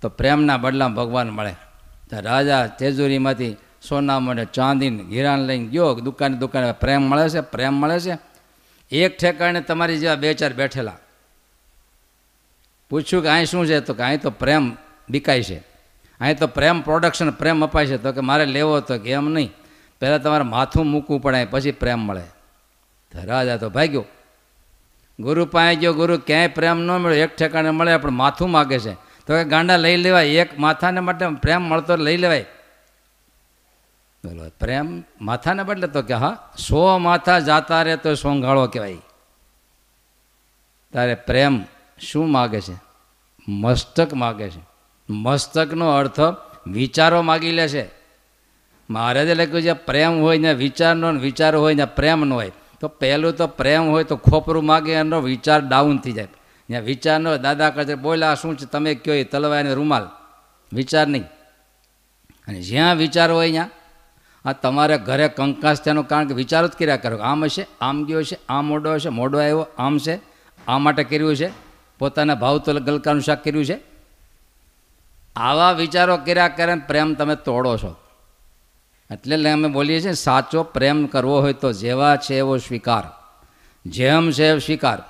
તો 0.00 0.08
પ્રેમના 0.08 0.56
બદલામાં 0.56 0.96
ભગવાન 0.96 1.28
મળે. 1.30 1.54
તો 2.10 2.20
રાજા 2.20 2.66
તેજુરીમાંથી 2.78 3.56
સોના 3.88 4.18
મળે 4.20 4.44
ચાંદીને 4.44 5.02
હીરાને 5.02 5.44
લઈને 5.46 5.66
ગયો, 5.66 5.94
દુકાને 5.94 6.36
દુકાને, 6.36 6.72
પ્રેમ 6.72 7.02
મળે 7.02 7.28
છે, 7.28 7.40
પ્રેમ 7.40 7.74
મળે 7.74 7.98
છે. 8.00 8.14
એક 8.90 9.18
ઠેકાણે 9.18 9.60
તમારી 9.60 9.98
જેવા 9.98 10.14
બે 10.14 10.34
ચાર 10.34 10.52
બેઠેલા. 10.52 10.96
પૂછ્યું 12.92 13.22
કે 13.22 13.28
અહીં 13.28 13.46
શું 13.46 13.66
છે? 13.66 13.80
તો 13.80 13.94
કે 13.94 14.02
અહીં 14.02 14.20
તો 14.20 14.30
પ્રેમ 14.30 14.76
બીકાય 15.10 15.42
છે. 15.42 15.58
અહીં 16.20 16.38
તો 16.38 16.46
પ્રેમ 16.46 16.80
પ્રોડક્શન 16.80 17.30
પ્રેમ 17.30 17.64
અપાય 17.64 17.86
છે. 17.86 17.96
તો 17.96 18.12
કે 18.12 18.20
મારે 18.20 18.46
લેવો 18.46 18.80
તો 18.80 18.98
કે 18.98 19.10
એમ 19.10 19.28
નહીં. 19.28 19.52
પહેલાં 20.00 20.22
તમારે 20.22 20.44
માથું 20.44 20.86
મૂકવું 20.86 21.22
પડે, 21.22 21.44
પછી 21.44 21.72
પ્રેમ 21.72 21.98
મળે. 21.98 22.22
તો 23.12 23.18
રાજા 23.24 23.56
તો 23.56 23.70
ભાગ્યો. 23.70 24.04
ગુરુ 25.20 25.46
પાસે 25.46 25.76
ગયો, 25.76 25.94
ગુરુ 25.94 26.18
ક્યાંય 26.18 26.48
પ્રેમ 26.48 26.80
ન 26.80 26.90
મળ્યો. 26.90 27.24
એક 27.24 27.36
ઠેકાણે 27.36 27.70
મળે, 27.70 27.96
પણ 27.96 28.10
માથું 28.10 28.50
માગે 28.50 28.78
છે. 28.78 28.94
તો 28.94 29.34
કે 29.34 29.44
ગાંડા 29.44 29.76
લઈ 29.76 29.96
લેવાય. 29.96 30.26
એક 30.26 30.58
માથાને 30.58 31.00
માટે 31.00 31.26
પ્રેમ 31.26 31.62
મળતો 31.62 31.96
લઈ 31.96 32.16
લેવાય. 32.16 32.42
બોલો, 34.24 34.50
પ્રેમ 34.60 35.04
માથાને 35.20 35.62
બદલે 35.62 35.86
તો 35.86 36.02
કે 36.02 36.14
હા, 36.14 36.50
સો 36.58 36.98
માથા 36.98 37.38
જાતા 37.38 37.82
રહે 37.82 37.96
તો 37.96 38.14
સોંઘાળો 38.14 38.66
કહેવાય. 38.66 38.96
તારે 40.92 41.14
પ્રેમ 41.14 41.64
શું 41.98 42.30
માગે 42.30 42.60
છે? 42.60 42.80
મસ્તક 43.48 44.14
માગે 44.14 44.50
છે. 44.50 44.60
મસ્તકનો 45.10 45.90
અર્થ 45.90 46.20
વિચારો 46.66 47.22
માગી 47.22 47.50
લે 47.50 47.68
છે. 47.68 47.90
મહારાજે 48.90 49.34
લખ્યું 49.34 49.62
છે 49.62 49.72
પ્રેમ 49.72 50.20
હોય 50.20 50.38
ને 50.38 50.54
વિચારનો 50.54 51.12
વિચાર 51.12 51.56
હોય 51.56 51.74
ને 51.74 51.84
પ્રેમનો 51.84 52.34
હોય, 52.34 52.52
તો 52.80 52.88
પહેલું 52.88 53.32
તો 53.32 53.46
પ્રેમ 53.46 53.88
હોય 53.88 54.04
તો 54.04 54.16
ખોપરું 54.16 54.64
માગે 54.64 54.92
એનો 54.92 55.20
વિચાર 55.20 55.60
ડાઉન 55.60 55.98
થઈ 55.98 56.12
જાય. 56.12 56.28
ત્યાં 56.66 56.82
વિચારનો 56.82 57.36
દાદા 57.36 57.70
કહે 57.70 57.94
બોલા, 57.94 58.34
શું 58.34 58.58
છે? 58.58 58.66
તમે 58.66 58.94
કયો 58.94 59.14
એ 59.14 59.24
તલવાય 59.24 59.62
ને 59.62 59.74
રૂમાલ? 59.74 60.08
વિચાર 60.72 61.06
નહીં. 61.06 61.24
અને 62.48 62.62
જ્યાં 62.62 62.96
વિચાર 62.96 63.30
હોય 63.30 63.50
ત્યાં, 63.50 63.70
આ 64.44 64.52
તમારે 64.52 64.98
ઘરે 64.98 65.28
કંકાસ 65.28 65.82
ત્યાંનું 65.82 66.08
કારણ 66.08 66.28
કે 66.28 66.34
વિચારો 66.34 66.68
જ 66.68 66.70
કર્યા 66.70 66.96
કરો. 66.96 67.16
આમ 67.16 67.44
હશે, 67.44 67.66
આમ 67.80 68.04
ગયો 68.04 68.22
છે 68.22 68.38
આમ 68.48 68.64
મોડો 68.64 68.94
હશે, 68.94 69.08
મોડો 69.08 69.38
આવ્યો, 69.38 69.66
આમ 69.78 69.98
છે, 69.98 70.20
આ 70.68 70.78
માટે 70.78 71.04
કર્યું 71.04 71.36
છે. 71.36 71.71
પોતાના 72.02 72.34
ભાવ 72.34 72.58
તો 72.58 72.72
ગલકાનું 72.74 73.22
શાક 73.22 73.44
કર્યું 73.44 73.66
છે? 73.66 73.78
આવા 75.36 75.72
વિચારો 75.72 76.16
કર્યા 76.16 76.48
કરે 76.48 76.74
પ્રેમ 76.74 77.14
તમે 77.14 77.36
તોડો 77.36 77.76
છો. 77.76 77.96
એટલે 79.10 79.50
અમે 79.50 79.68
બોલીએ 79.68 80.00
છીએ, 80.00 80.12
સાચો 80.12 80.62
પ્રેમ 80.62 81.06
કરવો 81.06 81.40
હોય 81.40 81.52
તો 81.52 81.72
જેવા 81.72 82.16
છે 82.16 82.34
એવો 82.34 82.56
સ્વીકાર. 82.56 83.32
જેમ 83.86 84.30
છે 84.30 84.48
એવો 84.48 84.58
સ્વીકાર. 84.58 85.02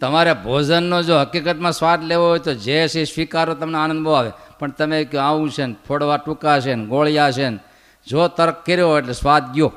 તમારે 0.00 0.32
ભોજનનો 0.32 1.02
જો 1.02 1.20
હકીકતમાં 1.20 1.72
સ્વાદ 1.72 2.04
લેવો 2.04 2.28
હોય 2.28 2.38
તો 2.38 2.54
જે 2.54 2.88
છે 2.88 3.04
સ્વીકારો, 3.04 3.54
તમને 3.54 3.78
આનંદ 3.78 4.04
બહુ 4.04 4.12
આવે. 4.12 4.30
પણ 4.58 4.70
તમે 4.70 5.04
કહો, 5.04 5.18
આવું 5.18 5.50
છે 5.50 5.66
ને, 5.66 5.74
ફોડવા 5.88 6.16
ટૂંકા 6.16 6.60
છે 6.60 6.74
ને, 6.74 6.86
ગોળિયા 6.86 7.30
છે 7.30 7.48
ને, 7.48 7.58
જો 8.06 8.28
તર્ક 8.28 8.66
કર્યો 8.66 8.98
એટલે 8.98 9.12
સ્વાદ 9.12 9.52
ગયો. 9.52 9.72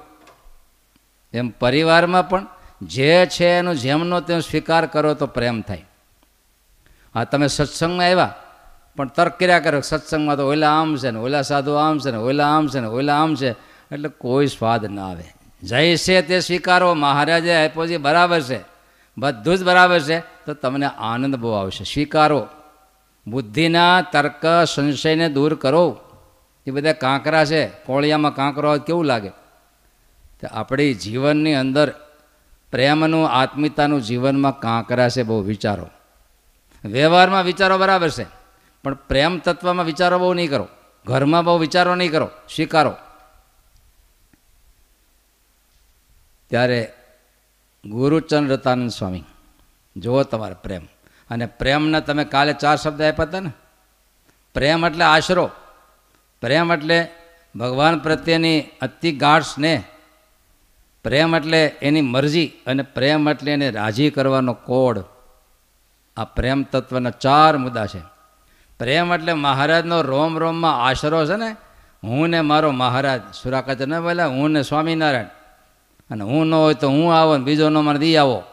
એમ 1.34 1.50
પરિવારમાં 1.50 2.30
પણ 2.30 2.46
જે 2.82 3.26
છે 3.26 3.46
એનો, 3.46 3.76
જેમનો 3.76 4.22
તેમ 4.22 4.40
સ્વીકાર 4.40 4.86
કરો 4.86 5.14
તો 5.14 5.28
પ્રેમ 5.28 5.62
થાય. 5.62 5.86
હા, 7.16 7.24
તમે 7.24 7.48
સત્સંગમાં 7.48 8.06
આવ્યા? 8.06 8.34
પણ 8.98 9.08
તર્ક 9.08 9.40
કર્યા 9.40 9.60
કરો, 9.60 9.82
સત્સંગમાં 9.82 10.38
તો 10.38 10.52
ઓલા 10.52 10.82
આમ 10.82 10.96
છે 10.96 11.12
ને, 11.12 11.20
ઓલા 11.20 11.42
સાધુ 11.42 11.72
આમ 11.72 12.00
છે 12.00 12.12
ને, 12.12 12.18
ઓલા 12.18 12.48
આમ 12.48 12.68
છે 12.68 12.80
ને, 12.80 12.88
ઓલા 12.88 13.22
આમ 13.22 13.36
છે. 13.36 13.52
એટલે 13.92 14.10
કોઈ 14.10 14.48
સ્વાદ 14.48 14.86
ના 14.86 15.10
આવે. 15.10 15.24
જય 15.64 15.96
છે 15.96 16.22
તે 16.22 16.40
સ્વીકારો, 16.40 16.94
મહારાજે 16.94 17.54
આપ્યો 17.54 17.88
છે, 17.88 17.98
બરાબર 17.98 18.42
છે. 18.42 18.60
બધું 19.18 19.58
જ 19.58 19.64
બરાબર 19.64 20.00
છે. 20.00 20.20
તો 20.20 20.54
તમને 20.54 20.86
આનંદ 20.86 21.36
બહુ 21.36 21.52
આવશે. 21.52 21.84
સ્વીકારો. 21.84 22.48
બુદ્ધિના 23.28 24.02
તર્ક, 24.02 24.42
સંશયને 24.76 25.30
દૂર 25.30 25.56
કરો. 25.56 25.98
એ 26.68 26.72
બધા 26.72 26.94
કાંકરા 26.94 27.46
છે. 27.46 27.68
કોળિયામાં 27.68 28.36
કાંકરો 28.36 28.78
કેવું 28.78 29.06
લાગે? 29.06 29.30
તો 30.42 30.48
આપણી 30.52 30.94
જીવનની 30.94 31.54
અંદર 31.54 31.94
પ્રેમનું, 32.72 33.30
આત્મીયતાનું 33.30 34.02
જીવનમાં 34.02 34.60
કાંકરા 34.60 35.10
છે 35.10 35.24
બહુ 35.24 35.42
વિચારો. 35.42 35.90
વ્યવહારમાં 36.86 37.44
વિચારો 37.44 37.78
બરાબર 37.78 38.10
છે. 38.10 38.26
પણ 38.84 38.94
પ્રેમ 38.94 39.40
તત્વમાં 39.40 39.86
વિચારો 39.86 40.20
બહુ 40.20 40.34
નહીં 40.34 40.50
કરો. 40.50 40.68
ઘરમાં 41.06 41.46
બહુ 41.46 41.58
વિચારો 41.58 41.96
નહીં 41.96 42.12
કરો. 42.12 42.30
સ્વીકારો. 42.56 42.96
ત્યારે 46.50 46.94
ગુરુચંદ 47.86 48.52
રતાનંદ 48.52 48.92
સ્વામી, 48.92 49.24
જુઓ 49.98 50.24
તમારે 50.24 50.56
પ્રેમ. 50.64 50.86
અને 51.30 51.46
પ્રેમના 51.46 52.00
તમે 52.00 52.26
કાલે 52.26 52.54
ચાર 52.54 52.78
શબ્દ 52.78 53.02
આપ્યા 53.02 53.26
હતા 53.26 53.40
ને? 53.40 53.52
પ્રેમ 54.54 54.86
એટલે 54.86 55.06
આશરો. 55.06 55.52
પ્રેમ 56.42 56.74
એટલે 56.74 57.08
ભગવાન 57.56 58.00
પ્રત્યેની 58.00 58.62
અતિ 58.82 59.12
ગાઢ 59.12 59.42
સ્નેહ. 59.42 59.84
પ્રેમ 61.04 61.36
એટલે 61.36 61.66
એની 61.82 62.02
મરજી 62.02 62.52
અને 62.68 62.84
પ્રેમ 62.84 63.30
એટલે 63.30 63.52
એને 63.52 63.72
રાજી 63.72 64.10
કરવાનો 64.10 64.54
કોડ. 64.54 65.04
આ 66.20 66.24
પ્રેમ 66.24 66.64
તત્વના 66.64 67.10
ચાર 67.10 67.58
મુદ્દા 67.58 67.86
છે. 67.86 68.00
પ્રેમ 68.80 69.14
એટલે 69.14 69.34
મહારાજનો 69.34 70.02
રોમ 70.02 70.38
રોમમાં 70.38 70.88
આશરો 70.88 71.26
છે 71.26 71.36
ને, 71.36 71.56
હું 72.04 72.30
ને 72.30 72.42
મારો 72.42 72.72
મહારાજ. 72.72 73.22
સુરાકાચર 73.44 73.88
ન 73.88 74.02
બોલ્યા 74.02 74.28
હું 74.28 74.52
ને 74.52 74.64
સ્વામિનારાયણ. 74.64 75.26
અને 76.10 76.24
હું 76.24 76.48
ન 76.48 76.54
હોય 76.54 76.74
તો 76.74 76.90
હું 76.90 77.16
આવો 77.16 77.38
ને 77.38 77.44
બીજો 77.44 77.70
ન 77.70 77.78
મને 77.78 78.00
દી 78.00 78.18
આવો. 78.18 78.44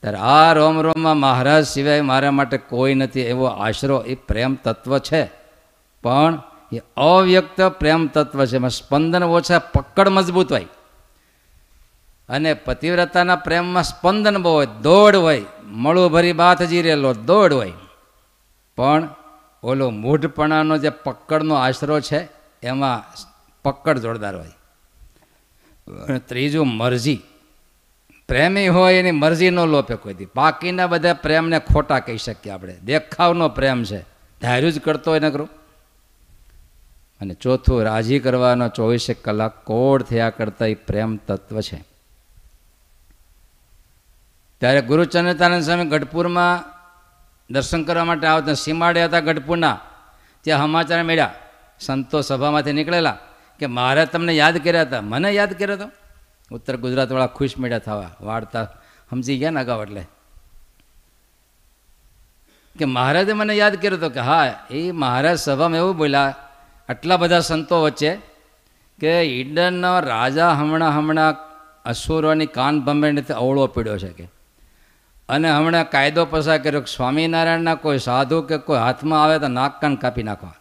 ત્યારે 0.00 0.16
આ 0.16 0.52
રોમ 0.52 0.80
રોમમાં 0.80 1.16
મહારાજ 1.16 1.66
સિવાય 1.66 2.00
મારા 2.00 2.30
માટે 2.30 2.58
કોઈ 2.58 2.94
નથી 2.94 3.20
એવો 3.20 3.44
આશરો, 3.44 4.02
એ 4.02 4.14
પ્રેમ 4.14 4.54
તત્વ 4.54 4.98
છે. 4.98 5.30
પણ 6.02 6.42
એ 6.72 6.82
અવ્યક્ત 6.96 7.62
પ્રેમ 7.62 8.06
તત્વ 8.06 8.44
છે. 8.44 8.56
એમાં 8.56 8.70
સ્પંદન 8.70 9.22
ઓછા, 9.22 9.58
પકડ 9.58 10.08
મજબૂત 10.08 10.52
હોય. 10.52 10.66
અને 12.28 12.54
પતિવ્રતાના 12.54 13.36
પ્રેમમાં 13.36 13.82
સ્પંદન 13.82 14.42
બહુ 14.42 14.52
હોય, 14.52 14.66
દોડ 14.82 15.16
હોય 15.16 15.44
મળું 15.64 16.12
ભરી 16.12 16.32
બાથ 16.32 16.62
જીરેલો, 16.62 17.14
દોડ 17.14 17.52
હોય. 17.52 17.72
પણ 18.76 19.08
ઓલો 19.62 19.90
મૂઢપણાનો 19.90 20.78
જે 20.78 20.90
પકડનો 20.90 21.54
આશરો 21.54 22.00
છે, 22.00 22.28
એમાં 22.62 23.04
પકડ 23.62 23.98
જોરદાર 23.98 24.36
હોય. 24.36 24.50
ત્રીજું 26.18 26.66
મરજી. 26.66 27.22
પ્રેમી 28.28 28.68
હોય 28.68 28.94
એની 28.94 29.10
મરજી 29.10 29.50
ન 29.50 29.60
લોપે 29.60 29.94
કોઈ 29.94 30.14
દી. 30.14 30.26
બાકીના 30.36 30.86
બધા 30.86 31.14
પ્રેમને 31.14 31.58
ખોટા 31.58 31.98
કહી 31.98 32.18
શકીએ 32.18 32.52
આપણે. 32.52 32.76
દેખાવનો 32.84 33.48
પ્રેમ 33.48 33.84
છે. 33.84 34.04
ધાર્યું 34.40 34.72
જ 34.72 34.80
કરતો 34.80 35.10
હોય 35.10 35.20
નકરું. 35.20 35.48
અને 37.20 37.34
ચોથું, 37.34 37.82
રાજી 37.82 38.18
કરવાનો 38.18 38.68
ચોવીસે 38.68 39.14
કલાક 39.14 39.64
કોડ 39.64 40.02
થયા 40.02 40.30
કરતા 40.30 40.66
એ 40.66 40.74
પ્રેમ 40.74 41.16
તત્વ 41.16 41.60
છે. 41.60 41.91
ત્યારે 44.62 44.82
ગુરુચંદ્રતાનંદ 44.82 45.62
સ્વામી 45.62 45.84
ગઢપુરમાં 45.84 46.62
દર્શન 47.50 47.84
કરવા 47.84 48.04
માટે 48.04 48.26
આવતા 48.26 48.52
સીમાડે 48.54 49.04
હતા 49.04 49.20
ગઢપુરના. 49.20 49.80
ત્યાં 50.40 50.58
સમાચાર 50.58 51.02
મળ્યા. 51.02 51.34
સંતો 51.80 52.20
સભામાંથી 52.20 52.72
નીકળેલા 52.72 53.18
કે 53.58 53.66
મારે 53.66 54.06
તમને 54.06 54.32
યાદ 54.32 54.56
કર્યા 54.56 54.82
હતા. 54.82 55.00
મને 55.02 55.30
યાદ 55.30 55.52
કર્યો 55.52 55.76
હતો 55.76 55.88
ઉત્તર 56.50 56.76
ગુજરાતવાળા 56.76 57.26
ખુશ 57.26 57.54
મળ્યા 57.58 57.78
થવા. 57.78 58.10
વાર્તા 58.20 58.64
સમજી 59.10 59.38
ગયા 59.38 59.50
ને 59.50 59.60
અગાઉ 59.60 59.82
એટલે. 59.82 60.04
કે 62.78 62.84
મહારાજે 62.84 63.32
મને 63.32 63.54
યાદ 63.54 63.74
કર્યો 63.74 63.98
હતો 63.98 64.08
કે 64.08 64.20
હા, 64.20 64.66
એ 64.70 64.92
મહારાજ 64.92 65.38
સભામાં 65.38 65.76
એવું 65.76 65.96
બોલ્યા, 65.96 66.34
આટલા 66.88 67.16
બધા 67.16 67.40
સંતો 67.40 67.82
વચ્ચે 67.82 68.12
કે 69.00 69.22
ઈડનનો 69.22 70.00
રાજા 70.00 70.52
હમણાં 70.52 70.90
હમણાં 70.90 71.34
અસુરોની 71.84 72.46
કાન 72.46 72.80
ભંભેણથી 72.80 73.32
અવળો 73.32 73.66
પીડ્યો 73.66 73.98
છે 73.98 74.12
કે 74.12 74.41
અને 75.28 75.50
હમણાં 75.50 75.90
કાયદો 75.90 76.24
પસાર 76.24 76.58
કર્યો 76.58 76.80
કે 76.80 76.96
સ્વામિનારાયણના 76.96 77.74
કોઈ 77.74 77.98
સાધુ 77.98 78.42
કે 78.42 78.58
કોઈ 78.58 78.78
હાથમાં 78.78 79.24
આવે 79.24 79.38
તો 79.38 79.48
નાક 79.48 79.80
કાન 79.80 79.94
કાપી 79.94 80.22
નાખવા. 80.22 80.54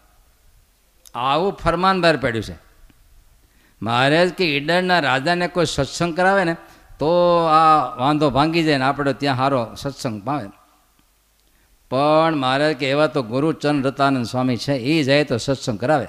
આવું 1.15 1.54
ફરમાન 1.54 2.02
બહાર 2.02 2.17
પડ્યું 2.17 2.43
છે. 2.43 2.56
મહારાજ 3.82 4.30
કે 4.30 4.58
ઈડરના 4.58 5.00
રાજાને 5.00 5.47
કોઈ 5.47 5.65
સત્સંગ 5.65 6.17
કરાવે 6.17 6.43
ને, 6.43 6.56
તો 7.00 7.10
આ 7.45 7.95
વાંધો 7.95 8.30
ભાંગી 8.30 8.63
જાય 8.63 8.78
ને 8.78 8.84
આપણે 8.84 9.13
ત્યાં 9.13 9.38
સારો 9.38 9.76
સત્સંગ 9.76 10.24
પાવે 10.24 10.50
પણ 11.89 12.36
મહારાજ 12.36 12.76
કે 12.76 12.89
એવા 12.89 13.08
તો 13.08 13.24
ગુરુચંદ 13.24 13.88
રતાનંદ 13.88 14.26
સ્વામી 14.26 14.58
છે 14.58 14.74
એ 14.74 15.04
જાય 15.04 15.24
તો 15.24 15.38
સત્સંગ 15.38 15.80
કરાવે. 15.80 16.08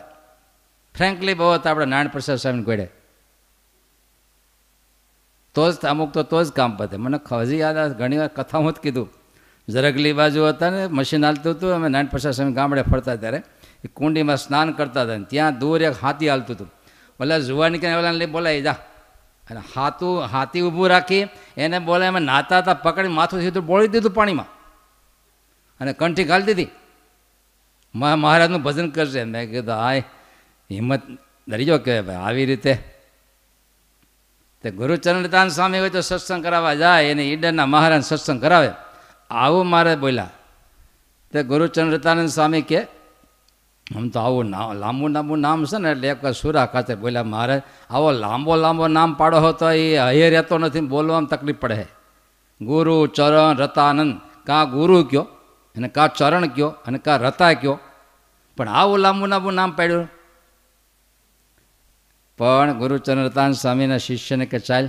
ફ્રેન્કલી 0.94 1.34
બહુ 1.34 1.50
આપણે 1.50 1.84
નારાયણ 1.84 2.08
પ્રસાદ 2.08 2.36
સ્વામીને 2.36 2.64
ગોળે 2.64 2.90
તો 5.54 5.72
જ 5.72 5.76
અમુક 5.76 6.12
તો 6.12 6.22
તો 6.22 6.44
જ 6.44 6.52
કામ 6.52 6.76
પતે. 6.76 6.96
મને 6.96 7.18
હજી 7.32 7.58
યાદ 7.58 7.92
ઘણી 7.92 8.18
વાર 8.18 8.28
કથા 8.28 8.58
હું 8.58 8.72
જ 8.72 8.76
કીધું. 8.76 9.08
ઝરગલી 9.68 10.12
બાજુ 10.12 10.44
હતા 10.44 10.70
ને, 10.70 10.86
મશીન 10.86 11.24
હાલતું 11.24 11.52
હતું, 11.52 11.70
અમે 11.70 11.88
નારાયણ 11.88 12.06
પ્રસાદ 12.06 12.32
સ્વામી 12.32 12.52
ગામડે 12.52 12.82
ફરતા 12.82 13.16
ત્યારે. 13.16 13.42
એ 13.84 13.88
કુંડીમાં 13.88 14.36
સ્નાન 14.36 14.72
કરતા 14.72 15.02
હતા 15.02 15.16
ને, 15.16 15.24
ત્યાં 15.24 15.58
દૂર 15.58 15.82
એક 15.82 15.92
હાથી 16.02 16.28
હાલતું 16.28 16.56
હતું. 16.56 16.72
ઓલા 17.20 17.38
જુવાની 17.38 17.78
કે 17.78 17.94
ઓલા 17.94 18.10
લઈ 18.10 18.26
બોલાવી 18.26 18.62
જા. 18.62 18.72
અને 19.50 19.60
હાથું, 19.76 20.22
હાથી 20.22 20.60
ઊભું 20.60 20.88
રાખી, 20.88 21.28
એને 21.56 21.78
બોલાય, 21.78 22.08
અમે 22.08 22.20
નાતા 22.20 22.58
હતા 22.58 22.74
પકડી 22.74 23.08
માથું 23.08 23.40
સીધું 23.40 23.66
બોળી 23.66 23.88
દીધું 23.88 24.14
પાણીમાં. 24.14 24.46
અને 25.80 25.92
કંઠી 25.92 26.24
ગાલી 26.24 26.42
દીધી. 26.42 26.68
મહારાજનું 27.94 28.62
ભજન 28.62 28.88
કરશે. 28.90 29.24
મેં 29.24 29.50
કીધું 29.50 29.74
આ 29.74 29.92
હિંમત, 29.94 31.02
દરિયો 31.48 31.78
કહેવાય 31.78 32.02
ભાઈ, 32.02 32.16
આવી 32.16 32.46
રીતે 32.46 32.91
તે 34.62 34.70
ગુરુચરણદાન 34.70 35.48
સ્વામી 35.48 35.78
હોય 35.78 35.90
તો 35.90 36.00
સત્સંગ 36.00 36.44
કરાવવા 36.44 36.74
જાય, 36.74 37.04
એને 37.04 37.22
ઈડરના 37.22 37.66
મહારાજ 37.66 38.04
સત્સંગ 38.04 38.40
કરાવે. 38.40 38.70
આવું 39.30 39.66
મારે 39.66 39.96
બોલ્યા. 39.96 40.30
તે 41.32 41.42
ગુરુચંદ્રતાનંદ 41.42 42.28
સ્વામી 42.28 42.62
કે, 42.62 42.82
આમ 43.96 44.08
તો 44.08 44.20
આવું 44.20 44.50
નામ 44.50 44.72
લાંબુ 44.72 45.08
લાંબુ 45.08 45.36
નામ 45.36 45.64
છે 45.64 45.78
ને, 45.78 45.90
એટલે 45.90 46.08
એક 46.08 46.26
સુરા 46.26 46.66
ખાતે 46.66 46.94
બોલ્યા, 46.94 47.22
મારે 47.22 47.62
આવો 47.90 48.12
લાંબો 48.12 48.56
લાંબો 48.56 48.88
નામ 48.88 49.14
પાડો 49.14 49.40
હો 49.40 49.52
તો 49.52 49.70
એ 49.70 49.96
હૈયે 49.96 50.30
રહેતો 50.30 50.58
નથી 50.58 50.80
બોલવામાં 50.80 51.24
તકલીફ 51.24 51.56
પડે 51.56 51.86
ગુરુ 52.60 53.06
ચરણ 53.06 53.56
રતાનંદ, 53.56 54.20
કાં 54.46 54.70
ગુરુ 54.70 55.04
કયો? 55.04 55.22
અને 55.76 55.88
કાં 55.88 56.12
ચરણ 56.12 56.46
કયો? 56.46 56.68
અને 56.68 56.98
કાં 56.98 57.18
રતા 57.18 57.52
કયો? 57.52 57.78
પણ 58.56 58.68
આવું 58.68 58.98
લાંબુ 58.98 59.26
લાંબુ 59.26 59.50
નામ 59.50 59.70
પાડ્યું. 59.70 60.08
પણ 62.42 62.72
ગુરુચંદ્રતાન 62.78 63.52
સ્વામીના 63.52 63.98
શિષ્યને 63.98 64.46
કે 64.46 64.58
ચાલ, 64.58 64.86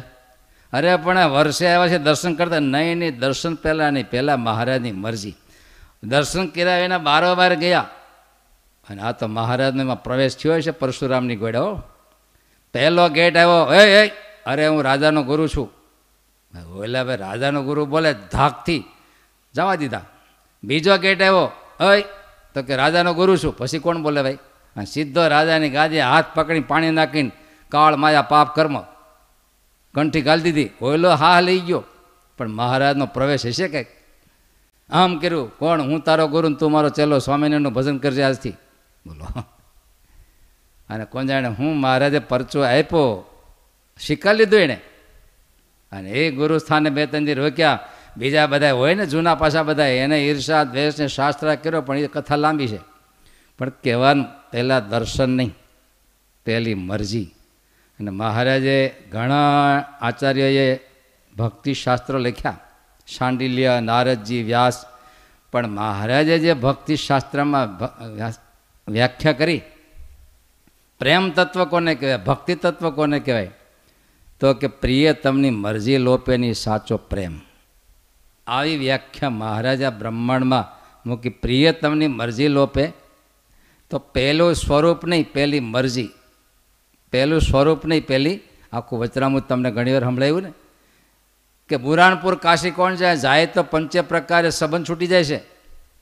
અરે 0.74 0.96
પણ 0.98 1.26
વર્ષે 1.26 1.68
આવ્યા 1.68 1.88
છે 1.88 1.98
દર્શન 1.98 2.34
કરતા, 2.36 2.60
નહીં 2.60 2.98
નહીં, 2.98 3.20
દર્શન 3.20 3.56
પહેલાં 3.56 3.92
નહીં, 3.92 4.10
પહેલાં 4.10 4.40
મહારાજની 4.40 4.92
મરજી. 4.92 5.36
દર્શન 6.04 6.48
કર્યા 6.48 6.78
એના 6.78 6.98
બારોબાર 6.98 7.56
ગયા. 7.56 7.90
અને 8.90 9.02
આ 9.02 9.12
તો 9.12 9.28
મહારાજનો 9.28 9.82
એમાં 9.82 10.04
પ્રવેશ 10.04 10.38
થયો 10.38 10.62
છે 10.62 10.72
પરશુરામની 10.72 11.36
ગોળ્યો 11.36 11.84
પહેલો 12.74 13.10
ગેટ 13.10 13.38
આવ્યો 13.38 13.74
એ 13.74 14.06
એ 14.06 14.12
અરે 14.46 14.68
હું 14.68 14.82
રાજાનો 14.84 15.24
ગુરુ 15.24 15.48
છું. 15.48 15.70
ઓલા 16.74 17.04
ભાઈ, 17.04 17.18
રાજાનો 17.18 17.64
ગુરુ 17.64 17.86
બોલે 17.86 18.14
ધાકથી. 18.32 18.84
જવા 19.56 19.76
દીધા. 19.76 20.02
બીજો 20.64 20.98
ગેટ 20.98 21.22
આવ્યો 21.22 21.46
અય 21.80 22.02
તો 22.54 22.64
કે 22.64 22.76
રાજાનો 22.76 23.14
ગુરુ 23.14 23.38
છું. 23.38 23.58
પછી 23.58 23.80
કોણ 23.80 24.02
બોલે 24.02 24.22
ભાઈ? 24.24 24.38
સીધો 24.88 25.28
રાજાની 25.28 25.70
ગાદી 25.70 26.00
હાથ 26.00 26.26
પકડી 26.36 26.60
પાણી 26.60 26.92
નાખીને 26.92 27.32
કાળ 27.74 27.96
માયા 27.96 28.22
પાપ 28.22 28.56
કર્મ. 28.56 28.82
કંઠી 29.94 30.22
ગાલી 30.22 30.42
દીધી, 30.42 30.70
ઓયલો, 30.82 31.10
હા, 31.10 31.40
લઈ 31.40 31.60
ગયો. 31.60 31.84
પણ 32.38 32.48
મહારાજનો 32.48 33.06
પ્રવેશ 33.06 33.46
હશે 33.46 33.68
કંઈક? 33.68 33.88
આમ 34.90 35.18
કર્યું, 35.18 35.58
કોણ? 35.58 35.82
હું 35.82 36.00
તારો 36.00 36.28
ગુરુ 36.28 36.54
તું 36.54 36.72
મારો 36.72 36.90
ચેલો, 36.90 37.20
સ્વામિનારાયણનું 37.20 37.74
ભજન 37.74 37.98
કરજે 37.98 38.24
આજથી. 38.24 38.50
બોલો 39.08 39.44
અને 40.90 41.06
કોણ 41.06 41.28
જાણે 41.28 41.48
હું 41.48 41.78
મહારાજે 41.78 42.20
પરચો 42.20 42.62
આપ્યો 42.62 43.26
શીખા 44.00 44.32
લીધું 44.32 44.60
એણે. 44.60 44.80
અને 45.92 46.10
એ 46.10 46.32
ગુરુ 46.32 46.58
સ્થાને 46.58 46.90
બે 46.90 47.06
ત્રણ 47.06 47.36
રોક્યા. 47.36 47.80
બીજા 48.18 48.48
બધા 48.48 48.72
હોય 48.72 48.94
ને 48.94 49.06
જૂના 49.06 49.36
પાછા 49.36 49.64
બધા, 49.64 49.86
એને 49.86 50.28
ઈર્ષા 50.28 50.64
દ્વેષને 50.64 51.08
શાસ્ત્ર 51.08 51.56
કર્યો, 51.56 51.82
પણ 51.82 51.98
એ 51.98 52.08
કથા 52.08 52.36
લાંબી 52.36 52.68
છે. 52.68 52.80
પણ 53.60 53.70
કહેવાનું 53.70 54.26
પહેલાં 54.52 54.90
દર્શન 54.90 55.30
નહીં, 55.30 55.54
પહેલી 56.46 56.74
મરજી. 56.74 57.34
અને 58.00 58.12
મહારાજે 58.12 58.96
ઘણા 59.12 59.80
આચાર્યએ 60.02 60.80
ભક્તિશાસ્ત્રો 61.38 62.20
લખ્યા. 62.20 62.60
શાંડિલ્ય, 63.08 63.80
નારદજી, 63.80 64.44
વ્યાસ. 64.44 64.86
પણ 65.52 65.68
મહારાજે 65.68 66.40
જે 66.40 66.54
ભક્તિશાસ્ત્રમાં 66.54 67.78
વ્યાખ્યા 68.88 69.34
કરી, 69.34 69.62
પ્રેમ 71.00 71.30
તત્વ 71.30 71.66
કોને 71.66 71.96
કહેવાય, 71.96 72.18
ભક્તિ 72.18 72.56
તત્વ 72.56 72.90
કોને 72.92 73.20
કહેવાય? 73.20 73.52
તો 74.40 74.54
કે 74.54 74.68
પ્રિય 74.68 75.14
તમની 75.14 75.50
મરજી 75.50 75.98
લોપેની 75.98 76.54
સાચો 76.54 76.98
પ્રેમ. 76.98 77.40
આવી 78.48 78.78
વ્યાખ્યા 78.78 79.30
મહારાજા 79.30 79.90
બ્રહ્માંડમાં 79.90 80.66
મૂકી, 81.10 81.30
પ્રિય 81.30 81.72
તમની 81.72 82.08
મરજી 82.08 82.48
લોપે. 82.48 82.92
તો 83.90 84.00
પહેલું 84.00 84.56
સ્વરૂપ 84.56 85.06
નહીં, 85.06 85.32
પહેલી 85.34 85.60
મરજી. 85.60 86.10
પહેલું 87.14 87.42
સ્વરૂપ 87.42 87.86
નહીં, 87.86 88.08
પહેલી 88.08 88.40
આખું 88.74 89.00
વચરામું 89.00 89.48
તમને 89.48 89.72
ઘણીવાર 89.72 90.02
સંભળાયું 90.02 90.42
ને, 90.42 90.54
કે 91.70 91.78
બુરાણપુર 91.78 92.36
કાશી 92.36 92.72
કોણ 92.72 92.96
જાય? 92.96 93.18
જાય 93.18 93.46
તો 93.46 93.64
પંચે 93.64 94.02
પ્રકારે 94.02 94.50
સંબંધ 94.50 94.90
છૂટી 94.90 95.08
જાય 95.08 95.24
છે. 95.24 95.38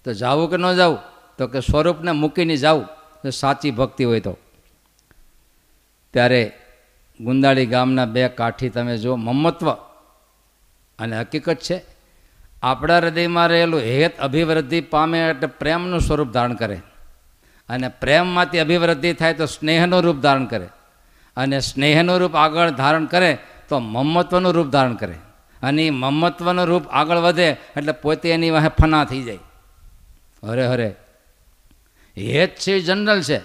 તો 0.04 0.14
જાવું 0.14 0.50
કે 0.50 0.58
ન 0.58 0.74
જાવું? 0.74 1.00
તો 1.38 1.48
કે 1.48 1.60
સ્વરૂપને 1.60 2.12
મૂકીને 2.12 2.56
જાવું, 2.56 2.86
તો 3.24 3.30
સાચી 3.30 3.72
ભક્તિ 3.72 4.04
હોય 4.04 4.20
તો. 4.20 4.38
ત્યારે 6.14 6.52
ગુંદાળી 7.22 7.66
ગામના 7.66 8.06
બે 8.06 8.28
કાઠી 8.28 8.70
તમે 8.70 8.98
જો 8.98 9.16
મમત્વ 9.16 9.72
અને 11.00 11.20
હકીકત 11.20 11.56
છે, 11.56 11.82
આપણા 12.64 12.98
હૃદયમાં 12.98 13.48
રહેલું 13.48 13.80
હેત 13.80 14.20
અભિવૃદ્ધિ 14.20 14.82
પામે 14.82 15.30
એટલે 15.30 15.48
પ્રેમનું 15.48 16.00
સ્વરૂપ 16.00 16.32
ધારણ 16.32 16.54
કરે. 16.54 16.82
અને 17.70 17.88
પ્રેમમાંથી 17.88 18.60
અભિવૃદ્ધિ 18.60 19.14
થાય 19.14 19.34
તો 19.34 19.46
સ્નેહનું 19.46 20.02
રૂપ 20.02 20.18
ધારણ 20.18 20.46
કરે. 20.46 20.68
અને 21.38 21.60
સ્નેહનું 21.60 22.18
રૂપ 22.18 22.36
આગળ 22.36 22.70
ધારણ 22.70 23.06
કરે 23.06 23.38
તો 23.70 23.80
મમત્વનું 23.80 24.52
રૂપ 24.52 24.68
ધારણ 24.68 24.96
કરે. 24.96 25.16
અને 25.64 25.88
એ 25.88 25.90
મમત્વનું 25.90 26.66
રૂપ 26.66 26.88
આગળ 26.88 27.18
વધે 27.18 27.58
એટલે 27.78 27.92
પોતે 27.92 28.32
એની 28.32 28.50
વાહે 28.50 28.68
ફના 28.68 29.06
થઈ 29.06 29.22
જાય. 29.22 29.40
હરે 30.44 30.68
હરે 30.68 30.96
હેત 32.18 32.56
છે, 32.56 32.80
જનરલ 32.80 33.22
છે. 33.22 33.42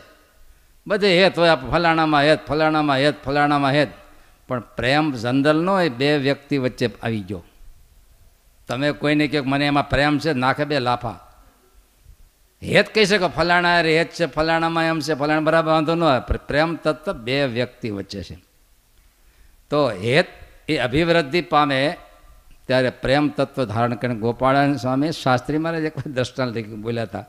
બધે 0.87 1.23
હેત 1.23 1.39
હોય 1.39 1.55
ફલાણામાં 1.71 2.21
હેત 2.21 2.47
ફલાણામાં 2.47 2.97
હેત 2.97 3.25
ફલાણામાં 3.25 3.71
હેત. 3.71 3.89
પણ 4.49 4.61
પ્રેમ 4.61 5.13
જનરલ 5.13 5.63
ન 5.63 5.71
હોય, 5.71 5.89
બે 5.89 6.19
વ્યક્તિ 6.19 6.59
વચ્ચે 6.59 6.91
આવી 7.03 7.21
ગયો. 7.21 7.45
તમે 8.69 8.93
કોઈને 8.93 9.29
કહો 9.29 9.45
મને 9.45 9.67
એમાં 9.67 9.89
પ્રેમ 9.89 10.19
છે, 10.19 10.33
નાખે 10.33 10.65
બે 10.65 10.79
લાફા. 10.79 11.26
હેત 12.63 12.95
કહી 12.95 13.05
શકો, 13.05 13.29
ફલાણા 13.29 13.79
અરે 13.81 13.93
હેત 13.99 14.11
છે, 14.13 14.27
ફલાણામાં 14.27 14.85
એમ 14.85 15.01
છે, 15.01 15.15
ફલાણા, 15.15 15.41
બરાબર, 15.41 15.71
વાંધો 15.71 15.95
ન 15.95 16.05
પણ 16.29 16.41
પ્રેમ 16.49 16.77
તત્વ 16.77 17.13
બે 17.27 17.47
વ્યક્તિ 17.47 17.91
વચ્ચે 17.91 18.23
છે. 18.23 18.37
તો 19.71 19.89
હેત 19.89 20.29
એ 20.69 20.79
અભિવૃદ્ધિ 20.79 21.41
પામે 21.43 21.97
ત્યારે 22.67 22.91
પ્રેમ 23.03 23.29
તત્વ 23.29 23.65
ધારણ 23.65 23.95
કરીને 23.95 24.19
ગોપાળાન 24.19 24.77
સ્વામી 24.77 25.13
શાસ્ત્રી 25.13 25.59
મારે 25.59 25.79
એક 25.87 25.97
દ્રષ્ટાંત 26.17 26.57
લખી 26.57 26.83
બોલ્યા 26.87 27.09
હતા. 27.09 27.27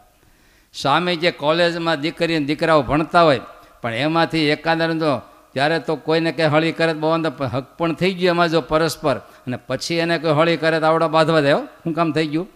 સ્વામી 0.74 1.18
જે 1.18 1.32
કોલેજમાં 1.32 2.02
દીકરી 2.02 2.40
દીકરાઓ 2.46 2.82
ભણતા 2.84 3.24
હોય, 3.24 3.44
પણ 3.82 3.94
એમાંથી 3.94 4.50
એકાદર 4.56 4.92
જો 5.04 5.22
ત્યારે 5.54 5.78
તો 5.80 5.94
કોઈને 5.98 6.32
કંઈ 6.32 6.50
હળી 6.54 6.76
કરે 6.80 6.94
બહુ 6.94 7.08
અંદર 7.10 7.32
હક 7.54 7.66
પણ 7.78 7.94
થઈ 8.00 8.14
ગયું 8.14 8.36
એમાં 8.36 8.50
જો 8.50 8.62
પરસ્પર, 8.62 9.18
અને 9.46 9.58
પછી 9.68 10.00
એને 10.04 10.16
કોઈ 10.24 10.36
હળી 10.40 10.58
કરે 10.58 10.80
તો 10.80 10.86
આવડો 10.86 11.08
બાંધવા 11.10 11.42
દેવો. 11.42 11.62
શું 11.84 11.94
કામ 11.94 12.10
થઈ 12.16 12.28
ગયું? 12.28 12.48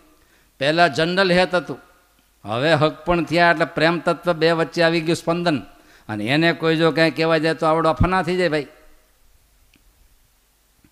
પહેલાં 0.60 0.90
જનરલ 0.94 1.32
હેત 1.32 1.56
હતું. 1.56 1.80
હવે 2.45 2.73
હક 2.73 3.06
પણ 3.06 3.23
થયા 3.23 3.51
એટલે 3.51 3.65
પ્રેમ 3.65 3.99
તત્વ 3.99 4.34
બે 4.34 4.51
વચ્ચે 4.51 4.84
આવી 4.84 5.01
ગયું 5.01 5.15
સ્પંદન. 5.15 5.58
અને 6.10 6.25
એને 6.25 6.54
કોઈ 6.54 6.77
જો 6.77 6.91
કંઈ 6.91 7.12
કહેવા 7.12 7.38
જાય 7.38 7.54
તો 7.54 7.65
આવડો 7.65 7.89
અફના 7.89 8.23
થઈ 8.23 8.36
જાય 8.36 8.49
ભાઈ. 8.49 8.63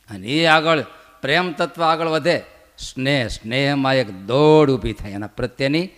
અને 0.10 0.28
એ 0.28 0.46
આગળ 0.46 0.82
પ્રેમ 1.22 1.52
તત્વ 1.52 1.84
આગળ 1.84 2.08
વધે, 2.08 2.42
સ્નેહ, 2.78 3.28
સ્નેહમાં 3.28 3.96
એક 3.96 4.12
દોડ 4.12 4.72
ઊભી 4.72 4.94
થાય. 4.94 5.12
એના 5.12 5.28
પ્રત્યેની 5.28 5.90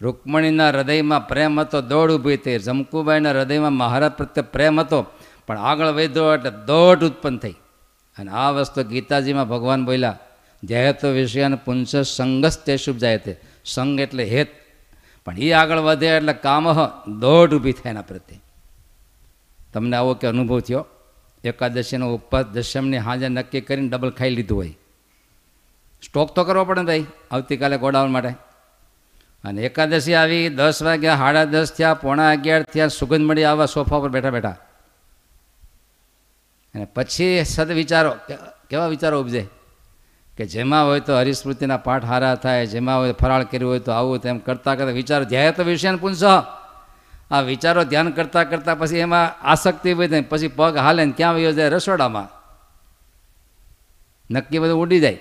રૂકમણીના 0.00 0.68
હૃદયમાં 0.68 1.28
પ્રેમ 1.28 1.60
હતો, 1.60 1.80
દોડ 1.80 2.12
ઊભી 2.12 2.36
થઈ. 2.36 2.58
જમકુબાઈના 2.58 3.30
હૃદયમાં 3.30 3.72
મહારાજ 3.72 4.12
પ્રત્યે 4.12 4.44
પ્રેમ 4.52 4.80
હતો, 4.80 5.06
પણ 5.46 5.58
આગળ 5.58 5.86
વધ્યો 5.86 6.34
એટલે 6.34 6.50
દોડ 6.50 7.04
ઉત્પન્ન 7.04 7.38
થઈ. 7.38 7.54
અને 8.18 8.30
આ 8.30 8.50
વસ્તુ 8.50 8.82
ગીતાજીમાં 8.82 9.48
ભગવાન 9.48 9.84
બોલ્યા, 9.84 10.18
જયતો 10.64 11.08
વિષયાન 11.08 11.56
પુંસ 11.56 11.96
સંગસ 11.96 12.58
તે 12.58 12.76
શુભ 12.76 12.96
જાય 12.96 13.18
તે 13.18 13.40
સંગ 13.64 14.00
એટલે 14.00 14.24
હેત. 14.24 14.63
પણ 15.24 15.38
એ 15.38 15.52
આગળ 15.52 15.78
વધે 15.78 16.06
એટલે 16.06 16.32
કામ 16.32 16.72
દોઢ 17.20 17.54
ઊભી 17.54 17.72
થાય 17.72 17.90
એના 17.90 18.02
પ્રત્યે. 18.02 18.40
તમને 19.72 19.96
આવો 19.96 20.14
કે 20.14 20.26
અનુભવ 20.26 20.60
થયો? 20.60 20.86
એકાદશીનો 21.44 22.14
ઉપવાસ 22.14 22.44
દશમની 22.44 22.98
હાજર 22.98 23.28
નક્કી 23.28 23.60
કરીને 23.60 23.88
ડબલ 23.88 24.10
ખાઈ 24.10 24.30
લીધું 24.30 24.58
હોય. 24.58 24.76
સ્ટોક 26.02 26.34
તો 26.34 26.44
કરવો 26.44 26.64
પડે 26.64 26.82
ભાઈ, 26.82 27.06
આવતીકાલે 27.30 27.78
ગોડાઉન 27.78 28.12
માટે. 28.12 28.28
અને 29.44 29.62
એકાદશી 29.62 30.14
આવી, 30.14 30.48
દસ 30.48 30.82
વાગ્યા, 30.82 31.16
સાડા 31.16 31.44
દસ 31.44 31.72
થયા, 31.72 31.94
પોણા 31.94 32.30
અગિયાર 32.30 32.62
થયા, 32.62 32.88
સુગંધ 32.88 33.26
મળી 33.26 33.44
આવવા 33.44 33.66
સોફા 33.66 33.98
પર 33.98 34.08
બેઠા 34.08 34.30
બેઠા. 34.30 34.56
અને 36.74 36.84
પછી 36.84 37.44
સદ 37.44 37.70
વિચારો 37.70 38.14
કેવા 38.70 38.86
વિચારો 38.86 39.20
ઉપજે? 39.20 39.46
કે 40.38 40.46
જેમાં 40.46 40.86
હોય 40.86 41.00
તો 41.00 41.16
હરિસ્મૃતિના 41.16 41.76
પાઠ 41.76 42.04
હારા 42.04 42.34
થાય, 42.34 42.66
જેમાં 42.66 42.98
હોય 42.98 43.12
ફરાળ 43.12 43.44
કર્યું 43.44 43.70
હોય 43.70 43.78
તો 43.78 43.92
આવું 43.92 44.18
તેમ 44.18 44.38
કરતાં 44.38 44.76
કરતાં 44.76 44.94
વિચારો 44.94 45.24
ધ્યાય 45.24 45.52
તો 45.52 45.64
વિષયને 45.64 45.96
પૂછો 45.96 46.44
આ 47.30 47.40
વિચારો 47.40 47.84
ધ્યાન 47.84 48.10
કરતાં 48.10 48.50
કરતાં 48.50 48.78
પછી 48.78 48.96
એમાં 48.96 49.46
આસક્તિ 49.46 49.92
હોય 49.92 50.22
પછી 50.22 50.48
પગ 50.48 50.76
હાલે 50.76 51.04
ને 51.04 51.12
ક્યાં 51.16 51.34
વયો 51.34 51.52
જાય 51.52 51.68
રસોડામાં. 51.68 52.28
નક્કી 54.30 54.58
બધું 54.58 54.80
ઉડી 54.80 55.00
જાય. 55.00 55.18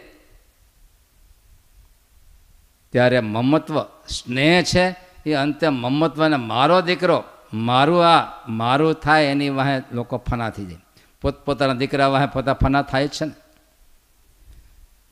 ત્યારે 2.91 3.19
મમત્વ, 3.19 3.81
સ્નેહ 4.09 4.63
છે 4.63 4.95
એ 5.25 5.33
અંતે 5.33 5.69
મમત્વને 5.69 6.35
મારો 6.35 6.81
દીકરો, 6.81 7.23
મારું 7.53 8.05
આ, 8.05 8.31
મારું 8.49 8.93
થાય 8.93 9.25
એની 9.25 9.49
વાહે 9.49 9.81
લોકો 9.91 10.17
ફના 10.17 10.49
થઈ 10.49 10.65
જાય. 10.65 10.77
પોતપોતાના 11.21 11.73
દીકરા 11.73 12.07
વાહે 12.07 12.25
પોતા 12.25 12.53
ફના 12.53 12.81
થાય 12.81 13.07
જ 13.07 13.09
છે 13.09 13.25
ને. 13.25 13.31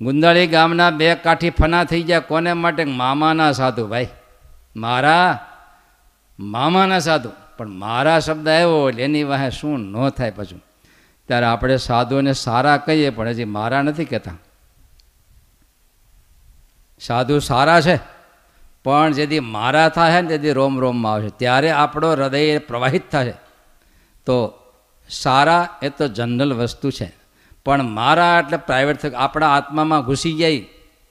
ગુંદાળી 0.01 0.47
ગામના 0.47 0.89
બે 0.89 1.15
કાઠી 1.15 1.49
ફના 1.49 1.83
થઈ 1.83 2.01
ગયા. 2.01 2.19
કોને 2.19 2.53
માટે? 2.53 2.83
મામાના 2.83 3.51
સાધુ 3.51 3.87
ભાઈ. 3.87 4.07
મારા 4.75 5.39
મામાના 6.39 6.99
સાધુ. 6.99 7.29
પણ 7.57 7.67
મારા 7.67 8.19
શબ્દ 8.19 8.47
આવ્યો 8.47 8.89
એટલે 8.89 9.03
એની 9.03 9.23
વાહે 9.23 9.49
શું 9.49 9.79
ન 9.79 10.09
થાય 10.09 10.31
પછી. 10.31 10.61
ત્યારે 11.27 11.45
આપણે 11.45 11.77
સાધુને 11.77 12.33
સારા 12.33 12.77
કહીએ, 12.77 13.09
પણ 13.09 13.27
હજી 13.27 13.43
મારા 13.43 13.81
નથી 13.81 14.05
કહેતા. 14.05 14.31
સાધુ 16.99 17.39
સારા 17.39 17.81
છે, 17.81 17.99
પણ 18.83 19.13
જેથી 19.13 19.39
મારા 19.39 19.89
થાય 19.89 20.21
ને 20.21 20.27
તેથી 20.27 20.51
રોમ 20.51 20.79
રોમમાં 20.79 21.13
આવશે 21.13 21.29
ત્યારે 21.29 21.71
આપણો 21.71 22.11
હૃદય 22.11 22.57
પ્રવાહિત 22.57 23.11
થશે 23.11 23.33
તો 24.25 24.53
સારા 25.09 25.69
એ 25.81 25.89
તો 25.89 26.07
જનરલ 26.07 26.53
વસ્તુ 26.53 26.91
છે. 26.91 27.20
પણ 27.65 27.83
મારા 27.83 28.39
એટલે 28.39 28.57
પ્રાઇવેટ 28.57 28.97
થઈ 28.97 29.09
આપણા 29.09 29.55
આત્મામાં 29.55 30.05
ઘૂસી 30.05 30.33
જાય 30.33 30.57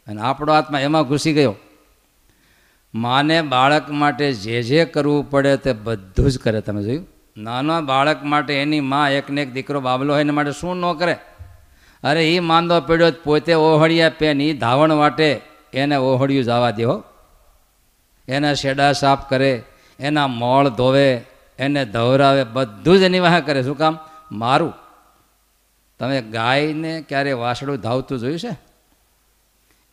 અને 0.07 0.21
આપણો 0.21 0.53
આત્મા 0.53 0.81
એમાં 0.81 1.09
ઘૂસી 1.09 1.33
ગયો. 1.33 1.55
માને 2.95 3.43
બાળક 3.43 3.91
માટે 3.91 4.33
જે 4.33 4.63
જે 4.63 4.85
કરવું 4.85 5.31
પડે 5.31 5.57
તે 5.57 5.73
બધું 5.73 6.31
જ 6.31 6.39
કરે. 6.39 6.61
તમે 6.61 6.83
જોયું? 6.83 7.07
નાના 7.37 7.81
બાળક 7.81 8.25
માટે 8.25 8.55
એની 8.55 8.81
માં 8.81 9.11
એકને 9.11 9.43
એક 9.43 9.53
દીકરો 9.53 9.81
બાબલો 9.81 10.13
હોય 10.13 10.21
એના 10.21 10.33
માટે 10.33 10.53
શું 10.53 10.77
ન 10.77 10.93
કરે? 10.93 11.17
અરે 12.05 12.35
એ 12.35 12.41
માંદો 12.41 12.81
પડ્યો 12.81 13.13
પોતે 13.25 13.55
ઓહળિયા 13.55 14.11
પેન 14.19 14.41
એ 14.41 14.53
ધાવણ 14.53 14.93
વાટે 14.93 15.41
એને 15.75 15.97
ઓહળિયું 15.97 16.45
જવા 16.45 16.71
દેવો 16.71 17.05
એના 18.29 18.55
શેડા 18.55 18.93
સાફ 18.93 19.31
કરે, 19.31 19.63
એના 20.01 20.27
મોળ 20.27 20.69
ધોવે, 20.69 21.15
એને 21.59 21.85
ધવરાવે, 21.85 22.45
બધું 22.45 22.99
જ 22.99 23.03
એની 23.03 23.21
વાહ 23.21 23.41
કરે. 23.41 23.63
શું 23.63 23.79
કામ? 23.79 23.99
મારું. 24.33 24.75
તમે 26.01 26.23
ગાયને 26.23 27.05
ક્યારે 27.09 27.33
વાસડું 27.33 27.77
ધાવતું 27.77 28.19
જોયું 28.19 28.39
છે? 28.39 28.57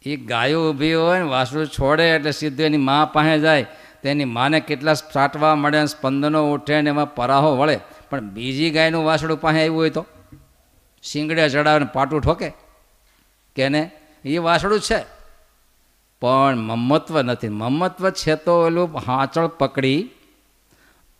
એ 0.01 0.15
ગાયો 0.15 0.69
ઊભી 0.69 0.93
હોય 0.93 1.17
ને 1.17 1.25
વાસળું 1.25 1.67
છોડે 1.67 2.09
એટલે 2.09 2.31
સીધું 2.31 2.65
એની 2.65 2.77
મા 2.77 3.09
પાસે 3.13 3.39
જાય 3.39 3.65
તેની 4.03 4.25
માને 4.25 4.59
કેટલા 4.59 4.93
સાટવા 4.93 5.55
મળે 5.55 5.79
ને 5.79 5.87
સ્પંદનો 5.87 6.53
ઉઠે 6.53 6.81
ને 6.81 6.89
એમાં 6.89 7.15
પરાહો 7.15 7.57
વળે. 7.57 7.79
પણ 8.09 8.21
બીજી 8.21 8.69
ગાયનું 8.69 9.05
વાસડું 9.05 9.41
પાસે 9.41 9.59
આવ્યું 9.59 9.77
હોય 9.77 9.89
તો? 9.89 10.05
શીંગડે 11.03 11.49
ચડાવે 11.49 11.79
ને 11.79 11.85
પાટું 11.93 12.21
ઠોકે? 12.21 12.51
કે 13.55 13.69
ને 13.69 13.91
એ 14.25 14.37
વાસડું 14.37 14.79
છે. 14.79 15.03
પણ 16.21 16.57
મમત્વ 16.57 17.21
નથી. 17.21 17.49
મમત્વ 17.49 18.09
છે 18.09 18.35
તો 18.35 18.65
ઓલું 18.65 19.11
આંચળ 19.11 19.47
પકડી 19.47 20.09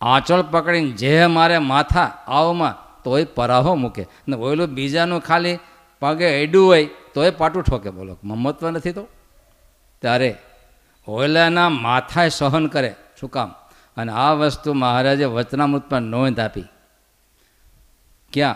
આંચળ 0.02 0.42
પકડીને 0.42 0.90
જે 0.90 1.26
મારે 1.26 1.58
માથા 1.58 2.04
આવમાં 2.28 2.87
તોય 3.08 3.26
પરાહો 3.26 3.76
મૂકે. 3.76 4.06
ને 4.28 4.36
ઓલું 4.36 4.68
બીજાનું 4.68 5.22
ખાલી 5.22 5.60
પગે 6.00 6.44
એડું 6.44 6.68
હોય, 6.68 6.90
તોય 7.14 7.32
પાટું 7.32 7.64
ઠોકે 7.64 7.90
બોલો. 7.90 8.18
મમત્વ 8.24 8.70
નથી 8.70 8.92
તો? 8.92 9.08
ત્યારે 10.02 10.36
ઓલાના 11.08 11.70
માથાએ 11.70 12.30
સહન 12.30 12.68
કરે. 12.68 12.96
શું 13.20 13.32
કામ? 13.32 13.56
અને 13.98 14.12
આ 14.12 14.34
વસ્તુ 14.34 14.74
મહારાજે 14.74 15.26
વચનામૃતમાં 15.26 16.02
નોંધ 16.02 16.40
આપી. 16.40 16.62
ક્યાં? 18.34 18.56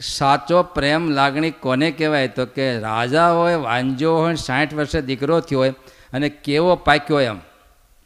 સાચો 0.00 0.62
પ્રેમ 0.62 1.10
લાગણી 1.10 1.50
કોને 1.50 1.90
કહેવાય? 1.90 2.28
તો 2.28 2.46
કે 2.46 2.78
રાજા 2.78 3.30
હોય 3.30 3.54
વાંજો 3.54 4.18
હોય, 4.18 4.34
સાઠ 4.34 4.74
વર્ષે 4.74 5.02
દીકરો 5.02 5.40
થયો 5.40 5.58
હોય, 5.58 5.74
અને 6.12 6.28
કેવો 6.28 6.76
પાક્યો 6.76 7.20
એમ? 7.20 7.38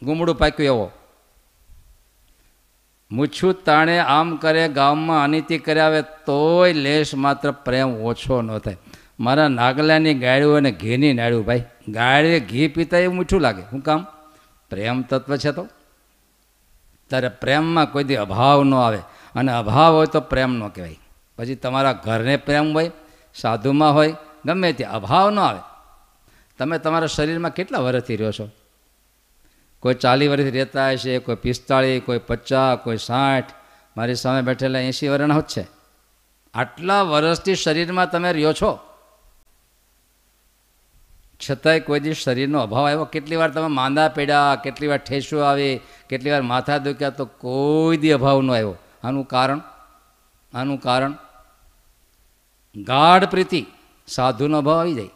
ગુમડું 0.02 0.38
પાક્યું 0.38 0.66
એવો. 0.66 0.90
મૂછું 3.12 3.64
તાણે 3.64 3.98
આમ 3.98 4.36
કરે, 4.36 4.68
ગામમાં 4.68 5.24
અનિતિ 5.24 5.58
કરાવે 5.58 6.02
તોય 6.02 6.72
લેશ 6.72 7.14
માત્ર 7.14 7.50
પ્રેમ 7.50 7.88
ઓછો 7.88 8.42
ન 8.42 8.58
થાય. 8.58 8.76
મારા 9.20 9.48
નાગલાની 9.48 10.14
ગાળ્યું 10.14 10.56
અને 10.56 10.72
ઘીની 10.72 11.12
નાડ્યું 11.12 11.46
ભાઈ. 11.46 11.64
ગાળે 11.88 12.40
ઘી 12.40 12.68
પીતા 12.68 12.98
એવું 12.98 13.16
મીઠું 13.16 13.40
લાગે. 13.40 13.62
શું 13.62 13.80
કામ? 13.80 14.06
પ્રેમ 14.70 15.02
તત્વ 15.02 15.36
છે 15.36 15.52
તો? 15.52 15.68
ત્યારે 17.08 17.28
પ્રેમમાં 17.28 17.92
કોઈ 17.92 18.04
દી 18.04 18.16
અભાવ 18.16 18.64
ન 18.64 18.74
આવે. 18.74 18.98
અને 19.34 19.52
અભાવ 19.52 19.94
હોય 19.94 20.06
તો 20.06 20.20
પ્રેમ 20.20 20.52
ન 20.52 20.68
કહેવાય. 20.68 20.98
પછી 21.36 21.54
તમારા 21.54 21.92
ઘરને 21.92 22.36
પ્રેમ 22.36 22.74
હોય, 22.74 22.90
સાધુમાં 23.34 23.94
હોય, 23.94 24.14
ગમે 24.46 24.72
તે 24.72 24.84
અભાવ 24.84 25.30
ન 25.30 25.38
આવે. 25.38 25.60
તમે 26.58 26.78
તમારા 26.78 27.06
શરીરમાં 27.06 27.50
કેટલા 27.50 27.78
વર્ષથી 27.78 28.16
રહ્યો 28.16 28.32
છો? 28.32 28.48
કોઈ 29.80 29.94
ચાલી 29.94 30.28
વર્ષથી 30.28 30.50
રહેતા 30.50 30.90
હશે 30.90 31.18
કોઈ 31.18 31.36
પિસ્તાળીસ, 31.36 32.02
કોઈ 32.06 32.18
પચાસ, 32.18 32.78
કોઈ 32.84 32.96
સાઠ, 32.96 33.50
મારી 33.96 34.14
સામે 34.14 34.42
બેઠેલા 34.42 34.78
એંશી 34.78 35.08
વર્ષના 35.08 35.40
છે. 35.40 35.66
આટલા 36.54 37.02
વર્ષથી 37.02 37.54
શરીરમાં 37.54 38.10
તમે 38.10 38.32
રહ્યો 38.32 38.52
છો. 38.52 38.78
છતાંય 41.50 41.80
કોઈ 41.80 42.00
દિવસ 42.00 42.16
શરીરનો 42.16 42.60
અભાવ 42.60 42.86
આવ્યો. 42.86 43.04
કેટલી 43.04 43.36
વાર 43.36 43.50
તમે 43.50 43.66
માંદા 43.66 44.08
પડ્યા, 44.08 44.60
કેટલી 44.64 44.86
વાર 44.86 44.98
ઠેસું 44.98 45.48
આવી, 45.48 45.80
કેટલી 46.08 46.30
વાર 46.30 46.42
માથા 46.42 46.78
દુખ્યા, 46.78 47.10
તો 47.10 47.24
કોઈ 47.24 47.96
દી 47.96 48.12
અભાવ 48.12 48.42
ન 48.42 48.50
આવ્યો. 48.50 48.76
આનું 49.04 49.28
કારણ? 49.28 49.60
આનું 50.54 50.80
કારણ? 50.80 51.14
ગાઢ 52.76 53.24
પ્રીતિ. 53.24 53.66
સાધુનો 54.06 54.58
અભાવ 54.58 54.80
આવી 54.80 54.94
જાય. 54.94 55.08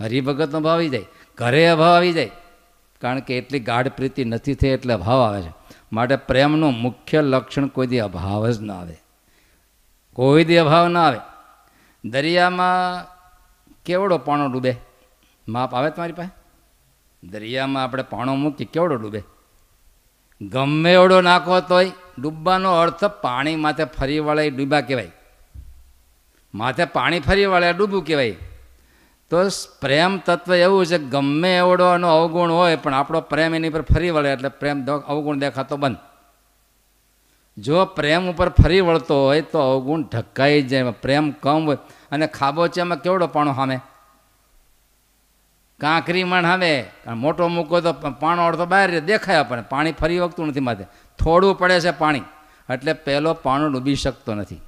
હરિભગતનો 0.00 0.58
અભાવ 0.58 0.74
આવી 0.74 0.88
જાય. 0.88 1.04
ઘરે 1.34 1.68
અભાવ 1.68 1.96
આવી 1.96 2.12
જાય. 2.12 2.30
કારણ 3.00 3.20
કે 3.20 3.38
એટલી 3.38 3.60
ગાઢ 3.60 3.88
પ્રીતિ 3.88 4.24
નથી 4.24 4.54
થઈ 4.54 4.68
એટલે 4.68 4.94
અભાવ 4.94 5.20
આવે 5.20 5.42
છે. 5.42 5.52
માટે 5.92 6.16
પ્રેમનું 6.16 6.74
મુખ્ય 6.74 7.22
લક્ષણ 7.22 7.66
કોઈ 7.66 7.86
દી 7.86 7.98
અભાવ 7.98 8.50
જ 8.50 8.60
ન 8.60 8.72
આવે. 8.72 8.96
કોઈ 10.12 10.44
દી 10.44 10.56
અભાવ 10.56 10.88
ન 10.88 10.98
આવે. 10.98 11.18
દરિયામાં 12.04 13.06
કેવડો 13.84 14.18
પાણો 14.18 14.46
ડૂબે? 14.46 14.74
માપ 15.48 15.74
આવે 15.74 15.90
તમારી 15.90 16.12
પાસે? 16.12 16.30
દરિયામાં 17.26 17.84
આપણે 17.84 18.02
પાણો 18.02 18.34
મૂકીએ, 18.34 18.68
કેવડો 18.72 18.96
ડૂબે? 18.96 19.22
ગમે 20.42 20.92
એવડો 20.92 21.20
નાખો 21.20 21.60
તોય 21.60 21.90
ડૂબવાનો 22.18 22.72
અર્થ 22.72 23.04
પાણી 23.04 23.56
માથે 23.56 23.84
ફરી 23.84 24.18
વળે 24.18 24.50
ડૂબા 24.50 24.80
કહેવાય. 24.80 25.10
માથે 26.54 26.84
પાણી 26.84 27.20
ફરી 27.20 27.46
વળે 27.46 27.72
ડૂબવું 27.72 28.04
કહેવાય. 28.04 28.36
તો 29.30 29.36
પ્રેમ 29.80 30.18
તત્વ 30.18 30.54
એવું 30.54 30.86
છે 30.86 30.98
ગમે 30.98 31.56
એવડો 31.56 31.86
અવગુણ 32.08 32.50
હોય, 32.50 32.76
પણ 32.76 32.94
આપણો 32.94 33.20
પ્રેમ 33.20 33.54
એની 33.54 33.70
પર 33.70 33.82
ફરી 33.82 34.10
વળે 34.10 34.32
એટલે 34.32 34.48
પ્રેમ 34.48 34.86
અવગુણ 34.86 35.38
દેખાતો 35.38 35.76
બંધ. 35.76 35.96
જો 37.58 37.84
પ્રેમ 37.84 38.30
ઉપર 38.30 38.48
ફરી 38.48 38.80
વળતો 38.80 39.16
હોય 39.24 39.40
તો 39.42 39.58
અવગુણ 39.58 40.02
ઢકાઈ 40.02 40.62
જાય 40.62 40.90
પ્રેમ 40.90 41.30
કમ 41.30 41.66
હોય. 41.66 41.78
અને 42.12 42.26
ખાબોચિયામાં 42.26 43.02
કેવડો 43.02 43.26
પાણો 43.26 43.52
સામે 43.52 43.80
કાંકરી 45.80 46.24
મણ 46.24 46.46
હવે 46.46 46.90
મોટો 47.14 47.48
મૂકો 47.48 47.80
તો 47.80 47.92
પાણો 47.92 48.46
અડધો 48.46 48.66
બહાર 48.66 49.00
દેખાય 49.00 49.36
આપણને. 49.36 49.62
પાણી 49.62 49.92
ફરી 49.92 50.18
વખતું 50.18 50.48
નથી 50.48 50.60
માથે. 50.60 50.84
થોડું 51.18 51.58
પડે 51.58 51.80
છે 51.80 51.90
પાણી. 51.90 52.22
એટલે 52.70 52.92
પહેલો 52.92 53.34
પાણો 53.34 53.68
ડૂબી 53.68 53.94
શકતો 53.94 54.34
નથી. 54.34 54.60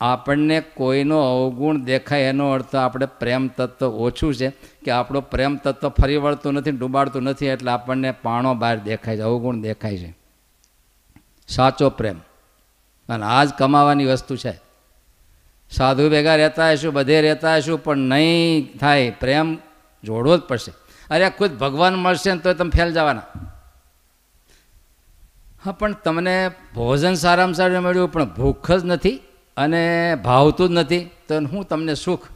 આપણને 0.00 0.60
કોઈનો 0.60 1.18
અવગુણ 1.18 1.78
દેખાય, 1.78 2.20
એનો 2.20 2.50
અર્થ 2.50 2.76
આપણે 2.76 3.06
પ્રેમ 3.06 3.48
તત્વ 3.48 3.86
ઓછું 3.86 4.34
છે 4.34 4.50
કે 4.84 4.90
આપણો 4.90 5.20
પ્રેમ 5.20 5.56
તત્વ 5.56 5.88
ફરી 5.88 6.16
વળતું 6.16 6.54
નથી, 6.54 6.70
ડૂબાડતું 6.70 7.22
નથી, 7.22 7.46
એટલે 7.46 7.70
આપણને 7.70 8.10
પાણો 8.10 8.54
બહાર 8.54 8.78
દેખાય 8.78 9.16
છે, 9.16 9.20
અવગુણ 9.20 9.60
દેખાય 9.60 9.98
છે. 9.98 10.16
સાચો 11.48 11.90
પ્રેમ. 11.90 12.18
અને 13.08 13.24
આ 13.24 13.44
જ 13.44 13.52
કમાવાની 13.58 14.04
વસ્તુ 14.04 14.36
છે. 14.36 14.60
સાધુ 15.70 16.10
ભેગા 16.10 16.36
રહેતા 16.36 16.70
હશું 16.70 16.92
બધે 16.92 17.20
રહેતા 17.20 17.56
હશું 17.56 17.84
પણ 17.84 17.96
નહીં 17.96 18.78
થાય. 18.78 19.10
પ્રેમ 19.10 19.58
જોડવો 20.04 20.36
જ 20.36 20.40
પડશે. 20.40 20.72
અરે 21.10 21.30
ખુદ 21.30 21.58
ભગવાન 21.58 21.94
મળશે 21.94 22.32
ને 22.32 22.38
તો 22.38 22.54
તમે 22.54 22.70
ફેલ 22.70 22.92
જવાના. 22.92 23.22
હા, 25.64 25.72
પણ 25.72 25.92
તમને 25.92 26.50
ભોજન 26.74 27.14
સારામાં 27.14 27.54
સારું 27.54 27.82
મળ્યું, 27.82 28.12
પણ 28.12 28.24
ભૂખ 28.24 28.72
જ 28.72 28.84
નથી. 28.84 29.20
અને 29.56 30.14
ભાવતું 30.14 30.68
જ 30.68 30.72
નથી, 30.72 31.04
તો 31.04 31.34
હું 31.34 31.68
તમને 31.68 31.94
સુખ. 31.94 32.26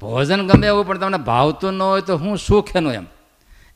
ભોજન 0.00 0.48
ગમે 0.48 0.66
એવું, 0.66 0.86
પણ 0.86 0.98
તમને 0.98 1.16
ભાવતું 1.16 1.72
ન 1.72 1.82
હોય 1.82 2.00
તો 2.00 2.16
હું 2.16 2.38
સુખ 2.38 2.76
એનું 2.76 2.92
એમ. 2.92 3.06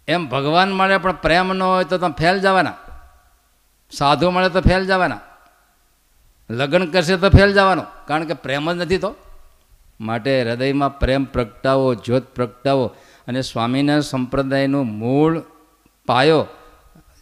એમ 0.08 0.28
ભગવાન 0.28 0.72
મળે, 0.72 0.98
પણ 0.98 1.12
પ્રેમ 1.12 1.52
ન 1.52 1.62
હોય 1.62 1.84
તો 1.84 1.98
તમે 1.98 2.14
ફેલ 2.18 2.38
જવાના. 2.38 2.74
સાધુ 3.90 4.30
મળે 4.30 4.48
તો 4.48 4.60
ફેલ 4.60 4.86
જવાના. 4.86 5.20
લગ્ન 6.50 6.86
કરશે 6.86 7.16
તો 7.16 7.30
ફેલ 7.30 7.52
જવાનો. 7.52 7.84
કારણ 8.06 8.24
કે 8.24 8.34
પ્રેમ 8.34 8.72
જ 8.72 8.76
નથી 8.76 8.98
તો. 8.98 9.14
માટે 10.00 10.42
હૃદયમાં 10.42 10.98
પ્રેમ 10.98 11.24
પ્રગટાવો, 11.24 11.94
જ્યોત 11.94 12.22
પ્રગટાવો. 12.22 12.94
અને 13.28 13.42
સ્વામિનારાયણ 13.42 14.00
સંપ્રદાયનું 14.00 14.86
મૂળ 14.86 15.42
પાયો 16.06 16.46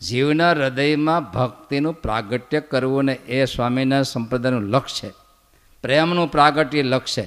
જીવના 0.00 0.50
હૃદયમાં 0.50 1.32
ભક્તિનું 1.32 1.92
પ્રાગટ્ય 1.94 2.60
કરવું 2.60 3.04
ને 3.04 3.12
એ 3.12 3.44
સ્વામીના 3.44 4.02
સંપ્રદાયનું 4.02 4.62
લક્ષ્ય 4.62 5.08
છે. 5.08 5.12
પ્રેમનું 5.82 6.30
પ્રાગટ્ય 6.30 6.82
લક્ષ્ય 6.82 7.26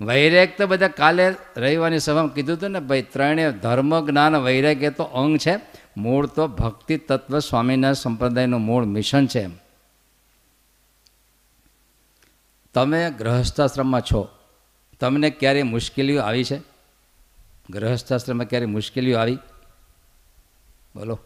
વૈરાગ 0.00 0.48
તો 0.58 0.66
બધા 0.66 0.88
કાલે 0.88 1.34
રવિવારની 1.56 1.98
સભામાં 1.98 2.34
કીધું 2.34 2.56
હતું 2.56 2.70
ને, 2.70 2.80
ભાઈ, 2.80 3.02
ત્રણેય 3.02 3.52
ધર્મ, 3.52 4.06
જ્ઞાન, 4.06 4.36
વૈરાગ 4.36 4.82
એ 4.82 4.90
તો 4.90 5.04
અંગ 5.04 5.38
છે. 5.38 5.60
મૂળ 5.96 6.26
તો 6.26 6.48
ભક્તિ 6.48 6.96
તત્વ 6.96 7.38
સ્વામીના 7.38 7.92
સંપ્રદાયનું 7.92 8.60
મૂળ 8.60 8.84
મિશન 8.84 9.26
છે. 9.26 9.40
એમ 9.40 9.50
તમે 12.74 13.10
ગ્રહસ્થાશ્રમમાં 13.10 14.00
છો. 14.00 14.28
તમને 15.00 15.30
ક્યારે 15.30 15.62
મુશ્કેલીઓ 15.62 16.22
આવી 16.22 16.44
છે? 16.44 16.58
ગ્રહસ્થાશ્રમમાં 17.70 18.46
ક્યારે 18.46 18.66
મુશ્કેલીઓ 18.66 19.18
આવી? 19.18 19.34
બોલો. 20.96 21.18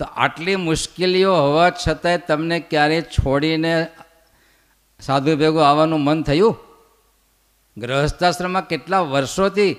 તો 0.00 0.06
આટલી 0.06 0.56
મુશ્કેલીઓ 0.56 1.34
હોવા 1.36 1.70
છતાંય 1.70 2.18
તમને 2.18 2.60
ક્યારે 2.60 3.02
છોડીને 3.02 3.86
સાધુ 5.00 5.36
ભેગું 5.36 5.68
આવવાનું 5.68 6.00
મન 6.00 6.22
થયું? 6.22 6.56
ગ્રહસ્થાશ્રમમાં 7.78 8.68
કેટલા 8.68 9.00
વર્ષોથી, 9.00 9.76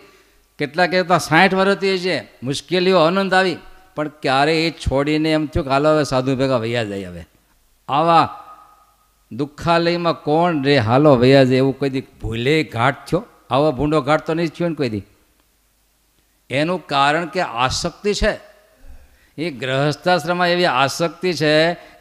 કેટલા 0.59 0.88
કેટલા 0.88 1.17
સાઠ 1.17 1.53
વર્ષથી 1.53 1.97
છે, 1.97 2.22
મુશ્કેલીઓ 2.43 2.99
અનંત 2.99 3.34
આવી, 3.34 3.57
પણ 3.95 4.07
ક્યારે 4.07 4.67
એ 4.67 4.72
છોડીને 4.72 5.32
એમ 5.32 5.45
થયું 5.45 5.65
કે 5.65 5.72
હાલો 5.72 5.95
હવે 5.95 6.03
સાધુ 6.03 6.36
ભેગા 6.36 6.57
વૈયા 6.57 6.84
જાય 6.84 7.05
હવે. 7.05 7.26
આવા 7.89 8.43
દુઃખાલયમાં 9.32 10.13
કોણ 10.13 10.63
રે? 10.63 10.78
હાલો 10.78 11.15
વૈયા 11.15 11.43
જાય 11.43 11.57
એવું 11.57 11.80
કોઈ 11.80 11.89
દી 11.89 12.01
ભૂલે 12.01 12.63
ઘાટ 12.63 13.05
થયો? 13.05 13.24
આવો 13.49 13.72
ભૂંડો 13.72 14.01
ઘાટ 14.01 14.26
તો 14.26 14.34
નહીં 14.34 14.47
થયો 14.47 14.69
ને 14.69 14.76
કોઈ 14.76 14.89
દી? 14.89 15.03
એનું 16.49 16.88
કારણ 16.88 17.26
કે 17.26 17.39
આસક્તિ 17.39 18.13
છે. 18.13 18.51
એ 19.43 19.47
ગ્રહસ્થાશ્રમમાં 19.61 20.53
એવી 20.55 20.69
આસક્તિ 20.81 21.31
છે 21.41 21.53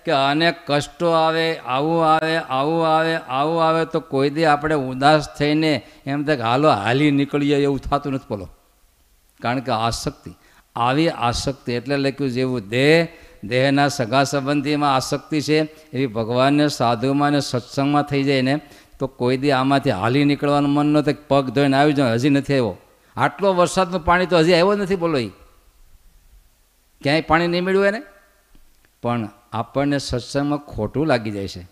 કે 0.05 0.13
અનેક 0.13 0.57
કષ્ટો 0.69 1.09
આવે, 1.25 1.47
આવું 1.75 2.01
આવે 2.13 2.35
આવું 2.57 2.83
આવે 2.97 3.15
આવું 3.39 3.59
આવે 3.67 3.83
તો 3.93 3.99
કોઈ 4.13 4.31
દી 4.37 4.49
આપણે 4.53 4.77
ઉદાસ 4.91 5.23
થઈને 5.39 5.73
એમ 6.07 6.21
થાય 6.27 6.47
હાલો, 6.51 6.69
હાલી 6.83 7.11
નીકળીએ 7.19 7.57
એવું 7.67 7.81
થતું 7.87 8.13
નથી 8.15 8.31
બોલો. 8.33 8.47
કારણ 9.41 9.65
કે 9.67 9.73
આસક્તિ, 9.87 10.31
આવી 10.77 11.11
આસક્તિ 11.29 11.71
એટલે 11.79 11.97
લખ્યું 12.05 12.31
જેવું 12.37 12.69
દેહ, 12.75 13.09
દેહના 13.51 13.89
સગા 13.99 14.25
સંબંધીમાં 14.25 14.93
આસક્તિ 14.95 15.39
છે, 15.49 15.59
એવી 15.95 16.11
ભગવાનને 16.17 16.67
સાધુમાં 16.79 17.29
અને 17.31 17.41
સત્સંગમાં 17.41 18.09
થઈ 18.11 18.25
જાય 18.29 18.45
ને 18.49 18.55
તો 18.99 19.05
કોઈ 19.21 19.39
દી 19.43 19.55
આમાંથી 19.61 19.97
હાલી 20.01 20.25
નીકળવાનું 20.31 20.73
મન 20.77 20.89
નહોતું, 20.95 21.17
પગ 21.31 21.45
ધોઈને 21.55 21.77
આવી 21.81 21.97
જાય 21.99 22.17
હજી 22.17 22.35
નથી 22.37 22.59
આવ્યો. 22.59 22.77
આટલો 23.17 23.49
વરસાદનું 23.61 24.03
પાણી 24.09 24.31
તો 24.33 24.37
હજી 24.43 24.57
આવ્યો 24.59 24.77
નથી 24.83 25.01
બોલો 25.05 25.19
એ 25.19 25.31
ક્યાંય 27.03 27.21
પાણી 27.21 27.47
નહીં 27.47 27.65
મળ્યું 27.65 27.87
એને? 27.87 28.03
પણ 29.03 29.29
આપણને 29.53 29.99
સત્સંગમાં 29.99 30.59
ખોટું 30.59 31.07
લાગી 31.07 31.31
જાય 31.31 31.49
છે. 31.49 31.69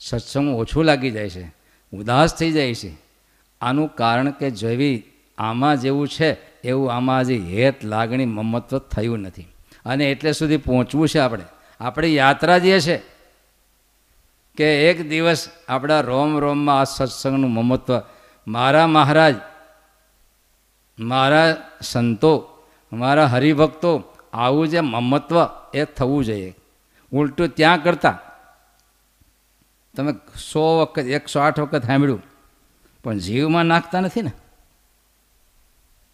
સત્સંગ 0.00 0.48
ઓછું 0.48 0.84
લાગી 0.84 1.10
જાય 1.10 1.30
છે. 1.30 1.54
ઉદાસ 1.92 2.36
થઈ 2.36 2.52
જાય 2.52 2.74
છે. 2.74 2.96
આનું 3.60 3.88
કારણ 3.94 4.30
કે 4.30 4.50
જેવી 4.50 5.02
આમાં 5.38 5.80
જેવું 5.80 6.08
છે, 6.08 6.36
એવું 6.64 6.92
આમાં 6.92 7.20
હજી 7.20 7.38
હેત 7.38 7.84
લાગણી 7.84 8.26
મમત્વ 8.26 8.78
થયું 8.78 9.18
નથી. 9.18 9.42
અને 9.84 10.10
એટલે 10.10 10.32
સુધી 10.32 10.56
પહોંચવું 10.56 11.08
છે 11.08 11.18
આપણે. 11.18 11.44
આપણી 11.80 12.16
યાત્રા 12.16 12.58
જે 12.58 12.80
છે 12.80 13.02
કે 14.56 14.90
એક 14.90 15.08
દિવસ 15.08 15.48
આપણા 15.68 16.00
રોમ 16.00 16.38
રોમમાં 16.38 16.80
આ 16.80 16.84
સત્સંગનું 16.84 17.50
મમત્વ. 17.50 18.00
મારા 18.46 18.86
મહારાજ, 18.86 19.34
મારા 20.98 21.70
સંતો, 21.82 22.48
મારા 22.92 23.26
હરિભક્તો 23.26 24.09
આવું 24.32 24.68
જે 24.68 24.80
મમત્વ 24.80 25.46
એ 25.74 25.84
થવું 25.84 26.24
જોઈએ. 26.24 26.56
ઉલટું 27.12 27.48
ત્યાં 27.48 27.82
કરતાં 27.82 28.18
તમે 29.96 30.12
સો 30.52 30.80
વખત, 30.80 31.02
એકસો 31.02 31.40
આઠ 31.40 31.60
વખત 31.60 31.86
સાંભળ્યું, 31.86 32.22
પણ 33.04 33.18
જીવમાં 33.18 33.64
નાખતા 33.64 34.00
નથી 34.00 34.22
ને. 34.22 34.32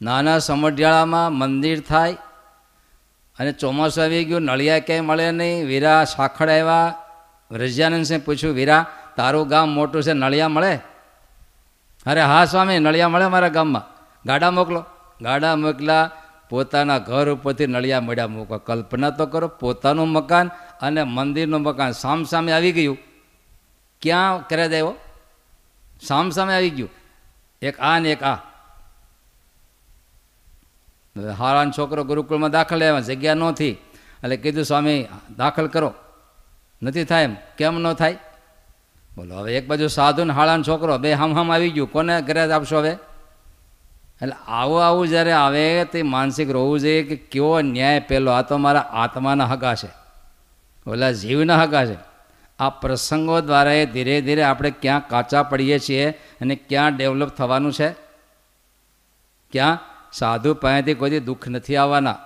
નાના 0.03 0.39
સમઢિયાળામાં 0.39 1.33
મંદિર 1.33 1.81
થાય 1.81 2.17
અને 3.39 3.53
ચોમાસું 3.53 4.05
આવી 4.05 4.25
ગયું, 4.25 4.43
નળિયા 4.43 4.79
ક્યાંય 4.79 5.01
મળે 5.01 5.31
નહીં, 5.31 5.67
વીરા 5.67 6.05
સાખડ 6.05 6.49
આવ્યા. 6.49 6.95
વ્રજ્યાનંદ 7.51 8.05
સિંહ 8.05 8.23
પૂછ્યું, 8.23 8.55
વીરા, 8.55 8.87
તારું 9.17 9.49
ગામ 9.49 9.69
મોટું 9.69 10.03
છે, 10.03 10.13
નળિયા 10.13 10.49
મળે? 10.49 10.77
અરે 12.07 12.23
હા, 12.23 12.45
સ્વામી, 12.45 12.79
નળિયા 12.79 13.09
મળે 13.09 13.27
મારા 13.27 13.49
ગામમાં. 13.49 13.83
ગાડા 14.27 14.51
મોકલો. 14.51 14.85
ગાડા 15.23 15.57
મોકલા 15.57 16.11
પોતાના 16.51 16.99
ઘર 16.99 17.31
ઉપરથી 17.33 17.67
નળિયા 17.67 18.01
મળ્યા 18.01 18.27
મૂકો. 18.27 18.59
કલ્પના 18.59 19.11
તો 19.11 19.27
કરો, 19.27 19.49
પોતાનું 19.49 20.09
મકાન 20.09 20.51
અને 20.81 21.03
મંદિરનું 21.03 21.61
મકાન 21.61 21.93
સામસામે 21.93 22.53
આવી 22.53 22.73
ગયું. 22.73 22.99
ક્યાં 24.03 24.49
કર્યા 24.49 24.67
દેવો 24.67 24.95
સામ 26.03 26.31
સામે 26.31 26.55
આવી 26.55 26.71
ગયું. 26.71 26.89
એક 27.63 27.81
આ 27.81 27.99
ને 27.99 28.13
એક 28.13 28.23
આ. 28.23 28.35
હારાન 31.39 31.71
છોકરો 31.71 32.05
ગુરુકુળમાં 32.05 32.51
દાખલ 32.51 32.77
લેવા 32.77 33.01
જગ્યા 33.01 33.35
નહોતી. 33.35 33.71
એટલે 33.71 34.37
કીધું, 34.37 34.65
સ્વામી, 34.65 35.07
દાખલ 35.37 35.67
કરો. 35.67 35.95
નથી 36.83 37.05
થાય 37.05 37.25
એમ. 37.25 37.37
કેમ 37.57 37.79
ન 37.79 37.93
થાય? 37.93 38.19
બોલો, 39.17 39.35
હવે 39.35 39.57
એક 39.57 39.67
બાજુ 39.67 39.89
સાધુ 39.89 40.25
ને 40.25 40.33
હાળાનો 40.33 40.63
છોકરો, 40.63 40.99
બે 40.99 41.13
હમ 41.13 41.39
હમ 41.39 41.53
આવી 41.53 41.71
ગયું. 41.71 41.93
કોને 41.93 42.23
ઘરે 42.23 42.53
આપશો 42.53 42.79
હવે? 42.79 42.97
એટલે 44.23 44.33
આવું 44.49 44.87
આવું 44.87 45.09
જ્યારે 45.09 45.33
આવે 45.33 45.85
તે 45.85 46.03
માનસિક 46.03 46.51
રહેવું 46.51 46.81
જોઈએ 46.81 47.03
કે 47.03 47.17
કેવો 47.17 47.61
ન્યાય 47.61 48.01
પહેલો 48.01 48.31
આ 48.31 48.43
તો 48.43 48.57
મારા 48.57 48.81
આત્માના 48.81 49.45
હગા 49.45 49.75
છે. 49.75 49.89
ઓલા 50.91 51.13
જીવના 51.13 51.63
હગા 51.63 51.87
છે. 51.87 51.97
આ 52.59 52.71
પ્રસંગો 52.71 53.41
દ્વારા 53.41 53.73
એ 53.73 53.87
ધીરે 53.87 54.21
ધીરે 54.21 54.43
આપણે 54.43 54.71
ક્યાં 54.71 55.09
કાચા 55.09 55.43
પડીએ 55.43 55.79
છીએ 55.79 56.11
અને 56.11 56.57
ક્યાં 56.57 56.97
ડેવલપ 56.97 57.29
થવાનું 57.29 57.73
છે? 57.73 57.89
ક્યાં? 59.53 59.79
સાધુ 60.13 60.55
પાસેથી 60.55 60.95
કોઈથી 60.95 61.21
દુઃખ 61.21 61.49
નથી 61.49 61.77
આવવાના. 61.77 62.17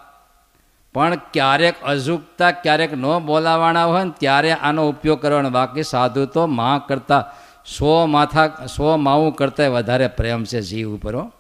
પણ 0.95 1.15
ક્યારેક 1.15 1.83
અજુકતા 1.83 2.51
ક્યારેક 2.51 2.95
ન 2.95 3.19
બોલાવાના 3.19 3.85
હોય 3.85 4.05
ને 4.05 4.13
ત્યારે 4.19 4.53
આનો 4.53 4.89
ઉપયોગ 4.89 5.23
કરવાનો. 5.23 5.51
બાકી 5.51 5.83
સાધુ 5.83 6.27
તો 6.27 6.47
મા 6.47 6.85
કરતાં 6.89 7.25
સો 7.65 8.07
માથા, 8.07 8.47
સો 8.47 8.97
માવું 8.97 9.37
કરતાં 9.37 9.71
વધારે 9.71 10.09
પ્રેમ 10.09 10.45
છે 10.45 10.61
જીવ 10.61 10.95
ઉપર, 10.95 11.17
હો. 11.17 11.33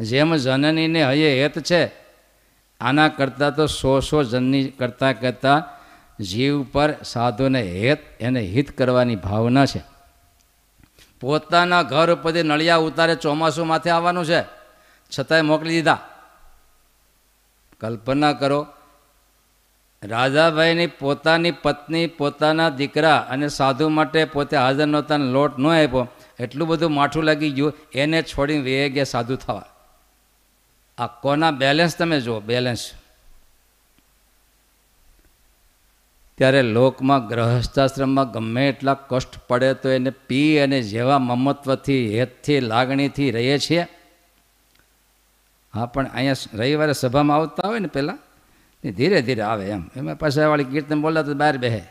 જેમ 0.00 0.36
જનનીને 0.36 1.04
હયે 1.04 1.42
હેત 1.42 1.58
છે, 1.58 1.82
આના 2.80 3.08
કરતાં 3.08 3.56
તો 3.56 3.66
સો 3.66 4.00
સો 4.00 4.24
જનની 4.24 4.64
કરતાં 4.70 5.20
કરતાં 5.20 5.62
જીવ 6.24 6.62
પર 6.72 6.94
સાધુને 7.04 7.62
હેત 7.62 7.98
એને 8.20 8.40
હિત 8.40 8.78
કરવાની 8.78 9.16
ભાવના 9.16 9.66
છે. 9.66 9.82
પોતાના 11.20 11.82
ઘર 11.82 12.14
ઉપરથી 12.14 12.42
નળિયા 12.42 12.76
ઉતારે 12.76 13.14
ચોમાસું 13.14 13.66
માથે 13.66 13.90
આવવાનું 13.90 14.24
છે. 14.24 14.42
છતાંય 15.12 15.42
મોકલી 15.42 15.70
દીધા. 15.70 15.98
કલ્પના 17.80 18.32
કરો, 18.32 18.66
રાજાભાઈની 20.02 20.86
પોતાની 20.86 21.50
પત્ની, 21.50 22.06
પોતાના 22.06 22.68
દીકરા 22.68 23.16
અને 23.16 23.48
સાધુ 23.48 23.88
માટે 23.88 24.24
પોતે 24.24 24.56
હાજર 24.56 24.86
નહોતા 24.86 25.16
લોટ 25.16 25.58
ન 25.58 25.66
આપ્યો, 25.66 26.08
એટલું 26.40 26.68
બધું 26.68 26.92
માઠું 26.92 27.24
લાગી 27.24 27.50
ગયું, 27.50 27.72
એને 27.94 28.22
છોડીને 28.22 28.62
વે 28.62 28.88
ગયા 28.88 29.04
સાધુ 29.04 29.36
થવા. 29.36 29.66
આ 31.00 31.06
કોના 31.06 31.50
બેલેન્સ 31.50 31.96
તમે 31.96 32.20
જુઓ 32.20 32.40
બેલેન્સ 32.40 32.92
ત્યારે 36.38 36.62
લોકમાં, 36.62 37.28
ગ્રહસ્થાશ્રમમાં 37.28 38.32
ગમે 38.32 38.68
એટલા 38.68 38.94
કષ્ટ 38.94 39.38
પડે 39.48 39.74
તો 39.74 39.88
એને 39.88 40.10
પી 40.10 40.58
અને 40.58 40.82
જેવા 40.82 41.18
મમત્વથી, 41.18 42.18
હેતથી, 42.18 42.60
લાગણીથી 42.60 43.30
રહીએ 43.30 43.58
છીએ. 43.58 43.86
હા, 45.74 45.86
પણ 45.86 46.06
અહીંયા 46.14 46.34
રવિવારે 46.54 46.92
સભામાં 46.92 47.36
આવતા 47.36 47.68
હોય 47.68 47.78
ને 47.78 47.86
પહેલાં 47.86 48.18
ધીરે 48.90 49.22
ધીરે 49.22 49.42
આવે 49.42 49.66
એમ. 49.66 49.90
એમાં 49.96 50.18
પાછાવાળી 50.18 50.64
કીર્તન 50.64 51.00
બોલતા 51.00 51.22
બહાર 51.22 51.56
બેહે. 51.58 51.82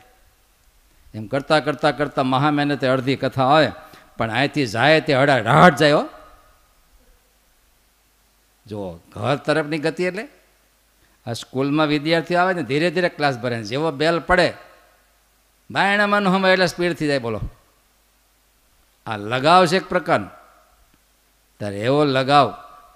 એમ 1.16 1.28
કરતાં 1.28 1.64
કરતાં 1.64 1.98
કરતાં 1.98 2.26
મહા 2.26 2.52
મહેનતે 2.52 2.88
અડધી 2.88 3.16
કથા 3.16 3.44
આવે 3.44 3.72
પણ 4.18 4.32
અહીંથી 4.32 4.66
જાય 4.66 5.02
તે 5.02 5.14
અડા 5.14 5.38
રાહટ 5.38 5.78
જાય 5.78 5.92
હો. 5.92 6.06
જો 8.70 9.00
ઘર 9.14 9.36
તરફની 9.36 9.78
ગતિ 9.78 10.04
એટલે 10.04 10.26
આ 11.26 11.34
સ્કૂલમાં 11.34 11.88
વિદ્યાર્થીઓ 11.88 12.40
આવે 12.40 12.54
ને, 12.54 12.64
ધીરે 12.64 12.92
ધીરે 12.92 13.10
ક્લાસ 13.10 13.40
ભરે 13.40 13.64
જેવો 13.64 13.92
બેલ 13.92 14.20
પડે 14.20 14.54
બાયણામાં 15.72 16.26
હમ 16.26 16.46
એટલે 16.46 16.68
સ્પીડથી 16.68 17.08
જાય, 17.08 17.20
બોલો. 17.20 17.40
આ 19.08 19.18
લગાવ 19.18 19.66
છે 19.66 19.78
એક 19.78 19.90
પ્રકારનો. 19.90 20.30
ત્યારે 21.60 21.80
એવો 21.80 22.04
લગાવ 22.04 22.54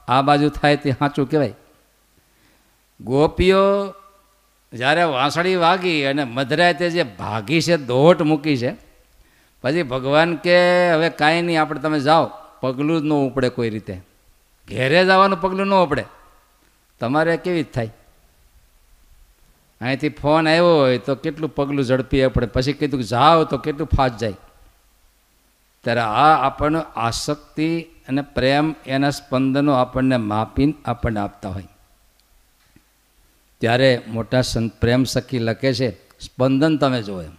આ 0.08 0.22
બાજુ 0.22 0.50
થાય 0.50 0.76
તે 0.76 0.92
સાચું 0.92 1.30
કહેવાય. 1.30 1.54
ગોપીઓ 3.02 3.94
જ્યારે 4.74 5.04
વાંસળી 5.04 5.56
વાગી 5.56 6.06
અને 6.06 6.24
મધરાય 6.24 6.74
તે 6.74 6.90
જે 6.90 7.04
ભાગી 7.04 7.62
છે, 7.62 7.78
દોટ 7.78 8.22
મૂકી 8.22 8.58
છે, 8.58 8.72
પછી 9.62 9.84
ભગવાન 9.84 10.36
કે 10.36 10.58
હવે 10.92 11.10
કાંઈ 11.10 11.42
નહીં, 11.42 11.62
આપણે 11.62 11.80
તમે 11.80 12.00
જાઓ, 12.00 12.32
પગલું 12.62 13.02
જ 13.02 13.06
ન 13.06 13.12
ઉપડે 13.12 13.50
કોઈ 13.50 13.70
રીતે. 13.70 14.02
ઘેરે 14.68 15.06
જવાનું 15.06 15.42
પગલું 15.42 15.68
ન 15.68 15.74
ઉપડે. 15.74 16.06
તમારે 17.00 17.38
કેવી 17.38 17.64
જ 17.64 17.72
થાય. 17.72 17.94
અહીંથી 19.82 20.10
ફોન 20.10 20.48
આવ્યો 20.48 20.78
હોય 20.78 20.98
તો 20.98 21.16
કેટલું 21.16 21.56
પગલું 21.56 21.86
ઝડપી 21.86 22.28
પડે 22.28 22.46
પછી 22.46 22.74
કીધું 22.74 23.04
જાઓ 23.04 23.44
તો 23.44 23.58
કેટલું 23.58 23.88
ફાસ્ટ 23.98 24.18
જાય. 24.18 24.34
ત્યારે 25.84 26.00
આ 26.00 26.46
આપણને 26.46 26.80
આસક્તિ 26.96 27.82
અને 27.82 28.22
પ્રેમ 28.22 28.76
એના 28.86 29.10
સ્પંદનો 29.10 29.74
આપણને 29.74 30.18
માપીને 30.18 30.74
આપણને 30.86 31.20
આપતા 31.20 31.50
હોય. 31.50 31.68
ત્યારે 33.60 34.02
મોટા 34.08 34.42
સંત 34.42 34.80
પ્રેમ 34.82 35.04
સખી 35.04 35.40
લખે 35.40 35.74
છે, 35.74 35.92
સ્પંદન 36.20 36.78
તમે 36.78 37.04
જુઓ 37.04 37.22
એમ. 37.22 37.32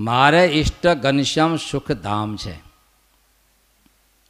મારે 0.00 0.44
ઈષ્ટ 0.44 0.86
ઘનશ્યામ 0.86 1.56
સુખધામ 1.56 2.36
છે. 2.36 2.69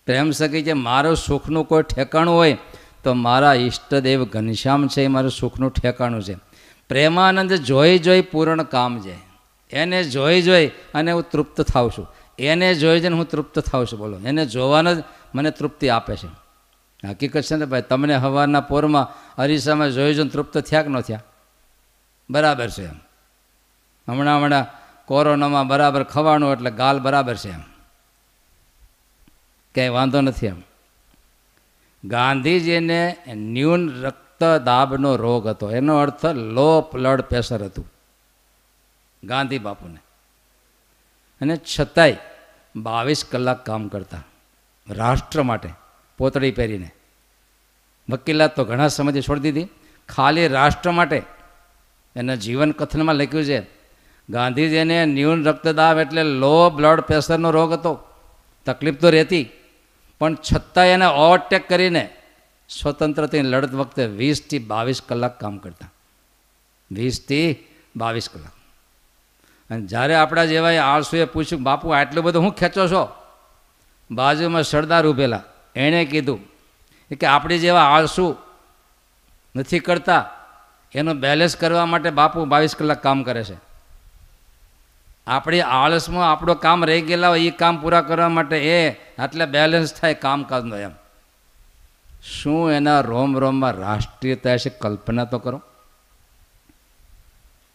પ્રેમ 0.07 0.31
સખી 0.31 0.63
છે, 0.63 0.73
મારું 0.73 1.17
સુખનું 1.17 1.69
કોઈ 1.69 1.83
ઠેકાણું 1.83 2.35
હોય 2.35 2.59
તો 3.05 3.15
મારા 3.15 3.55
ઈષ્ટદેવ 3.55 4.25
ઘનશ્યામ 4.25 4.89
છે 4.89 5.03
એ 5.03 5.07
મારું 5.07 5.31
સુખનું 5.31 5.73
ઠેકાણું 5.73 6.23
છે. 6.23 6.35
પ્રેમાનંદ 6.89 7.53
જોઈ 7.53 7.99
જોઈ 7.99 8.21
પૂર્ણ 8.21 8.63
કામ 8.63 9.01
છે. 9.01 9.31
એને 9.71 10.05
જોઈ 10.05 10.43
જોઈ 10.43 10.67
અને 10.67 11.13
હું 11.13 11.25
તૃપ્ત 11.33 11.61
થાઉં 11.61 11.91
છું. 11.91 12.07
એને 12.39 12.75
જોઈ 12.75 13.01
જઈને 13.01 13.17
હું 13.17 13.29
તૃપ્ત 13.29 13.59
થાઉં 13.59 13.87
છું, 13.87 13.99
બોલો. 13.99 14.19
એને 14.19 14.47
જોવાનો 14.47 14.95
જ 14.95 15.05
મને 15.35 15.51
તૃપ્તિ 15.51 15.89
આપે 15.89 16.17
છે. 16.17 16.29
હકીકત 17.09 17.41
છે 17.41 17.57
ને 17.57 17.65
ભાઈ, 17.65 17.83
તમને 17.83 18.17
હવારના 18.17 18.61
પોરમાં 18.61 19.09
અરીસામાં 19.39 19.91
જોઈ 19.91 20.15
જોઈને 20.15 20.31
તૃપ્ત 20.31 20.59
થયા 20.59 20.83
કે 20.83 20.89
ન 20.89 21.01
થયા? 21.01 21.23
બરાબર 22.31 22.69
છે 22.69 22.89
એમ. 22.89 22.95
હમણાં 24.09 24.39
હમણાં 24.39 24.67
કોરોનામાં 25.07 25.69
બરાબર 25.69 26.03
ખવાનું 26.03 26.53
એટલે 26.53 26.71
ગાલ 26.71 26.99
બરાબર 26.99 27.35
છે 27.35 27.51
એમ. 27.51 27.70
કંઈ 29.75 29.89
વાંધો 29.89 30.21
નથી 30.21 30.47
એમ. 30.47 30.63
ગાંધીજીને 32.05 33.17
ન્યૂન 33.35 34.03
રક્તદાબનો 34.03 35.17
રોગ 35.17 35.47
હતો. 35.47 35.71
એનો 35.71 35.97
અર્થ 35.97 36.27
લો 36.27 36.91
બ્લડ 36.95 37.21
પ્રેશર 37.21 37.63
હતું. 37.63 37.93
ગાંધી 39.25 39.59
બાપુને. 39.59 39.97
અને 41.41 41.57
છતાંય 41.57 42.17
બાવીસ 42.77 43.25
કલાક 43.25 43.65
કામ 43.65 43.89
કરતા. 43.89 44.25
રાષ્ટ્ર 44.89 45.43
માટે 45.43 45.69
પોતળી 46.19 46.51
પહેરીને. 46.51 46.91
વકીલાત 48.11 48.57
તો 48.57 48.65
ઘણા 48.65 48.89
સમયથી 48.89 49.23
છોડી 49.23 49.41
દીધી. 49.41 49.69
ખાલી 50.09 50.49
રાષ્ટ્ર 50.49 50.91
માટે 50.91 51.23
એના 52.17 52.35
જીવન 52.35 52.73
કથનમાં 52.73 53.15
લખ્યું 53.15 53.45
છે. 53.45 53.67
ગાંધીજીને 54.31 55.07
ન્યૂન 55.07 55.45
રક્તદાબ 55.45 55.99
એટલે 55.99 56.23
લો 56.23 56.71
બ્લડ 56.71 57.01
પ્રેશરનો 57.01 57.51
રોગ 57.51 57.73
હતો. 57.73 58.05
તકલીફ 58.67 59.01
તો 59.01 59.11
રહેતી. 59.11 59.49
પણ 60.21 60.35
છતાંય 60.35 60.89
એને 60.89 61.07
ઓવરટેક 61.07 61.69
કરીને 61.69 62.17
સ્વતંત્રથી 62.69 63.43
લડત 63.43 63.75
વખતે 63.75 64.07
વીસથી 64.07 64.59
બાવીસ 64.59 65.03
કલાક 65.09 65.41
કામ 65.41 65.59
કરતા. 65.59 65.93
વીસથી 66.93 67.57
બાવીસ 67.97 68.29
કલાક. 68.29 68.53
અને 69.71 69.87
જ્યારે 69.87 70.15
આપણા 70.15 70.45
જેવા 70.45 70.69
આળસુએ 70.69 71.25
પૂછ્યું, 71.25 71.63
બાપુ, 71.63 71.89
આટલું 71.89 72.25
બધું 72.25 72.43
હું 72.43 72.53
ખેંચો 72.53 72.89
છો? 72.89 73.09
બાજુમાં 74.11 74.63
સરદાર 74.63 75.07
ઊભેલા 75.07 75.43
એણે 75.77 76.05
કીધું 76.05 76.39
કે, 77.15 77.27
આપણી 77.27 77.59
જેવા 77.59 77.81
આળસુ 77.81 78.37
નથી 79.57 79.79
કરતા. 79.79 80.31
એનો 80.93 81.15
બેલેન્સ 81.15 81.57
કરવા 81.57 81.87
માટે 81.87 82.11
બાપુ 82.11 82.45
બાવીસ 82.45 82.77
કલાક 82.77 83.03
કામ 83.03 83.23
કરે 83.23 83.45
છે. 83.45 83.70
આપણી 85.31 85.61
આળસમાં 85.61 86.33
આપણું 86.33 86.59
કામ 86.59 86.85
રહી 86.85 87.01
ગયેલા 87.01 87.29
હોય 87.29 87.41
એ 87.41 87.51
કામ 87.51 87.81
પૂરા 87.81 88.01
કરવા 88.01 88.29
માટે 88.29 88.57
એ 88.59 88.79
એટલે 89.25 89.47
બેલેન્સ 89.47 89.95
થાય 89.95 90.15
કામકાજનો 90.15 90.77
એમ. 90.77 90.95
શું 92.23 92.73
એના 92.73 93.01
રોમ 93.01 93.39
રોમમાં 93.39 93.73
રાષ્ટ્રીયતા 93.73 94.57
છે 94.57 94.71
કલ્પના 94.71 95.25
તો 95.25 95.39
કરો? 95.39 95.63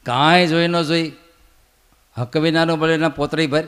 કાંઈ 0.06 0.48
જોઈ 0.48 0.68
ન 0.68 0.82
જોઈ, 0.82 1.14
હક 2.18 2.38
વિનાનું 2.38 2.80
બોલે 2.80 2.94
એના 2.94 3.10
પોતરી 3.10 3.48
ભર, 3.48 3.66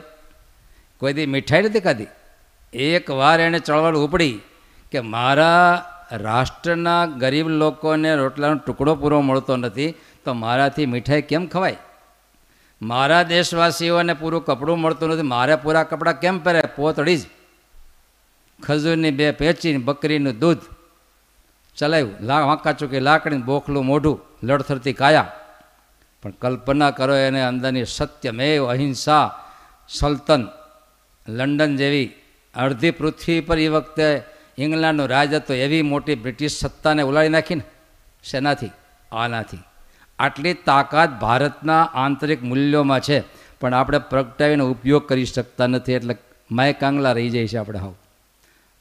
કોઈ 1.00 1.12
દી 1.12 1.26
મીઠાઈ 1.26 1.62
નથી 1.62 1.80
ખાધી. 1.80 2.06
એક 2.72 3.10
વાર 3.10 3.40
એણે 3.40 3.58
ચળવળ 3.58 3.96
ઉપડી 3.96 4.40
કે 4.92 5.00
મારા 5.00 5.84
રાષ્ટ્રના 6.12 7.06
ગરીબ 7.06 7.48
લોકોને 7.48 8.10
રોટલાનો 8.14 8.56
ટુકડો 8.56 8.94
પૂરો 8.94 9.20
મળતો 9.20 9.56
નથી, 9.56 9.94
તો 10.24 10.30
મારાથી 10.34 10.86
મીઠાઈ 10.86 11.22
કેમ 11.22 11.46
ખવાય? 11.46 11.76
મારા 12.82 13.22
દેશવાસીઓને 13.22 14.14
પૂરું 14.14 14.44
કપડું 14.44 14.78
મળતું 14.78 15.08
નથી. 15.08 15.22
મારે 15.22 15.56
પૂરા 15.56 15.82
કપડાં 15.82 16.20
કેમ 16.20 16.38
પહેરે? 16.38 16.62
પોતળી 16.76 17.16
જ. 17.16 17.20
ખજૂરની 18.62 19.10
બે 19.10 19.30
પેચીને 19.30 19.78
બકરીનું 19.78 20.38
દૂધ 20.38 20.58
ચલાવ્યું. 21.76 22.14
લા 22.20 22.40
વાંકા 22.40 22.72
ચૂકી 22.72 23.00
લાકડીને 23.00 23.42
બોખલું 23.42 23.86
મોઢું 23.86 24.20
લડથરતી 24.42 24.92
કાયા. 24.92 25.32
પણ 26.22 26.30
કલ્પના 26.30 26.90
કરો 26.90 27.14
એને 27.14 27.42
અંદરની 27.42 27.84
સત્યમેવ 27.84 28.70
અહિંસા 28.70 29.44
સલ્તન 29.88 30.48
લંડન 31.28 31.76
જેવી 31.76 32.12
અડધી 32.54 32.90
પૃથ્વી 32.90 33.40
પર 33.40 33.58
એ 33.58 33.68
વખતે 33.68 34.22
ઇંગ્લેન્ડનું 34.58 35.08
રાજ 35.08 35.34
હતો 35.34 35.54
એવી 35.54 35.82
મોટી 35.82 36.14
બ્રિટિશ 36.14 36.58
સત્તાને 36.58 37.02
ઉલાડી 37.02 37.28
નાખીને 37.28 37.62
શેનાથી 38.24 38.70
આનાથી. 39.12 39.58
આટલી 40.18 40.54
તાકાત 40.54 41.10
ભારતના 41.20 41.82
આંતરિક 41.94 42.42
મૂલ્યોમાં 42.42 43.00
છે, 43.00 43.18
પણ 43.60 43.74
આપણે 43.74 43.98
પ્રગટાવીને 43.98 44.64
ઉપયોગ 44.64 45.08
કરી 45.08 45.24
શકતા 45.24 45.66
નથી, 45.66 45.92
એટલે 45.92 46.14
માય 46.50 46.72
કાંગલા 46.72 47.12
રહી 47.12 47.30
જાય 47.30 47.48
છે 47.48 47.58
આપણે 47.58 47.78
હાવ. 47.78 47.94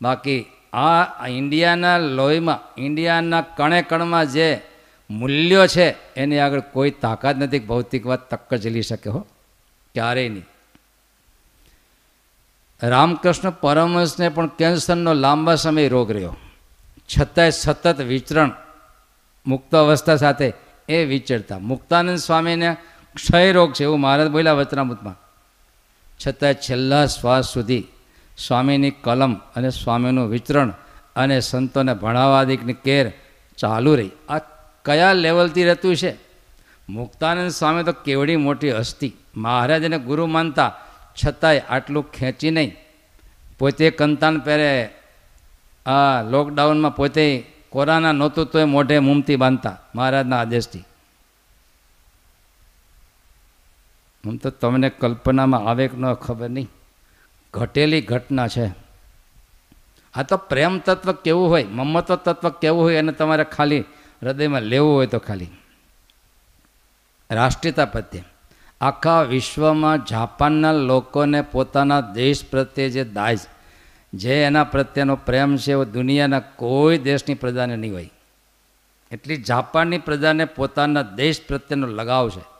બાકી 0.01 0.41
આ 0.73 1.27
ઇન્ડિયાના 1.27 1.97
લોહીમાં, 1.97 2.59
ઇન્ડિયાના 2.77 3.41
કણે 3.57 3.81
કણમાં 3.81 4.27
જે 4.31 4.49
મૂલ્યો 5.09 5.65
છે, 5.67 5.87
એની 6.15 6.39
આગળ 6.39 6.59
કોઈ 6.59 6.91
તાકાત 6.91 7.37
નથી 7.37 7.59
ભૌતિકવાદ 7.59 8.19
તક્ક 8.19 8.49
ઝીલી 8.55 8.81
શકે 8.81 9.09
હો, 9.09 9.21
ક્યારેય 9.95 10.29
નહીં. 10.29 10.47
રામકૃષ્ણ 12.81 13.49
પરમહંસને 13.49 14.29
પણ 14.29 14.47
કેન્સરનો 14.47 15.13
લાંબા 15.13 15.55
સમય 15.55 15.87
રોગ 15.87 16.11
રહ્યો. 16.11 16.35
છતાંય 17.09 17.49
સતત 17.49 18.01
વિચરણ 18.01 18.51
મુક્ત 19.45 19.75
અવસ્થા 19.75 20.15
સાથે 20.15 20.47
એ 20.87 21.05
વિચરતા. 21.05 21.59
મુક્તાનંદ 21.59 22.17
સ્વામીને 22.17 22.77
ક્ષય 23.15 23.51
રોગ 23.51 23.73
છે 23.73 23.83
એવું 23.83 23.99
મહારાજ 23.99 24.27
બોલ્યા 24.27 24.53
વચનામૃતમાં. 24.53 25.15
છતાં 26.27 26.53
છેલ્લા 26.53 27.05
શ્વાસ 27.05 27.53
સુધી 27.53 27.87
સ્વામીની 28.37 28.91
કલમ 28.91 29.33
અને 29.33 29.69
સ્વામીનું 29.69 30.29
વિચરણ 30.29 30.73
અને 31.15 31.39
સંતોને 31.39 31.93
ભણાવાદિકની 31.93 32.73
કેર 32.73 33.11
ચાલુ 33.57 33.95
રહી. 33.95 34.11
આ 34.29 34.37
કયા 34.85 35.13
લેવલથી 35.13 35.65
રહેતું 35.65 35.95
છે? 35.95 36.15
મુક્તાનંદ 36.89 37.51
સ્વામી 37.51 37.83
તો 37.83 37.91
કેવડી 37.91 38.35
મોટી 38.35 38.71
હસ્તી. 38.71 39.13
મહારાજને 39.37 39.99
ગુરુ 39.99 40.25
માનતા 40.25 40.75
છતાંય 41.25 41.59
આટલું 41.59 42.11
ખેંચી 42.11 42.51
નહીં. 42.51 42.75
પોતે 43.59 43.91
કંતાન 43.91 44.39
પહેરે 44.39 44.89
આ 45.85 46.21
લોકડાઉનમાં 46.21 46.95
પોતે 46.95 47.45
કોરોના 47.69 48.11
નહોતું 48.11 48.45
તો 48.45 48.59
એ 48.59 48.63
મોઢે 48.63 48.99
મુમતી 48.99 49.35
બાંધતા, 49.35 49.77
મહારાજના 49.95 50.39
આદેશથી. 50.39 50.79
હું 54.25 54.37
તો 54.37 54.49
તમને 54.49 54.89
કલ્પનામાં 54.89 55.69
આવે 55.69 55.87
કે 55.87 55.97
ન 55.97 56.13
ખબર 56.13 56.49
નહીં. 56.49 56.69
ઘટેલી 57.53 58.01
ઘટના 58.01 58.47
છે. 58.47 58.67
આ 60.13 60.23
તો 60.23 60.37
પ્રેમ 60.37 60.79
તત્વ 60.79 61.11
કેવું 61.11 61.49
હોય, 61.49 61.63
મમત્વ 61.63 62.15
તત્વ 62.15 62.49
કેવું 62.49 62.81
હોય 62.81 62.97
અને 62.97 63.11
તમારે 63.11 63.43
ખાલી 63.43 63.79
હૃદયમાં 64.23 64.61
લેવું 64.61 64.93
હોય 64.93 65.07
તો 65.07 65.19
ખાલી. 65.19 65.47
રાષ્ટ્રીયતા 67.31 67.85
પ્રત્યે. 67.85 68.23
આખા 68.81 69.21
વિશ્વમાં 69.21 70.05
જાપાનના 70.05 70.71
લોકોને 70.71 71.41
પોતાના 71.41 72.01
દેશ 72.01 72.45
પ્રત્યે 72.49 72.89
જે 72.89 73.03
દાય 73.03 73.37
જે 74.13 74.43
એના 74.43 74.63
પ્રત્યેનો 74.63 75.15
પ્રેમ 75.15 75.57
છે 75.57 75.71
એવો 75.71 75.85
દુનિયાના 75.85 76.39
કોઈ 76.39 76.97
દેશની 76.97 77.33
પ્રજાને 77.33 77.75
નહીં 77.75 77.93
હોય. 77.93 78.09
એટલી 79.11 79.37
જાપાનની 79.37 79.97
પ્રજાને 79.97 80.45
પોતાના 80.45 81.01
દેશ 81.01 81.41
પ્રત્યેનો 81.47 81.87
લગાવ 81.87 82.29
છે. 82.29 82.57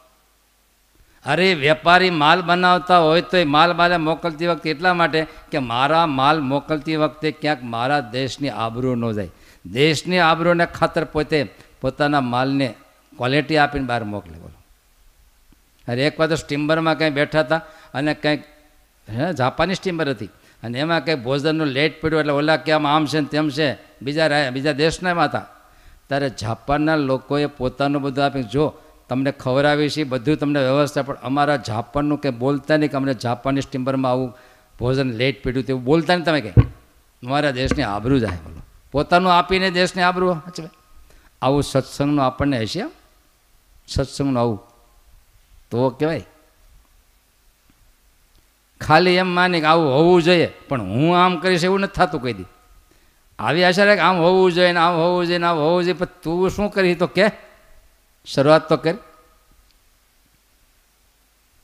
અરે 1.25 1.53
વેપારી 1.53 2.09
માલ 2.09 2.41
બનાવતા 2.41 2.99
હોય 2.99 3.21
તો 3.21 3.37
એ 3.37 3.43
માલ 3.43 3.73
મારે 3.73 3.97
મોકલતી 3.97 4.47
વખતે 4.47 4.69
એટલા 4.69 4.93
માટે 4.93 5.27
કે 5.51 5.59
મારા 5.59 6.05
માલ 6.05 6.39
મોકલતી 6.39 6.95
વખતે 6.95 7.31
ક્યાંક 7.31 7.63
મારા 7.63 7.99
દેશની 7.99 8.49
આબરૂ 8.49 8.95
ન 8.95 9.11
જાય. 9.11 9.29
દેશની 9.65 10.19
આબરૂને 10.19 10.65
ખાતર 10.65 11.03
પોતે 11.03 11.47
પોતાના 11.81 12.21
માલને 12.21 12.73
ક્વોલિટી 13.17 13.57
આપીને 13.57 13.85
બહાર 13.85 14.03
મોકલે 14.03 14.37
બોલો. 14.37 14.57
અરે 15.87 16.07
એક 16.07 16.19
વાર 16.19 16.29
તો 16.29 16.35
સ્ટીમ્બરમાં 16.35 16.97
કંઈ 16.97 17.09
બેઠા 17.09 17.39
હતા 17.39 17.61
અને 17.93 18.13
કંઈક 18.13 18.43
હે, 19.09 19.33
જાપાની 19.33 19.75
સ્ટીમ્બર 19.75 20.09
હતી. 20.09 20.29
અને 20.67 20.79
એમાં 20.79 21.05
કંઈ 21.05 21.15
ભોજનનું 21.15 21.67
લેટ 21.67 22.01
પડ્યું 22.01 22.19
એટલે 22.19 22.33
ઓલા 22.33 22.57
કે 22.57 22.71
આમ 22.71 22.87
આમ 22.87 23.05
છે 23.05 23.19
ને 23.19 23.27
તેમ 23.27 23.49
છે. 23.49 23.69
બીજા 24.01 24.27
બીજા 24.51 24.71
દેશના 24.71 25.09
એમાં 25.09 25.25
હતા. 25.25 25.45
ત્યારે 26.07 26.29
જાપાનના 26.41 26.95
લોકોએ 26.95 27.45
પોતાનું 27.45 28.01
બધું 28.01 28.25
આપી 28.25 28.43
જો, 28.43 28.65
તમને 29.09 29.31
ખવડાવી 29.31 29.89
છે, 29.89 30.03
બધું 30.03 30.37
તમને 30.37 30.59
વ્યવસ્થા, 30.59 31.01
પણ 31.01 31.17
અમારા 31.23 31.57
જાપાનનું 31.67 32.21
કંઈ 32.21 32.31
બોલતા 32.31 32.77
નહીં 32.77 32.91
કે 32.91 32.97
અમને 32.97 33.13
જાપાની 33.13 33.61
સ્ટીમરમાં 33.61 34.11
આવું 34.11 34.29
ભોજન 34.79 35.09
લેટ 35.13 35.43
પીડ્યું 35.43 35.65
તેવું 35.65 35.83
બોલતા 35.83 36.13
નહીં 36.15 36.25
તમે 36.25 36.41
કંઈ. 36.41 36.55
અમારા 37.23 37.51
દેશની 37.51 37.83
આબરૂ 37.83 38.19
જાય 38.19 38.37
બોલો. 38.45 38.61
પોતાનું 38.91 39.31
આપીને 39.33 39.69
દેશને 39.71 40.01
આબરૂ 40.03 40.31
હચવે 40.47 40.69
આવું 41.41 41.63
સત્સંગનું 41.63 42.25
આપણને 42.25 42.57
હશે 42.61 42.83
સત્સંગનું 43.87 44.41
આવું. 44.41 44.59
તો 45.71 45.89
કહેવાય 45.89 46.23
ખાલી 48.81 49.11
એમ 49.11 49.27
માની 49.27 49.59
કે 49.59 49.65
આવું 49.65 49.93
હોવું 49.93 50.23
જોઈએ. 50.23 50.53
પણ 50.69 50.81
હું 50.81 51.25
આમ 51.25 51.37
કરીશ 51.37 51.63
એવું 51.63 51.79
નથી 51.79 51.93
થતું 51.93 52.21
કહી 52.21 52.33
દી. 52.33 52.45
આવી 53.39 53.63
આશા 53.63 53.85
કે 53.85 53.99
આમ 53.99 54.17
હોવું 54.17 54.51
જોઈએ 54.51 54.71
ને 54.71 54.79
આમ 54.79 54.95
હોવું 54.95 55.25
જોઈએ 55.25 55.37
ને 55.37 55.47
આમ 55.47 55.57
હોવું 55.57 55.83
જોઈએ, 55.83 55.93
પણ 55.93 56.07
તું 56.23 56.49
શું 56.49 56.71
કરી 56.71 56.95
તો 56.95 57.07
કે? 57.07 57.31
શરૂઆત 58.25 58.69
તો 58.69 58.77
કરી. 58.77 58.97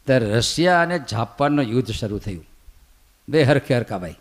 ત્યારે 0.05 0.25
રશિયા 0.25 0.81
અને 0.81 0.99
જાપાનનું 0.99 1.65
યુદ્ધ 1.65 1.91
શરૂ 1.91 2.17
થયું. 2.17 2.45
બે 3.29 3.43
હરખે 3.43 3.77
હરખા 3.77 3.97
ભાઈ. 3.97 4.11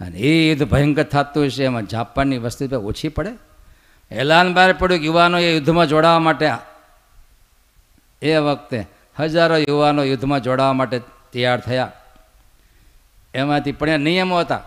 અને 0.00 0.18
એ 0.18 0.48
યુદ્ધ 0.48 0.68
ભયંકર 0.68 1.02
થતું 1.02 1.50
છે 1.50 1.64
એમાં 1.64 1.86
જાપાનની 1.86 2.38
વસ્તી 2.38 2.66
પર 2.66 2.76
ઓછી 2.76 3.08
પડે. 3.08 3.30
એલાન 4.10 4.54
બહાર 4.54 4.72
પડ્યું 4.72 5.00
યુવાનો 5.00 5.38
એ 5.38 5.54
યુદ્ધમાં 5.54 5.86
જોડાવા 5.86 6.18
માટે. 6.18 6.50
એ 8.22 8.36
વખતે 8.36 8.86
હજારો 9.18 9.56
યુવાનો 9.56 10.04
યુદ્ધમાં 10.04 10.42
જોડાવા 10.42 10.72
માટે 10.72 11.00
તૈયાર 11.32 11.60
થયા. 11.60 11.92
એમાંથી 13.34 13.72
પણ 13.72 13.88
એ 13.88 13.96
નિયમો 13.96 14.40
હતા 14.40 14.62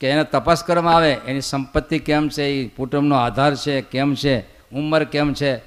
કે 0.00 0.10
એને 0.10 0.24
તપાસ 0.24 0.64
કરવામાં 0.64 0.94
આવે, 0.94 1.12
એની 1.12 1.40
સંપત્તિ 1.40 1.98
કેમ 1.98 2.28
છે 2.28 2.42
એ 2.42 2.68
કુટુંબનો 2.68 3.16
આધાર 3.16 3.54
છે, 3.54 3.80
કેમ 3.80 4.14
છે, 4.14 4.40
ઉંમર 4.70 5.04
કેમ 5.04 5.34
છે. 5.34 5.62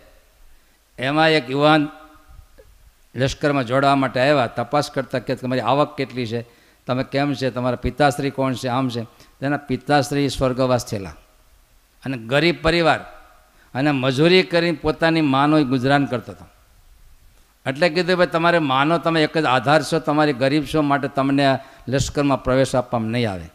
એમાં 0.99 1.30
એક 1.30 1.49
યુવાન 1.49 1.89
લશ્કરમાં 3.15 3.67
જોડાવા 3.67 3.95
માટે 3.95 4.19
આવ્યા, 4.19 4.47
તપાસ 4.47 4.91
કરતા 4.91 5.19
કે 5.19 5.36
તમારી 5.36 5.61
આવક 5.61 5.97
કેટલી 5.97 6.28
છે, 6.28 6.45
તમે 6.88 7.03
કેમ 7.03 7.34
છે, 7.34 7.49
તમારા 7.49 7.75
પિતાશ્રી 7.75 8.30
કોણ 8.30 8.53
છે, 8.53 8.67
આમ 8.67 8.89
છે. 8.89 9.03
તેના 9.39 9.57
પિતાશ્રી 9.57 10.30
સ્વર્ગવાસ 10.30 10.86
થયેલા. 10.86 11.09
અને 12.05 12.17
ગરીબ 12.17 12.61
પરિવાર 12.61 12.99
અને 13.75 13.91
મજૂરી 13.91 14.43
કરીને 14.43 14.78
પોતાની 14.82 15.21
માનો 15.21 15.63
ગુજરાન 15.63 16.05
કરતો 16.05 16.32
હતો. 16.32 16.45
એટલે 17.68 17.89
કીધું 17.89 18.18
ભાઈ, 18.18 18.28
તમારે 18.28 18.59
માનો 18.59 18.97
તમે 18.97 19.24
એક 19.24 19.38
જ 19.38 19.45
આધાર 19.45 19.84
છો, 19.84 19.99
તમારી 19.99 20.34
ગરીબ 20.34 20.65
છો 20.74 20.82
માટે 20.82 21.07
તમને 21.07 21.59
લશ્કરમાં 21.88 22.43
પ્રવેશ 22.43 22.76
આપવામાં 22.76 23.09
નહીં 23.09 23.32
આવે. 23.32 23.45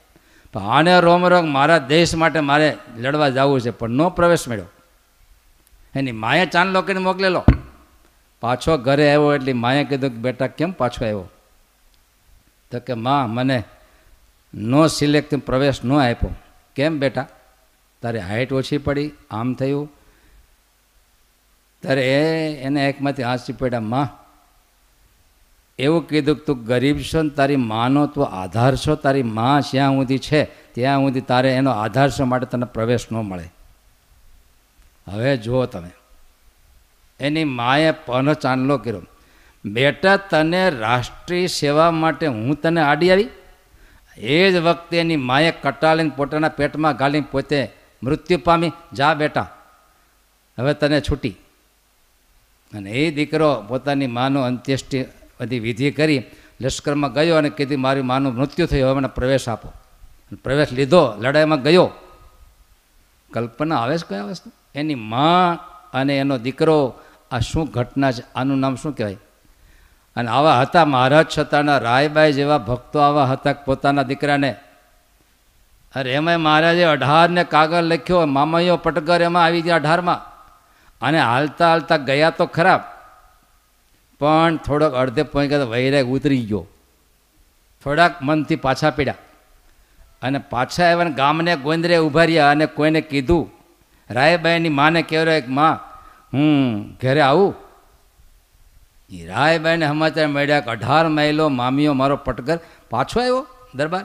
પણ 0.52 0.60
આને 0.60 1.00
રોમ 1.00 1.26
રોગ 1.26 1.44
મારા 1.44 1.78
દેશ 1.78 2.14
માટે 2.14 2.40
મારે 2.40 2.76
લડવા 2.96 3.28
જવું 3.28 3.60
છે, 3.60 3.70
પણ 3.70 3.90
નો 3.90 4.10
પ્રવેશ 4.10 4.48
મળ્યો. 4.48 4.64
એની 5.94 6.12
માએ 6.12 6.46
ચાંદલો 6.46 6.82
કરીને 6.82 7.00
મોકલેલો. 7.00 7.44
પાછો 8.40 8.76
ઘરે 8.76 9.14
આવ્યો 9.14 9.34
એટલે 9.34 9.52
માએ 9.52 9.84
કીધું 9.84 10.10
કે 10.10 10.16
બેટા, 10.16 10.46
કેમ 10.46 10.70
પાછો 10.70 11.04
આવ્યો? 11.04 11.30
તો 12.70 12.80
કે, 12.80 12.94
માં, 12.94 13.30
મને 13.30 13.64
નો 14.54 14.86
સિલેક્ટ 14.86 15.34
પ્રવેશ 15.34 15.84
ન 15.84 15.92
આપ્યો. 15.92 16.30
કેમ 16.76 16.98
બેટા? 16.98 17.26
તારે 18.02 18.18
હાઇટ 18.18 18.52
ઓછી 18.52 18.78
પડી, 18.78 19.10
આમ 19.30 19.54
થયું 19.54 19.92
ત્યારે 21.82 22.02
એ 22.08 22.56
એને 22.62 22.88
એકમાંથી 22.88 23.22
હાંસી 23.22 23.52
પડ્યા, 23.52 23.80
માં, 23.80 24.08
એવું 25.78 26.08
કીધું 26.08 26.36
કે 26.36 26.44
તું 26.44 26.64
ગરીબ 26.64 26.98
છો 27.00 27.22
ને 27.22 27.28
તારી 27.28 27.56
માનો 27.56 28.06
તું 28.06 28.28
આધાર 28.28 28.76
છો? 28.76 28.94
તારી 28.94 29.22
માં 29.22 29.62
જ્યાં 29.62 29.92
સુધી 29.92 30.18
છે? 30.18 30.44
ત્યાં 30.74 31.00
સુધી 31.00 31.20
તારે 31.20 31.52
એનો 31.52 31.70
આધાર 31.70 32.10
છો 32.10 32.24
માટે 32.24 32.46
તને 32.46 32.64
પ્રવેશ 32.64 33.06
ન 33.12 33.16
મળે. 33.16 33.48
હવે 35.06 35.36
જુઓ 35.36 35.66
તમે, 35.66 35.90
એની 37.20 37.44
માએ 37.44 37.90
પનો 37.90 38.34
ચાંદલો 38.34 38.78
કર્યો. 38.78 39.02
બેટા, 39.64 40.16
તને 40.16 40.70
રાષ્ટ્રીય 40.70 41.46
સેવા 41.46 41.90
માટે 41.90 42.26
હું 42.26 42.60
તને 42.60 42.80
આડી 42.80 43.10
આવી? 43.10 43.28
એ 44.16 44.50
જ 44.52 44.56
વખતે 44.56 44.98
એની 44.98 45.16
માએ 45.16 45.50
કટાળીને 45.50 46.12
પોતાના 46.16 46.48
પેટમાં 46.48 46.96
ગાલીને 46.96 47.26
પોતે 47.30 47.70
મૃત્યુ 48.02 48.38
પામી. 48.38 48.72
જા 48.92 49.14
બેટા, 49.14 49.50
હવે 50.58 50.74
તને 50.74 51.00
છૂટી. 51.00 51.34
અને 52.74 52.90
એ 52.90 53.10
દીકરો 53.10 53.64
પોતાની 53.68 54.06
માનો 54.06 54.42
અંત્યેષ્ટિ 54.42 55.06
બધી 55.40 55.58
વિધિ 55.58 55.90
કરી 55.90 56.22
લશ્કરમાં 56.60 57.12
ગયો 57.12 57.36
અને 57.36 57.50
કીધી, 57.50 57.76
મારી 57.76 58.02
માનું 58.02 58.34
મૃત્યુ 58.34 58.66
થયું, 58.66 58.88
હવે 58.88 58.96
મને 58.96 59.08
પ્રવેશ 59.08 59.48
આપો. 59.48 59.72
પ્રવેશ 60.44 60.72
લીધો, 60.72 61.14
લડાઈમાં 61.20 61.62
ગયો. 61.62 61.90
કલ્પના 63.32 63.76
આવે 63.76 63.98
છે 63.98 64.06
કયા 64.08 64.24
વસ્તુ? 64.24 64.50
એની 64.74 64.94
મા 64.94 65.52
અને 65.92 66.18
એનો 66.18 66.38
દીકરો 66.38 66.94
આ 67.30 67.38
શું 67.38 67.66
ઘટના 67.66 68.12
છે? 68.12 68.22
આનું 68.34 68.58
નામ 68.58 68.76
શું 68.76 68.96
કહેવાય? 68.96 69.16
અને 70.16 70.30
આવા 70.30 70.60
હતા 70.60 70.84
મહારાજ 70.84 71.26
છતાંના 71.38 71.78
રાયબાઈ 71.78 72.32
જેવા 72.32 72.58
ભક્તો 72.58 72.98
આવા 72.98 73.24
હતા 73.24 73.52
પોતાના 73.52 74.02
દીકરાને. 74.02 74.56
અરે 75.94 76.12
એમાં 76.14 76.40
મહારાજે 76.40 76.84
અઢારને 76.84 77.44
કાગળ 77.44 77.82
લખ્યો 77.82 78.26
મામાઈઓ 78.26 78.76
પટગર, 78.76 79.22
એમાં 79.22 79.44
આવી 79.44 79.62
ગયા 79.62 79.76
અઢારમાં. 79.76 80.31
અને 81.02 81.18
હાલતા 81.20 81.70
હાલતા 81.70 81.96
ગયા 81.96 82.30
તો 82.30 82.46
ખરાબ. 82.46 82.82
પણ 84.20 84.56
થોડોક 84.56 84.94
અડધે 84.94 85.22
પોઈન્ટ 85.22 85.54
તો 85.54 85.66
વૈરાગ 85.66 86.06
ઉતરી 86.06 86.44
ગયો. 86.46 86.64
થોડાક 87.84 88.22
મનથી 88.22 88.56
પાછા 88.56 88.90
પીડ્યા. 88.90 89.20
અને 90.22 90.38
પાછા 90.50 90.84
આવ્યા 90.84 91.04
ને 91.04 91.14
ગામને 91.14 91.52
ગોંદરે 91.56 91.96
ઊભા 91.98 92.24
રહ્યા 92.24 92.50
અને 92.50 92.66
કોઈને 92.66 93.00
કીધું, 93.00 93.44
રાયબાઈની 94.10 94.68
માને 94.68 95.00
કહેવાય 95.02 95.38
એક 95.38 95.48
માં 95.48 95.76
હું 96.32 96.50
ઘરે 97.02 97.20
આવું? 97.20 97.52
એ 99.10 99.26
રાયબાઈને 99.26 99.86
સમાચાર 99.88 100.28
મળ્યા 100.28 100.60
કે 100.60 100.70
અઢાર 100.70 101.04
માઇલો 101.08 101.48
મામીઓ 101.48 101.92
મારો 101.92 102.16
પટગર 102.16 102.58
પાછો 102.90 103.20
આવ્યો 103.20 103.46
દરબાર. 103.74 104.04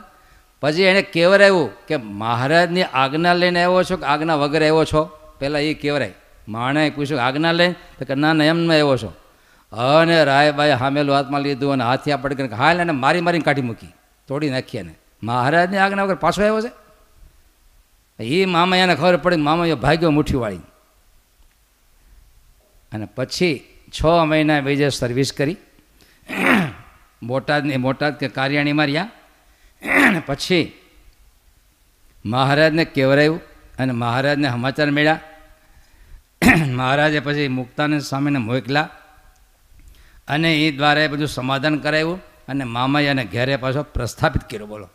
પછી 0.64 0.84
એણે 0.84 1.02
કેવરાયું 1.02 1.70
કે, 1.88 1.95
મહારાજની 1.98 2.86
આજ્ઞા 2.93 3.34
લઈને 3.34 3.60
આવ્યો 3.64 3.84
છો 3.84 3.98
કે 3.98 4.06
આજ્ઞા 4.06 4.36
વગર 4.36 4.62
આવ્યો 4.62 4.86
છો? 4.86 5.02
પહેલાં 5.39 5.62
એ 5.62 5.74
કેવરાય 5.74 6.16
માણે 6.48 6.89
પૂછ્યું, 6.89 7.22
આજ્ઞા 7.22 7.52
લે? 7.52 7.72
તો 7.72 8.06
કે, 8.06 8.16
ના 8.16 8.34
ના 8.34 8.43
એમ 8.43 8.58
ન 8.58 8.72
આવ્યો 8.72 8.98
છો. 8.98 9.14
અને 9.72 10.24
રાયબાએ 10.24 10.72
હામેલું 10.72 11.16
હાથમાં 11.16 11.41
લીધું 11.41 11.74
અને 11.74 11.84
હાથિયા 11.84 12.18
પડી 12.18 12.48
હાલ 12.48 12.80
એને 12.80 12.91
મારી 12.91 13.22
મારીને 13.22 13.43
કાઢી 13.43 13.62
મૂકી, 13.62 13.93
તોડી 14.28 14.50
નાખી 14.50 14.78
એને. 14.78 14.95
મહારાજની 15.24 15.78
આજ્ઞા 15.78 16.04
વગર 16.04 16.16
પાછો 16.16 16.41
આવ્યો 16.41 16.62
છે? 16.62 16.72
એ 18.24 18.45
મામા 18.45 18.78
એને 18.78 18.95
ખબર 18.95 19.18
પડી 19.18 19.36
મામા 19.38 19.76
ભાગ્યો 19.76 20.12
મુઠ્ઠી 20.12 20.38
વાળી 20.38 20.58
અને 22.93 23.08
પછી 23.16 23.52
છ 23.89 24.06
મહિના 24.06 24.60
બીજે 24.60 24.89
સર્વિસ 24.89 25.34
કરી. 25.34 25.58
બોટાદની, 27.24 27.78
બોટાદ 27.78 28.18
કે 28.18 28.28
કાર્યાણીમાં 28.28 28.86
રહ્યા. 28.86 29.10
પછી 30.26 30.72
મહારાજને 32.26 32.86
કેવરાયું 32.86 33.41
અને 33.80 33.93
મહારાજને 33.93 34.50
સમાચાર 34.50 34.91
મળ્યા. 34.91 35.20
મહારાજે 36.56 37.20
પછી 37.20 37.48
મુક્તાનંદ 37.48 38.02
સ્વામીને 38.02 38.39
મોકલા 38.39 38.89
અને 40.28 40.58
એ 40.58 40.72
દ્વારા 40.72 41.02
એ 41.02 41.08
બધું 41.08 41.28
સમાધાન 41.28 41.78
કરાવ્યું 41.78 42.22
અને 42.48 42.64
મામાએ 42.64 43.08
અને 43.08 43.26
ઘેરે 43.26 43.56
પાછો 43.58 43.84
પ્રસ્થાપિત 43.84 44.43
કર્યો, 44.43 44.66
બોલો. 44.66 44.89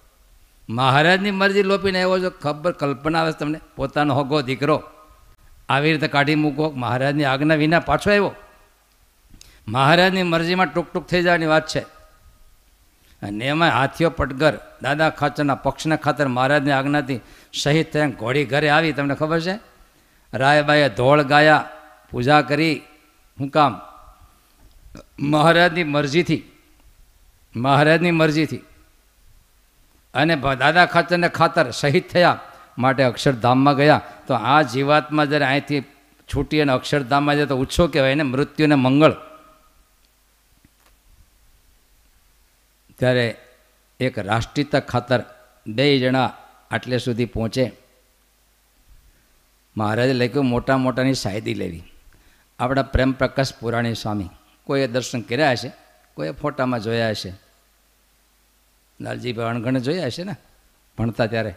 મહારાજની 0.69 1.31
મરજી 1.31 1.63
લોપીને 1.63 2.03
આવ્યો 2.03 2.21
છો, 2.21 2.31
ખબર 2.31 2.73
કલ્પના 2.73 3.21
આવે 3.21 3.33
તમને? 3.33 3.61
પોતાનો 3.77 4.15
હોગો 4.15 4.43
દીકરો 4.43 4.83
આવી 5.69 5.93
રીતે 5.93 6.09
કાઢી 6.09 6.35
મૂકો, 6.35 6.71
મહારાજની 6.71 7.25
આજ્ઞા 7.25 7.55
વિના 7.55 7.81
પાછો 7.81 8.11
આવ્યો. 8.11 8.35
મહારાજની 9.69 10.23
મરજીમાં 10.23 10.75
ટૂંક 10.75 10.93
ટૂંક 10.93 11.07
થઈ 11.07 11.23
જવાની 11.23 11.47
વાત 11.47 11.67
છે. 11.67 11.81
અને 13.23 13.45
એમાં 13.45 13.71
હાથીઓ 13.71 14.11
પટગર 14.11 14.59
દાદા 14.83 15.11
ખાચરના 15.11 15.55
પક્ષના 15.55 15.97
ખાતર 15.97 16.29
મહારાજની 16.29 16.71
આજ્ઞાથી 16.71 17.21
શહીદ 17.53 17.87
થયા 17.87 18.07
ઘોડી 18.07 18.45
ઘરે 18.45 18.69
આવી, 18.69 18.93
તમને 18.93 19.15
ખબર 19.15 19.41
છે? 19.41 19.72
રાયબાઈએ 20.35 20.89
ધોળ 20.89 21.23
ગાયા, 21.23 21.69
પૂજા 22.11 22.43
કરી. 22.43 22.83
શું 23.39 23.49
કામ? 23.49 23.81
મહારાજની 25.19 25.85
મરજીથી 25.85 26.43
મહારાજની 27.57 28.11
મરજીથી. 28.11 28.57
અને 30.15 30.37
દાદા 30.37 30.87
ખાતરને 30.87 31.29
ખાતર 31.29 31.71
શહીદ 31.71 32.05
થયા 32.09 32.41
માટે 32.79 33.03
અક્ષરધામમાં 33.03 33.77
ગયા. 33.77 34.01
તો 34.27 34.35
આ 34.35 34.63
જીવાતમાં 34.63 35.29
જ્યારે 35.29 35.45
અહીંથી 35.45 35.81
છૂટી 36.35 36.61
અને 36.61 36.73
અક્ષરધામમાં 36.73 37.37
જાય 37.37 37.47
તો 37.47 37.59
ઓછો 37.59 37.87
કહેવાય 37.87 38.15
ને 38.15 38.23
મૃત્યુને 38.23 38.75
મંગળ. 38.75 39.13
ત્યારે 42.99 43.37
એક 44.01 44.19
રાષ્ટ્રીયતા 44.19 44.81
ખાતર 44.81 45.21
બે 45.67 45.99
જણા 45.99 46.33
આટલે 46.71 46.99
સુધી 46.99 47.25
પહોંચે. 47.25 47.82
મહારાજે 49.77 50.13
લખ્યું, 50.13 50.45
મોટા 50.45 50.77
મોટાની 50.77 51.15
સાયદી 51.15 51.55
લેવી. 51.55 51.83
આપણા 52.59 52.83
પ્રેમ 52.83 53.13
પ્રકાશ 53.13 53.55
પુરાણી 53.55 53.95
સ્વામી 53.95 54.29
કોઈએ 54.65 54.87
દર્શન 54.87 55.21
કર્યા 55.21 55.51
હશે? 55.51 55.73
કોઈએ 56.15 56.31
ફોટામાં 56.31 56.81
જોયા 56.81 57.11
હશે? 57.11 57.33
લાલજીભાઈ 59.01 59.47
અણઘણે 59.47 59.81
જોયા 59.81 60.07
હશે 60.07 60.25
ને? 60.25 60.37
ભણતા 60.99 61.27
ત્યારે 61.27 61.55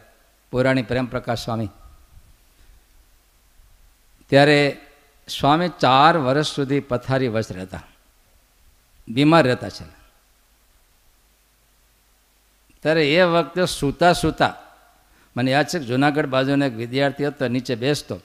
પુરાણી 0.52 0.84
પ્રેમ 0.84 1.06
પ્રકાશ 1.06 1.46
સ્વામી. 1.46 1.70
ત્યારે 4.30 4.78
સ્વામી 5.40 5.70
ચાર 5.70 6.18
વર્ષ 6.18 6.48
સુધી 6.48 6.80
પથારી 6.80 7.28
વશ 7.28 7.52
રહેતા. 7.52 7.84
બીમાર 9.08 9.44
રહેતા 9.44 9.70
છે. 9.70 9.84
ત્યારે 12.80 13.16
એ 13.16 13.22
વખતે 13.22 13.66
સૂતા 13.66 14.14
સૂતા 14.14 14.58
મને 15.38 15.52
યાદ 15.52 15.68
છે 15.68 15.80
કે 15.80 15.86
જુનાગઢ 15.86 16.26
બાજુનો 16.26 16.66
એક 16.66 16.76
વિદ્યાર્થી 16.76 17.26
હતો, 17.26 17.48
નીચે 17.48 17.76
બેસતો. 17.76 18.20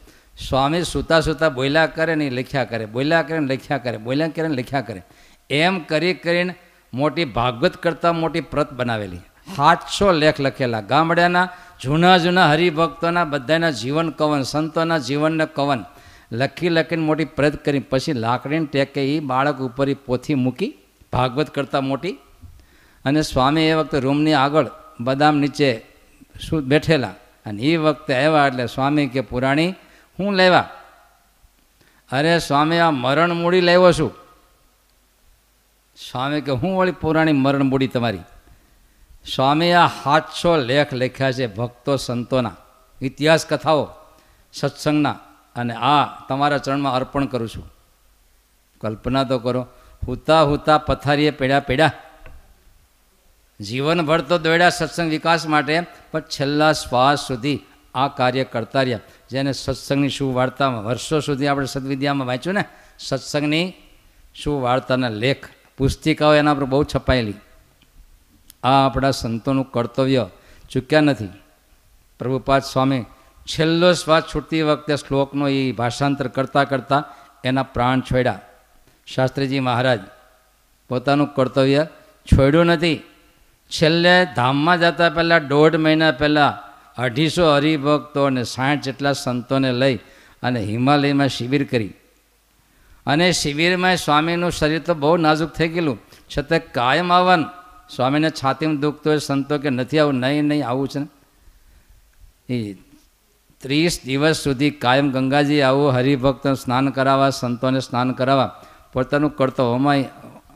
સ્વામી, 0.49 0.83
સૂતા 0.83 1.21
સૂતા 1.21 1.49
બોલ્યા 1.49 1.87
કરે 1.87 2.15
ને 2.15 2.31
લખ્યા 2.31 2.65
કરે, 2.65 2.87
બોલ્યા 2.87 3.23
કરે 3.23 3.39
ને 3.39 3.55
લખ્યા 3.55 3.79
કરે, 3.79 3.97
બોલ્યા 3.97 4.29
કરે 4.29 4.49
ને 4.49 4.55
લખ્યા 4.55 4.81
કરે. 4.81 5.03
એમ 5.51 5.79
કરી 5.79 6.15
કરીને 6.15 6.55
મોટી 6.95 7.25
ભાગવત 7.25 7.77
કરતાં 7.77 8.17
મોટી 8.17 8.41
પ્રત 8.41 8.73
બનાવેલી. 8.73 9.17
સાતસો 9.57 10.13
લેખ 10.13 10.41
લખેલા. 10.41 10.81
ગામડાના 10.81 11.49
જૂના 11.83 12.19
જૂના 12.19 12.51
હરિભક્તોના 12.51 13.25
બધાના 13.25 13.71
જીવન 13.71 14.11
કવન, 14.11 14.43
સંતોના 14.43 14.99
જીવનને 14.99 15.47
કવન 15.47 15.85
લખી 16.33 16.69
લખીને 16.69 17.03
મોટી 17.03 17.25
પ્રત 17.25 17.65
કરી. 17.65 17.81
પછી 17.81 18.13
લાકડીને 18.13 18.67
ટેકે 18.67 19.17
એ 19.17 19.21
બાળક 19.21 19.59
ઉપર 19.59 19.89
એ 19.89 19.95
પોથી 19.95 20.35
મૂકી 20.35 20.75
ભાગવત 21.13 21.51
કરતાં 21.51 21.85
મોટી. 21.85 22.13
અને 23.05 23.23
સ્વામી 23.23 23.63
એ 23.63 23.75
વખતે 23.75 24.01
રૂમની 24.01 24.33
આગળ 24.33 24.67
બદામ 25.01 25.37
નીચે 25.37 25.90
શું 26.49 26.61
બેઠેલા. 26.61 27.09
અને 27.47 27.63
એ 27.63 27.77
વખતે 27.77 28.15
આવ્યા 28.15 28.47
એટલે 28.47 28.67
સ્વામી 28.67 29.07
કે, 29.07 29.21
પુરાણી, 29.21 29.71
હું 30.19 30.35
લેવા? 30.35 30.69
અરે 32.13 32.39
સ્વામી, 32.39 32.79
આ 32.79 32.91
મરણ 32.91 33.33
મૂડી 33.33 33.61
લાવ્યો 33.61 33.93
છું. 33.93 34.15
સ્વામી 36.11 36.41
કે, 36.41 36.53
હું 36.53 36.79
વળી 36.79 36.93
પુરાણી 36.93 37.33
મરણ 37.33 37.63
મૂડી 37.63 37.87
તમારી? 37.87 38.19
સ્વામી, 39.35 39.73
આ 39.73 39.87
સાતસો 39.87 40.57
લેખ 40.57 40.95
લખ્યા 40.95 41.33
છે 41.33 41.47
ભક્તો 41.47 41.97
સંતોના, 41.97 42.57
ઇતિહાસ 43.03 43.47
કથાઓ, 43.47 43.89
સત્સંગના, 44.53 45.19
અને 45.57 45.75
આ 45.75 46.05
તમારા 46.29 46.59
ચરણમાં 46.59 46.95
અર્પણ 46.95 47.27
કરું 47.27 47.49
છું. 47.49 47.73
કલ્પના 48.81 49.25
તો 49.25 49.39
કરો. 49.39 49.67
હુતા 50.07 50.43
હુતા 50.43 50.79
પથારીએ 50.79 51.31
પેડ્યા 51.31 51.61
પેડ્યા 51.61 51.93
જીવનભર 53.61 54.21
તો 54.21 54.39
દોડ્યા 54.39 54.69
સત્સંગ 54.71 55.11
વિકાસ 55.11 55.47
માટે, 55.47 55.81
પણ 56.13 56.21
છેલ્લા 56.21 56.73
શ્વાસ 56.73 57.27
સુધી 57.27 57.61
આ 57.95 58.09
કાર્ય 58.09 58.45
કરતા 58.45 58.83
રહ્યા. 58.83 59.01
જેને 59.31 59.53
સત્સંગની 59.53 60.09
શું 60.09 60.35
વાર્તામાં, 60.35 60.85
વર્ષો 60.85 61.21
સુધી 61.21 61.47
આપણે 61.47 61.67
સદવિદ્યામાં 61.67 62.27
વાંચ્યું 62.27 62.55
ને, 62.55 62.65
સત્સંગની 62.99 63.73
શું 64.35 64.63
વાર્તાના 64.63 65.09
લેખ, 65.09 65.49
પુસ્તિકાઓ 65.77 66.35
એના 66.35 66.55
પર 66.55 66.65
બહુ 66.65 66.85
છપાયેલી. 66.85 67.35
આ 68.63 68.87
આપણા 68.87 69.11
સંતોનું 69.11 69.71
કર્તવ્ય 69.73 70.29
ચૂક્યા 70.71 71.01
નથી. 71.01 71.29
પ્રભુપાદ 72.19 72.63
સ્વામી 72.63 73.05
છેલ્લો 73.47 73.93
શ્વાસ 73.93 74.23
છૂટતી 74.35 74.63
વખતે 74.63 74.97
શ્લોકનો 74.97 75.49
એ 75.49 75.73
ભાષાંતર 75.73 76.29
કરતાં 76.29 76.69
કરતાં 76.69 77.05
એના 77.45 77.63
પ્રાણ 77.63 78.01
છોડ્યા. 78.01 78.41
શાસ્ત્રીજી 79.07 79.61
મહારાજ, 79.61 80.01
પોતાનું 80.89 81.35
કર્તવ્ય 81.35 81.87
છોડ્યું 82.27 82.67
નથી. 82.67 83.03
છેલ્લે 83.71 84.25
ધામમાં 84.25 84.81
જતા 84.81 85.11
પહેલાં 85.11 85.49
દોઢ 85.49 85.77
મહિના 85.77 86.11
પહેલાં 86.11 86.71
અઢીસો 87.03 87.55
હરિભક્તો 87.55 88.23
અને 88.23 88.45
સાઠ 88.45 88.79
જેટલા 88.79 89.13
સંતોને 89.13 89.73
લઈ 89.73 89.97
અને 90.43 90.61
હિમાલયમાં 90.61 91.29
શિબિર 91.29 91.65
કરી. 91.65 91.93
અને 93.07 93.33
શિબિરમાં 93.33 93.97
સ્વામીનું 93.97 94.51
શરીર 94.51 94.79
તો 94.79 94.95
બહુ 94.95 95.17
નાજુક 95.17 95.51
થઈ 95.51 95.69
ગયેલું. 95.69 95.99
છતાં 96.39 96.61
કાયમ 96.73 97.13
આવવાનું. 97.13 97.47
સ્વામીને 97.97 98.31
છાતીમાં 98.31 98.81
દુખતો 98.81 99.11
હોય, 99.11 99.19
સંતો 99.19 99.59
કે 99.59 99.71
નથી 99.71 99.99
આવું, 99.99 100.15
નહીં 100.15 100.45
નહીં, 100.45 100.67
આવું 100.67 100.89
છે 100.89 100.99
ને. 100.99 101.07
એ 102.55 102.75
ત્રીસ 103.61 104.01
દિવસ 104.05 104.37
સુધી 104.37 104.71
કાયમ 104.71 105.11
ગંગાજી 105.11 105.61
આવું, 105.61 105.93
હરિભક્તોને 105.93 106.55
સ્નાન 106.55 106.91
કરાવવા, 106.91 107.31
સંતોને 107.31 107.81
સ્નાન 107.81 108.13
કરાવવા. 108.13 108.63
પોતાનું 108.93 109.37
કરતો 109.37 109.73
અમાય 109.73 110.09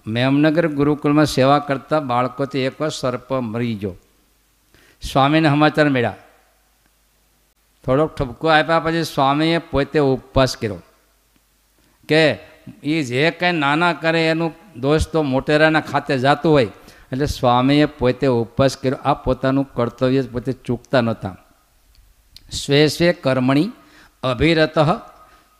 મેમનગર 0.06 0.68
ગુરુકુળમાં 0.68 1.26
સેવા 1.26 1.58
કરતા 1.58 2.00
બાળકોથી 2.00 2.58
એકવાર 2.58 2.90
સર્પ 2.90 3.34
મરી 3.34 3.74
ગયો. 3.74 3.94
સ્વામીને 5.02 5.48
સમાચાર 5.48 5.88
મળ્યા. 5.88 6.16
થોડોક 7.84 8.14
ઠપકો 8.14 8.48
આપ્યા 8.48 8.80
પછી 8.80 9.02
સ્વામીએ 9.04 9.58
પોતે 9.58 9.98
ઉપવાસ 9.98 10.56
કર્યો 10.56 10.78
કે 12.08 12.38
એ 12.82 13.02
જે 13.02 13.30
કંઈ 13.30 13.52
નાના 13.52 13.92
કરે 13.92 14.28
એનું 14.28 14.54
દોષ 14.76 15.06
તો 15.06 15.22
મોટેરાના 15.22 15.80
ખાતે 15.80 16.18
જતું 16.18 16.52
હોય. 16.52 16.68
એટલે 17.12 17.26
સ્વામીએ 17.26 17.84
પોતે 17.84 18.26
ઉપવાસ 18.26 18.76
કર્યો. 18.76 18.96
આ 19.04 19.14
પોતાનું 19.14 19.72
કર્તવ્ય 19.74 20.22
પોતે 20.22 20.52
ચૂકતા 20.52 21.00
નહોતા. 21.00 21.36
સ્વે 22.52 22.86
સ્વે 22.86 23.12
કર્મણી 23.12 23.70
અભિરત 24.22 24.74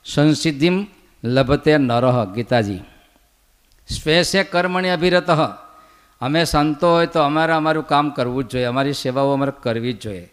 સંસિદ્ધિમ 0.04 0.86
લભતે 1.24 1.78
નરહ 1.78 2.24
ગીતાજી. 2.24 2.80
સ્વે 3.88 4.22
સ્વે 4.22 4.44
કર્મણી 4.44 4.88
અભિરત. 4.88 5.26
અમે 6.20 6.44
સંતો 6.44 6.92
હોય 6.92 7.06
તો 7.06 7.20
અમારે 7.20 7.52
અમારું 7.52 7.86
કામ 7.86 8.10
કરવું 8.10 8.44
જ 8.44 8.50
જોઈએ. 8.50 8.64
અમારી 8.64 8.92
સેવાઓ 8.92 9.32
અમારે 9.32 9.52
કરવી 9.62 9.92
જ 9.92 10.00
જોઈએ. 10.00 10.32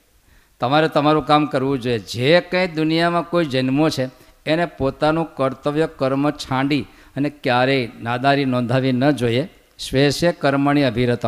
તમારે 0.59 0.87
તમારું 0.87 1.25
કામ 1.25 1.45
કરવું 1.45 1.79
જોઈએ. 1.79 1.99
જે 1.99 2.41
કંઈ 2.41 2.67
દુનિયામાં 2.67 3.29
કોઈ 3.29 3.45
જન્મો 3.45 3.89
છે, 3.89 4.09
એને 4.45 4.65
પોતાનું 4.65 5.35
કર્તવ્ય 5.35 5.87
કર્મ 5.97 6.31
છાંડી 6.31 6.81
અને 7.15 7.29
ક્યારેય 7.29 7.89
નાદારી 8.01 8.45
નોંધાવી 8.45 8.91
ન 8.91 9.11
જોઈએ. 9.11 9.49
સ્વે 9.79 10.09
સ્વે 10.09 10.31
કર્મણી 10.31 10.83
અભિરત. 10.83 11.25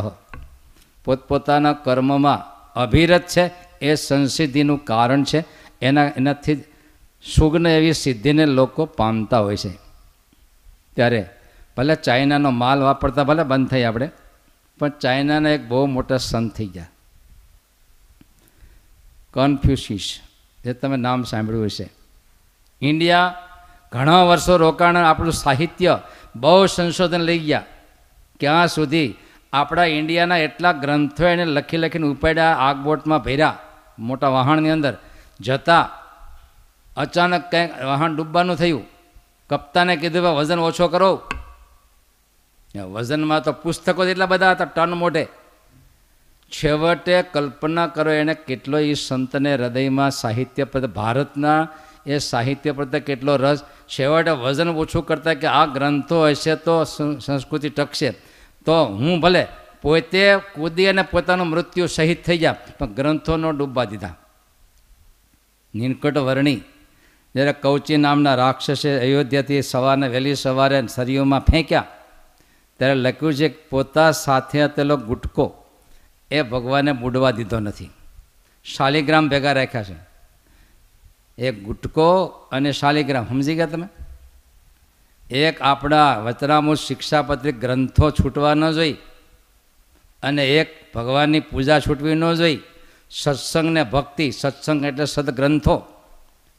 પોતપોતાના 1.05 1.74
કર્મમાં 1.74 2.45
અભિરત 2.80 3.28
છે, 3.28 3.51
એ 3.82 3.95
સંસિદ્ધિનું 3.95 4.86
કારણ 4.86 5.24
છે. 5.24 5.45
એના, 5.82 6.03
એનાથી 6.05 6.55
સુગ્ન 7.36 7.67
એવી 7.67 7.93
સિદ્ધિને 7.93 8.45
લોકો 8.45 8.86
પામતા 8.86 9.39
હોય 9.39 9.57
છે. 9.57 9.69
ત્યારે 10.95 11.30
ભલે 11.78 11.95
ચાઇનાનો 11.95 12.51
માલ 12.51 12.82
વાપરતા 12.82 13.24
ભલે 13.24 13.43
બંધ 13.43 13.69
થઈ 13.69 13.84
આપણે, 13.84 14.11
પણ 14.80 14.89
ચાઇનાના 14.89 15.49
એક 15.49 15.67
બહુ 15.67 15.86
મોટા 15.86 16.17
સંત 16.17 16.53
થઈ 16.53 16.65
ગયા. 16.65 16.86
કન્ફ્યુશિસ 19.34 20.19
જે 20.63 20.74
તમે 20.74 20.97
નામ 20.97 21.24
સાંભળ્યું 21.24 21.65
હશે. 21.65 21.89
ઇન્ડિયા 22.82 23.36
ઘણા 23.91 24.24
વર્ષો 24.24 24.57
રોકાણ, 24.57 24.97
આપણું 24.97 25.34
સાહિત્ય 25.34 25.99
બહુ 26.36 26.65
સંશોધન 26.65 27.21
લઈ 27.21 27.39
ગયા. 27.39 27.65
ક્યાં 28.39 28.67
સુધી? 28.67 29.15
આપણા 29.53 29.84
ઇન્ડિયાના 29.84 30.38
એટલા 30.38 30.71
ગ્રંથો 30.71 31.26
એને 31.26 31.45
લખી 31.45 31.78
લખીને 31.78 32.07
ઉપાડ્યા, 32.07 32.53
આગબોટમાં 32.53 33.24
ભર્યા, 33.24 33.57
મોટા 33.99 34.28
વહાણની 34.28 34.69
અંદર. 34.69 34.97
જતાં 35.39 35.89
અચાનક 36.97 37.51
કંઈક 37.51 37.84
વહાણ 37.84 38.15
ડૂબવાનું 38.15 38.55
થયું. 38.55 38.84
કપ્તાને 39.49 39.95
કીધું 39.95 40.36
વજન 40.36 40.59
ઓછો 40.59 40.88
કરો. 40.88 41.24
વજનમાં 42.82 43.43
તો 43.43 43.51
પુસ્તકો 43.51 44.05
એટલા 44.05 44.26
બધા 44.26 44.51
હતા, 44.51 44.65
ટન 44.65 44.93
મોઢે. 44.93 45.28
છેવટે 46.51 47.24
કલ્પના 47.24 47.88
કરો 47.88 48.11
એને 48.11 48.34
કેટલો 48.34 48.80
એ 48.80 48.93
સંતને 48.93 49.55
હૃદયમાં 49.55 50.11
સાહિત્ય 50.11 50.63
પ્રત્યે, 50.63 50.89
ભારતના 50.89 51.67
એ 52.05 52.17
સાહિત્ય 52.17 52.71
પ્રત્યે 52.71 53.01
કેટલો 53.01 53.36
રસ. 53.36 53.63
છેવટે 53.88 54.32
વજન 54.32 54.69
ઓછું 54.69 55.05
કરતા 55.05 55.34
કે 55.34 55.47
આ 55.47 55.65
ગ્રંથો 55.65 56.28
હશે 56.28 56.55
તો 56.55 56.84
સંસ્કૃતિ 57.19 57.69
ટકશે. 57.69 58.11
તો 58.65 58.86
હું 58.86 59.19
ભલે 59.19 59.47
પોતે 59.82 60.36
કૂદી 60.36 60.88
અને 60.88 61.01
પોતાનું 61.01 61.47
મૃત્યુ 61.47 61.86
શહીદ 61.86 62.17
થઈ 62.26 62.38
ગયા 62.38 62.55
પણ 62.80 62.88
ગ્રંથોનો 62.88 63.51
ડૂબવા 63.51 63.84
દીધા. 63.84 64.15
નીનકટ 65.76 66.17
વર્ણી. 66.17 66.55
જ્યારે 67.36 67.53
કૌચી 67.53 67.97
નામના 67.97 68.36
રાક્ષસે 68.36 68.99
અયોધ્યાથી 68.99 69.61
સવારને 69.61 70.07
વહેલી 70.07 70.36
સવારે 70.36 70.88
સરયુમાં 70.88 71.39
ફેંક્યા 71.39 71.86
ત્યારે 72.84 73.00
લખ્યું 73.00 73.34
છે 73.34 73.48
પોતા 73.48 74.12
સાથે 74.12 74.64
હતેલો 74.64 74.98
ગુટકો 74.98 75.64
એ 76.32 76.42
ભગવાને 76.42 76.92
બુડવા 76.92 77.32
દીધો 77.32 77.60
નથી. 77.60 77.90
શાલિગ્રામ 78.64 79.30
ભેગા 79.30 79.54
રાખ્યા 79.54 79.84
છે. 79.84 79.96
એક 81.38 81.64
ગુટકો 81.64 82.26
અને 82.52 82.72
શાલિગ્રામ, 82.72 83.26
સમજી 83.26 83.56
ગયા 83.56 83.66
તમે? 83.66 83.88
એક 85.32 85.62
આપણા 85.62 86.18
વચરામું 86.18 86.76
શિક્ષાપત્રિક 86.76 87.60
ગ્રંથો 87.60 88.12
છૂટવા 88.12 88.54
ન 88.54 88.72
જોઈ 88.72 88.94
અને 90.24 90.46
એક 90.46 90.94
ભગવાનની 90.94 91.40
પૂજા 91.40 91.80
છૂટવી 91.80 92.16
ન 92.16 92.34
જોઈ. 92.34 92.60
સત્સંગ 93.12 93.70
ને 93.70 93.84
ભક્તિ, 93.84 94.32
સત્સંગ 94.32 94.86
એટલે 94.86 95.06
સદગ્રંથો, 95.06 95.84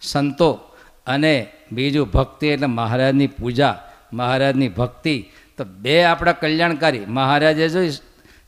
સંતો 0.01 0.53
અને 1.07 1.53
બીજું 1.73 2.11
ભક્તિ 2.11 2.47
એટલે 2.47 2.67
મહારાજની 2.67 3.27
પૂજા, 3.27 3.91
મહારાજની 4.13 4.69
ભક્તિ 4.69 5.31
તો 5.59 5.65
બે 5.65 6.05
આપણા 6.05 6.33
કલ્યાણકારી. 6.33 7.05
મહારાજે 7.07 7.69
જો 7.69 7.81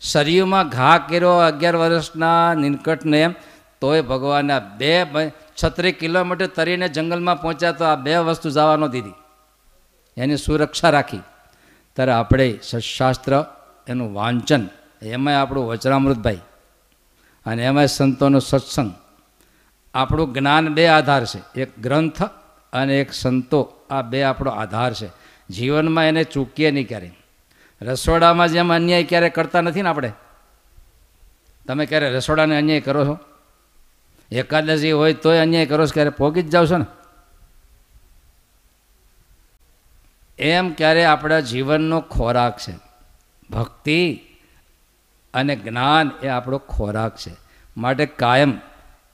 શરીરમાં 0.00 0.68
ઘા 0.68 0.98
કર્યો 0.98 1.36
અગિયાર 1.40 1.76
વર્ષના 1.76 2.54
નીલકંઠને 2.54 3.22
તોય 3.80 4.02
ભગવાનના 4.02 4.59
બે 4.59 5.07
છત્રીસ 5.64 5.94
કિલોમીટર 6.00 6.46
તરીને 6.46 6.88
જંગલમાં 6.88 7.40
પહોંચ્યા 7.40 7.72
તો 7.72 7.84
આ 7.84 7.94
બે 7.96 8.16
વસ્તુ 8.16 8.50
જવા 8.50 8.76
ન 8.76 8.86
દીધી. 8.86 9.14
એની 10.16 10.36
સુરક્ષા 10.36 10.90
રાખી. 10.90 11.20
ત્યારે 11.94 12.12
આપણે 12.12 12.59
સશાસ્ત્ર 12.62 13.44
એનું 13.88 14.14
વાંચન, 14.14 14.62
એમાંય 15.02 15.36
આપણું 15.36 15.66
વચરામૃતભાઈ 15.66 16.40
અને 17.46 17.64
એમાંય 17.64 17.86
સંતોનો 17.86 18.38
સત્સંગ. 18.40 18.90
આપણું 19.94 20.32
જ્ઞાન 20.34 20.74
બે 20.74 20.86
આધાર 20.86 21.24
છે. 21.24 21.61
એક 21.61 21.70
ગ્રંથ 21.80 22.22
અને 22.72 23.00
એક 23.00 23.12
સંતો, 23.12 23.61
આ 23.90 24.02
બે 24.02 24.22
આપણો 24.22 24.50
આધાર 24.50 24.92
છે. 24.94 25.09
જીવનમાં 25.51 26.05
એને 26.05 26.24
ચૂકીએ 26.24 26.70
નહીં 26.70 26.88
ક્યારે 26.88 27.12
રસોડામાં 27.82 28.49
જેમ 28.49 28.74
અન્યાય 28.74 29.05
ક્યારે 29.05 29.30
કરતા 29.30 29.61
નથી 29.61 29.82
ને 29.82 29.88
આપણે? 29.88 30.12
તમે 31.66 31.86
ક્યારે 31.86 32.11
રસોડાને 32.11 32.57
અન્યાય 32.57 32.80
કરો 32.80 33.07
છો? 33.07 33.18
એકાદશી 34.30 34.92
હોય 34.92 35.12
તોય 35.12 35.38
અન્યાય 35.38 35.66
કરો 35.66 35.86
છો? 35.86 35.90
ક્યારે 35.94 36.11
પોગી 36.11 36.42
જ 36.42 36.51
જાવ 36.51 36.66
છો 36.66 36.76
ને? 36.76 36.84
એમ 40.38 40.72
ક્યારે 40.72 41.05
આપણા 41.05 41.40
જીવનનો 41.40 42.01
ખોરાક 42.01 42.59
છે. 42.59 42.74
ભક્તિ 43.51 44.20
અને 45.34 45.57
જ્ઞાન 45.57 46.11
એ 46.22 46.28
આપણો 46.28 46.59
ખોરાક 46.59 47.16
છે. 47.16 47.32
માટે 47.76 48.07
કાયમ 48.07 48.61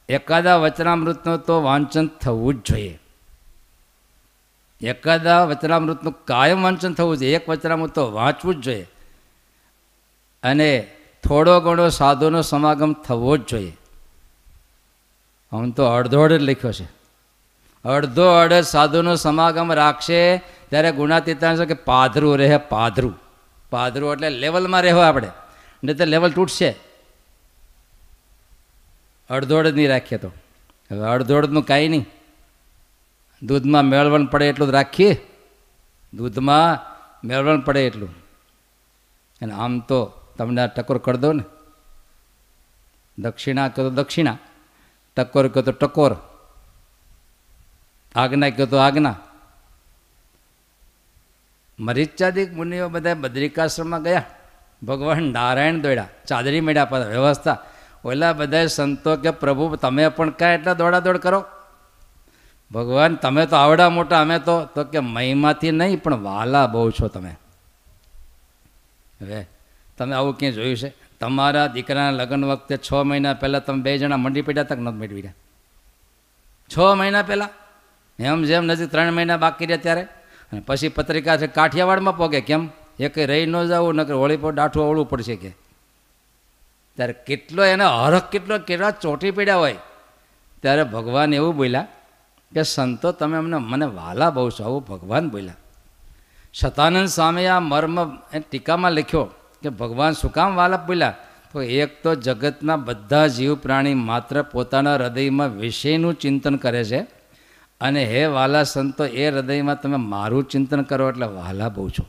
એકાદા 0.08 0.56
વચનામૃતનું 0.56 1.38
તો 1.38 1.62
વાંચન 1.62 2.06
થવું 2.06 2.54
જ 2.54 2.58
જોઈએ. 2.66 3.01
એકાદા 4.82 5.44
વચનામૃતનું 5.44 6.24
કાયમ 6.24 6.62
વાંચન 6.62 6.94
થવું 6.94 7.16
જોઈએ. 7.16 7.34
એક 7.36 7.48
વચનામૃત 7.48 7.94
તો 7.94 8.12
વાંચવું 8.12 8.54
જ 8.54 8.58
જોઈએ. 8.58 8.88
અને 10.42 10.90
થોડો 11.24 11.60
ઘણો 11.60 11.88
સાધુનો 11.88 12.42
સમાગમ 12.42 12.92
થવો 12.92 13.36
જ 13.36 13.48
જોઈએ. 13.48 13.76
હું 15.52 15.70
તો 15.70 15.84
અડધો 15.84 16.22
અડ 16.22 16.32
જ 16.32 16.42
લખ્યો 16.42 16.72
છે. 16.72 16.84
અડધો 17.84 18.26
અડ 18.26 18.60
સાધુનો 18.60 19.16
સમાગમ 19.16 19.72
રાખશે 19.72 20.38
ત્યારે 20.38 20.92
ગુણાતીતાંશ 20.92 21.60
કે 21.60 21.74
પાધરું 21.74 22.38
રહે 22.38 22.56
પાધરું. 22.56 23.18
પાધરું 23.70 24.12
એટલે 24.12 24.30
લેવલમાં 24.30 24.82
રહેવા 24.82 25.08
આપણે. 25.08 25.28
નહીં 25.84 25.96
તો 25.96 26.04
લેવલ 26.04 26.30
તૂટશે. 26.32 26.76
અડધોડ 29.30 29.66
નહીં 29.66 29.88
રાખીએ 29.88 30.18
તો. 30.18 30.28
હવે 30.90 31.00
અડધોડનું 31.00 31.66
કાંઈ 31.66 31.88
નહીં. 31.88 32.06
દૂધમાં 33.42 33.84
મેળવણ 33.84 34.26
પડે 34.26 34.48
એટલું 34.48 34.68
જ 34.68 34.70
રાખીએ. 34.70 35.26
દૂધમાં 36.14 36.78
મેળવણ 37.26 37.60
પડે 37.60 37.86
એટલું. 37.86 38.10
અને 39.42 39.52
આમ 39.52 39.80
તો 39.80 40.12
તમને 40.38 40.60
આ 40.60 40.66
ટકોર 40.66 40.98
કરી 40.98 41.18
દો 41.18 41.32
ને. 41.32 41.42
દક્ષિણા 43.18 43.68
કહો 43.68 43.82
તો 43.82 43.90
દક્ષિણા, 43.90 44.38
ટકોર 45.16 45.48
કહો 45.48 45.62
તો 45.62 45.72
ટકોર 45.72 46.16
આજ્ઞા 48.14 48.50
કહો 48.50 48.66
તો 48.66 48.76
આજ્ઞા 48.76 49.16
મરીચાદિક 51.80 52.52
મુનિઓ 52.52 52.88
બધા 52.88 53.14
બદ્રિકાશ્રમમાં 53.14 54.02
ગયા. 54.02 54.24
ભગવાન 54.82 55.22
નારાયણ 55.22 55.80
દોડ્યા, 55.80 56.08
ચાદરી 56.26 56.60
મેળ્યા 56.60 56.84
પર 56.84 57.06
વ્યવસ્થા. 57.08 57.58
ઓલા 58.04 58.32
બધા 58.32 58.66
સંતો 58.66 59.16
કે 59.16 59.30
પ્રભુ, 59.30 59.76
તમે 59.76 60.08
પણ 60.08 60.30
કાંઈ 60.30 60.54
એટલા 60.54 60.74
દોડાદોડ 60.74 61.16
કરો? 61.16 61.44
ભગવાન, 62.72 63.14
તમે 63.14 63.46
તો 63.46 63.56
આવડા 63.56 63.88
મોટા, 63.88 64.20
અમે 64.20 64.38
તો 64.38 64.64
તો 64.64 64.84
કે 64.84 64.98
મહિમાથી 64.98 65.70
નહીં, 65.70 66.02
પણ 66.02 66.22
વાલા 66.22 66.66
બહુ 66.66 66.90
છો 66.90 67.08
તમે. 67.08 67.36
હવે, 69.20 69.46
તમે 69.98 70.14
આવું 70.14 70.38
ક્યાંય 70.38 70.54
જોયું 70.54 70.76
છે? 70.76 70.92
તમારા 71.20 71.66
દીકરાના 71.66 72.10
લગ્ન 72.10 72.44
વખતે 72.44 72.76
છ 72.76 72.92
મહિના 72.92 73.34
પહેલાં 73.34 73.64
તમે 73.64 73.82
બે 73.82 73.98
જણા 73.98 74.16
મંડી 74.16 74.42
પડ્યા 74.42 74.64
તક 74.64 74.78
નથી 74.78 74.96
મેળવી 74.96 75.20
રહ્યા 75.20 75.34
છ 76.68 76.78
મહિના 76.98 77.22
પહેલાં? 77.22 77.48
એમ 78.18 78.42
જેમ 78.42 78.64
નજીક 78.64 78.90
ત્રણ 78.90 79.12
મહિના 79.12 79.36
બાકી 79.36 79.66
રહ્યા 79.66 79.82
ત્યારે? 79.82 80.02
અને 80.52 80.62
પછી 80.66 80.88
પત્રિકા 80.88 81.36
છે 81.36 81.46
કાઠિયાવાડમાં 81.46 82.16
પોગે, 82.16 82.40
કેમ? 82.40 82.68
એક 82.98 83.18
રહી 83.18 83.46
ન 83.46 83.64
જવું, 83.64 83.94
નકર 83.94 84.14
હોળી 84.14 84.36
પર 84.36 84.52
ડાઠું 84.52 84.84
અવળું 84.84 85.10
પડશે 85.10 85.36
કે. 85.36 85.50
ત્યારે 86.96 87.12
કેટલો 87.12 87.64
એને 87.64 87.84
હરખ 87.84 88.30
કેટલો, 88.30 88.58
કેટલા 88.58 88.90
ચોટી 88.90 89.30
પડ્યા 89.30 89.56
હોય. 89.56 89.76
ત્યારે 90.62 90.84
ભગવાન 90.84 91.34
એવું 91.34 91.56
બોલ્યા 91.56 91.86
કે 92.54 92.62
સંતો 92.62 93.12
તમે 93.12 93.38
અમને, 93.38 93.56
મને 93.56 93.86
વાલા 93.86 94.30
બહુ 94.30 94.50
છો. 94.50 94.64
આવું 94.64 94.86
ભગવાન 94.86 95.30
બોલ્યા. 95.30 95.54
શતાનંદ 96.52 97.08
સ્વામીએ 97.08 97.46
આ 97.46 97.60
મર્મ 97.60 97.98
એ 98.32 98.40
ટીકામાં 98.40 98.92
લખ્યો 98.92 99.24
કે 99.62 99.68
ભગવાન 99.68 100.12
શું 100.12 100.32
કામ 100.32 100.54
વાલા 100.54 100.76
બોલ્યા? 100.76 101.14
તો 101.52 101.62
એક 101.62 102.02
તો 102.02 102.14
જગતના 102.14 102.76
બધા 102.76 103.26
જીવ 103.26 103.54
પ્રાણી 103.54 103.94
માત્ર 103.94 104.42
પોતાના 104.42 104.94
હૃદયમાં 104.94 105.48
વિષયનું 105.56 106.14
ચિંતન 106.14 106.56
કરે 106.56 106.84
છે 106.84 107.00
અને 107.80 108.04
હે 108.04 108.24
વાલા 108.26 108.62
સંતો, 108.62 109.04
એ 109.04 109.30
હૃદયમાં 109.30 109.80
તમે 109.80 109.96
મારું 109.96 110.44
ચિંતન 110.44 110.82
કરો 110.82 111.08
એટલે 111.08 111.26
વાલા 111.26 111.68
બહુ 111.68 111.90
છો. 111.90 112.04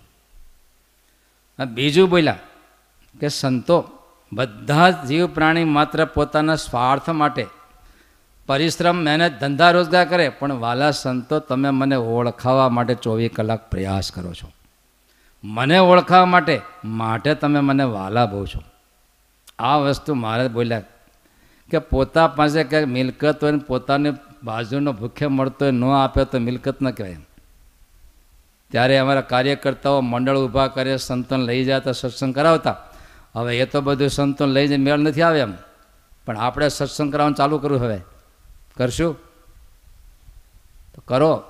બીજું 1.66 2.10
બોલ્યા 2.10 2.40
કે 3.20 3.28
સંતો, 3.28 3.90
બધા 4.34 4.90
જ 4.90 5.06
જીવ 5.06 5.28
પ્રાણી 5.28 5.64
માત્ર 5.64 6.06
પોતાના 6.06 6.56
સ્વાર્થ 6.56 7.10
માટે 7.10 7.48
પરિશ્રમ, 8.48 8.96
મહેનત, 8.96 9.40
ધંધા 9.40 9.72
રોજગાર 9.72 10.06
કરે, 10.06 10.30
પણ 10.30 10.54
વાલા 10.54 10.92
સંતો 10.92 11.40
તમે 11.40 11.70
મને 11.70 11.96
ઓળખાવા 11.96 12.70
માટે 12.70 12.94
ચોવીસ 12.94 13.32
કલાક 13.36 13.70
પ્રયાસ 13.70 14.12
કરો 14.12 14.34
છો. 14.34 14.52
મને 15.44 15.78
ઓળખાવા 15.78 16.26
માટે 16.26 16.62
માટે 16.86 17.36
તમે 17.36 17.60
મને 17.60 17.84
વાલા 17.84 18.26
બહુ 18.26 18.46
છો. 18.46 18.64
આ 19.60 19.78
વસ્તુ 19.78 20.14
મારે 20.14 20.48
બોલ્યા 20.48 20.80
કે 21.72 21.80
પોતા 21.80 22.28
પાસે 22.28 22.64
ક્યાંક 22.64 22.88
મિલકત 22.88 23.44
હોય 23.44 23.52
ને 23.52 23.58
પોતાની 23.58 24.12
બાજુનો 24.44 24.94
ભૂખે 24.94 25.28
મળતો 25.28 25.66
હોય, 25.66 25.72
ન 25.72 25.84
આપે 25.84 26.26
તો 26.26 26.40
મિલકત 26.40 26.82
ન 26.82 26.90
કહેવાય 26.90 27.18
ત્યારે 28.72 28.98
અમારા 28.98 29.22
કાર્યકર્તાઓ 29.22 30.02
મંડળ 30.02 30.38
ઊભા 30.38 30.68
કરે, 30.68 30.98
સંતોન 30.98 31.40
લઈ 31.40 31.66
જતા 31.66 31.92
સત્સંગ 31.92 32.36
કરાવતા. 32.36 32.76
હવે 33.36 33.60
એ 33.60 33.66
તો 33.66 33.82
બધું 33.82 34.10
સંતોન 34.10 34.50
લઈ 34.50 34.68
જઈને 34.68 34.84
મેળ 34.84 34.98
નથી 34.98 35.22
આવે 35.22 35.40
એમ. 35.40 35.54
પણ 36.26 36.38
આપણે 36.38 36.68
સત્સંગ 36.68 37.12
કરાવવાનું 37.12 37.36
ચાલુ 37.36 37.58
કરવું 37.58 37.82
હવે. 37.82 38.02
કરશું? 38.78 39.14
તો 40.94 41.04
કરો. 41.08 41.44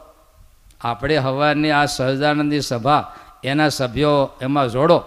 આપણે 0.81 1.17
હવાની 1.17 1.71
આ 1.71 1.85
સહજાનંદી 1.85 2.61
સભા 2.61 3.15
એના 3.43 3.69
સભ્યો 3.69 4.31
એમાં 4.41 4.69
જોડો. 4.69 5.03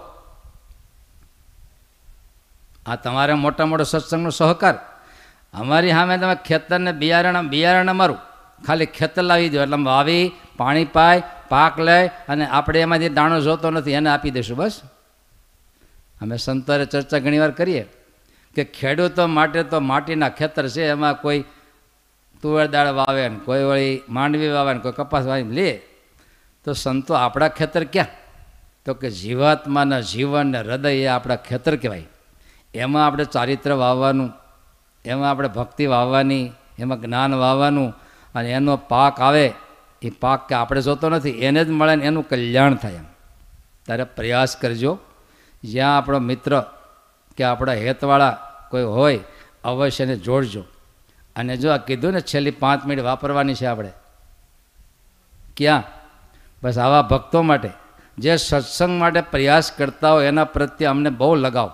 આ 2.86 2.96
તમારે 2.96 3.32
મોટા 3.34 3.66
મોટો 3.66 3.84
સત્સંગનો 3.84 4.30
સહકાર. 4.30 4.74
અમારી 5.54 5.90
સામે 5.90 6.18
તમે 6.18 6.36
ખેતરને 6.44 6.92
બિયારણ 6.92 7.48
બિયારણ 7.48 7.90
અમારું. 7.90 8.18
ખાલી 8.66 8.86
ખેતર 8.86 9.22
લાવી 9.22 9.48
દો. 9.48 9.62
એટલે 9.62 9.82
વાવી, 9.82 10.32
પાણી 10.56 10.84
પાય, 10.84 11.22
પાક 11.48 11.78
લે 11.78 12.06
અને 12.06 12.46
આપણે 12.46 12.80
એમાંથી 12.80 13.08
દાણો 13.08 13.40
જોતો 13.40 13.70
નથી, 13.70 13.92
એને 13.92 14.10
આપી 14.10 14.30
દઈશું 14.30 14.56
બસ. 14.56 14.80
અમે 16.20 16.36
સંતોરે 16.36 16.84
ચર્ચા 16.84 17.18
ઘણીવાર 17.18 17.50
કરીએ 17.50 17.82
કે 18.54 18.64
ખેડૂતો 18.64 19.26
માટે 19.26 19.62
તો 19.62 19.80
માટીના 19.80 20.28
ખેતર 20.28 20.68
છે, 20.68 20.82
એમાં 20.82 21.20
કોઈ 21.20 21.44
તુવેર 22.42 22.66
દાળ 22.66 22.92
વાવે 22.92 23.28
ને 23.28 23.38
કોઈ 23.38 23.62
વળી 23.62 24.02
માંડવી 24.08 24.48
વાવે 24.48 24.74
ને 24.74 24.80
કોઈ 24.80 24.92
કપાસ 24.92 25.24
વાવી 25.24 25.42
લે, 25.42 25.82
તો 26.64 26.72
સંતો 26.72 27.14
આપણા 27.14 27.48
ખેતર 27.48 27.84
ક્યાં? 27.84 28.06
તો 28.86 28.94
કે 28.94 29.10
જીવાત્માના 29.10 30.00
જીવન 30.00 30.46
ને 30.46 30.58
હૃદય 30.58 30.92
એ 30.92 31.06
આપણા 31.06 31.36
ખેતર 31.36 31.76
કહેવાય. 31.76 32.06
એમાં 32.74 33.06
આપણે 33.06 33.24
ચારિત્ર 33.24 33.72
વાવવાનું, 33.72 34.32
એમાં 35.04 35.30
આપણે 35.30 35.48
ભક્તિ 35.48 35.86
વાવવાની, 35.86 36.52
એમાં 36.78 37.00
જ્ઞાન 37.00 37.34
વાવવાનું, 37.34 37.94
અને 38.34 38.50
એનો 38.50 38.76
પાક 38.76 39.20
આવે, 39.20 39.52
એ 40.02 40.10
પાક 40.10 40.48
કે 40.48 40.54
આપણે 40.54 40.82
જોતો 40.82 41.08
નથી, 41.08 41.30
એને 41.30 41.64
જ 41.64 41.68
મળે 41.68 41.96
ને 41.96 42.04
એનું 42.04 42.28
કલ્યાણ 42.28 42.74
થાય 42.74 42.92
એમ. 42.92 43.04
ત્યારે 43.82 44.04
પ્રયાસ 44.04 44.56
કરજો. 44.56 44.98
જ્યાં 45.64 45.98
આપણો 45.98 46.18
મિત્ર 46.18 46.64
કે 47.36 47.44
આપણા 47.44 47.72
હેતવાળા 47.72 48.38
કોઈ 48.70 48.82
હોય 48.82 49.20
અવશ્ય 49.64 50.04
એને 50.04 50.16
જોડજો. 50.16 50.64
અને 51.36 51.56
જો 51.56 51.70
આ 51.70 51.76
કીધું 51.76 52.12
ને 52.12 52.20
છેલ્લી 52.20 52.50
પાંચ 52.50 52.86
મિનિટ 52.86 53.04
વાપરવાની 53.04 53.54
છે 53.54 53.66
આપણે, 53.66 53.90
ક્યાં? 55.56 55.82
બસ 56.62 56.78
આવા 56.78 57.02
ભક્તો 57.02 57.42
માટે, 57.42 57.70
જે 58.18 58.36
સત્સંગ 58.36 59.00
માટે 59.00 59.20
પ્રયાસ 59.20 59.72
કરતા 59.72 60.12
હોય 60.12 60.26
એના 60.26 60.44
પ્રત્યે 60.44 60.88
અમને 60.88 61.10
બહુ 61.10 61.34
લગાવ. 61.34 61.68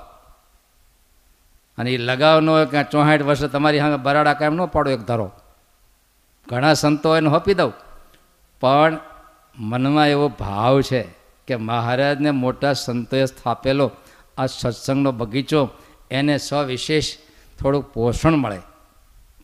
અને 1.79 1.91
એ 1.91 1.97
લગાવ 1.97 2.41
ન 2.41 2.51
હોય 2.51 2.67
કે 2.67 2.85
ચોસાઠ 2.85 3.23
વર્ષે 3.23 3.49
તમારી 3.49 3.79
સામે 3.79 3.97
બરાડા 3.97 4.35
કાયમ 4.35 4.55
ન 4.55 4.67
પાડો 4.67 4.91
એક 4.91 5.01
ધારો. 5.01 5.33
ઘણા 6.49 6.75
સંતો 6.75 7.17
એને 7.17 7.29
હોપી 7.29 7.55
દઉં. 7.55 7.73
પણ 8.61 8.99
મનમાં 9.59 10.09
એવો 10.09 10.29
ભાવ 10.29 10.81
છે 10.81 11.03
કે 11.47 11.57
મહારાજને 11.57 12.31
મોટા 12.31 12.73
સંતોએ 12.73 13.25
સ્થાપેલો 13.25 13.91
આ 14.39 14.47
સત્સંગનો 14.47 15.13
બગીચો, 15.13 15.71
એને 16.11 16.39
સવિશેષ 16.39 17.17
થોડુંક 17.61 17.87
પોષણ 17.87 18.37
મળે. 18.37 18.61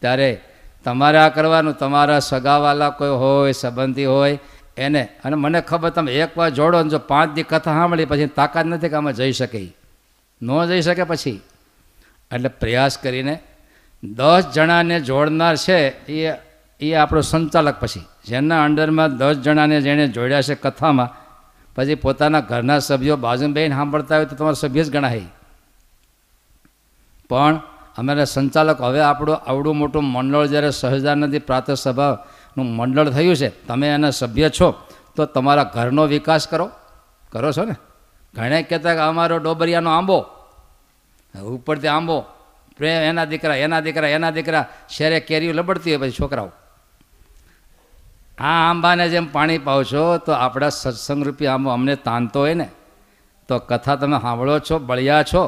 ત્યારે 0.00 0.40
તમારે 0.84 1.18
આ 1.18 1.28
કરવાનું, 1.28 1.74
તમારા 1.74 2.18
સગાવાલા 2.18 2.90
કોઈ 2.90 3.08
હોય, 3.08 3.52
સંબંધી 3.52 4.04
હોય, 4.04 4.38
એને, 4.76 5.08
અને 5.24 5.36
મને 5.36 5.60
ખબર 5.60 5.90
તમે 5.90 6.12
એકવાર 6.12 6.50
જોડો 6.50 6.82
ને 6.82 6.90
જો 6.90 6.98
પાંચ 6.98 7.34
દી 7.34 7.42
કથા 7.42 7.74
સાંભળી 7.74 8.04
પછી 8.04 8.26
તાકાત 8.26 8.66
નથી 8.66 8.88
કે 8.88 8.94
આમાં 8.94 9.12
જઈ 9.12 9.32
શકે 9.32 9.74
ન 10.42 10.66
જઈ 10.66 10.82
શકે 10.82 11.04
પછી. 11.04 11.40
એટલે 12.34 12.48
પ્રયાસ 12.48 12.98
કરીને 12.98 13.38
દસ 14.04 14.44
જણાને 14.54 15.00
જોડનાર 15.00 15.56
છે 15.56 16.06
એ 16.12 16.36
એ 16.80 16.94
આપણો 16.94 17.20
સંચાલક 17.20 17.80
પછી. 17.80 18.04
જેના 18.26 18.64
અંડરમાં 18.64 19.16
દસ 19.16 19.34
જણાને 19.34 19.80
જેણે 19.80 20.08
જોડ્યા 20.08 20.42
છે 20.42 20.54
કથામાં, 20.54 21.08
પછી 21.76 21.94
પોતાના 21.94 22.40
ઘરના 22.40 22.78
સભ્યો 22.78 23.16
બાજુ 23.16 23.48
બેન 23.48 23.74
સાંભળતા 23.74 24.16
હોય 24.16 24.24
તો 24.24 24.36
તમારા 24.36 24.52
સભ્ય 24.52 24.84
જ 24.84 24.90
ગણાય. 24.90 25.20
પણ 27.30 27.60
અમારા 27.98 28.24
સંચાલક 28.24 28.80
હવે 28.80 29.00
આપણું 29.00 29.36
આવડું 29.36 29.76
મોટું 29.76 30.04
મંડળ 30.04 30.46
જ્યારે 30.46 30.70
સહજાનંદી 30.70 31.38
પ્રાતઃ 31.38 31.72
સભાનું 31.74 32.66
મંડળ 32.76 33.10
થયું 33.10 33.36
છે, 33.36 33.48
તમે 33.66 33.88
એના 33.88 34.10
સભ્ય 34.10 34.48
છો, 34.48 34.68
તો 35.16 35.26
તમારા 35.26 35.64
ઘરનો 35.74 36.06
વિકાસ 36.06 36.46
કરો 36.46 36.70
કરો 37.32 37.52
છો 37.52 37.64
ને? 37.64 37.74
ઘણે 38.34 38.62
કહેતા 38.62 38.94
કે 38.94 39.00
અમારો 39.00 39.38
ડોબરિયાનો 39.38 39.90
આંબો, 39.90 40.18
ઉપરથી 41.34 41.88
આંબો 41.88 42.24
પ્રેમ 42.76 43.02
એના 43.02 43.24
દીકરા 43.24 43.56
એના 43.56 43.80
દીકરા 43.80 44.08
એના 44.08 44.30
દીકરા, 44.30 44.66
શેરે 44.88 45.20
કેરીઓ 45.20 45.52
લબડતી 45.52 45.94
હોય 45.94 46.08
પછી 46.08 46.16
છોકરાઓ. 46.20 46.50
આ 48.38 48.70
આંબાને 48.70 49.08
જેમ 49.08 49.26
પાણી 49.32 49.58
પાવ 49.58 49.82
છો, 49.82 50.18
તો 50.18 50.32
આપણા 50.32 50.68
સત્સંગરૂપી 50.68 51.46
આંબો 51.46 51.70
અમને 51.70 51.96
તાનતો 51.96 52.40
હોય 52.40 52.54
ને? 52.54 52.68
તો 53.48 53.58
કથા 53.58 53.96
તમે 53.96 54.18
સાંભળો 54.20 54.58
છો, 54.58 54.78
બળિયા 54.78 55.22
છો? 55.22 55.42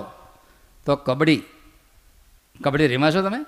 તો 0.87 0.97
કબડ્ડી 0.97 1.43
કબડ્ડી 2.65 2.87
રીમા 2.87 3.11
છો 3.11 3.23
તમે? 3.23 3.45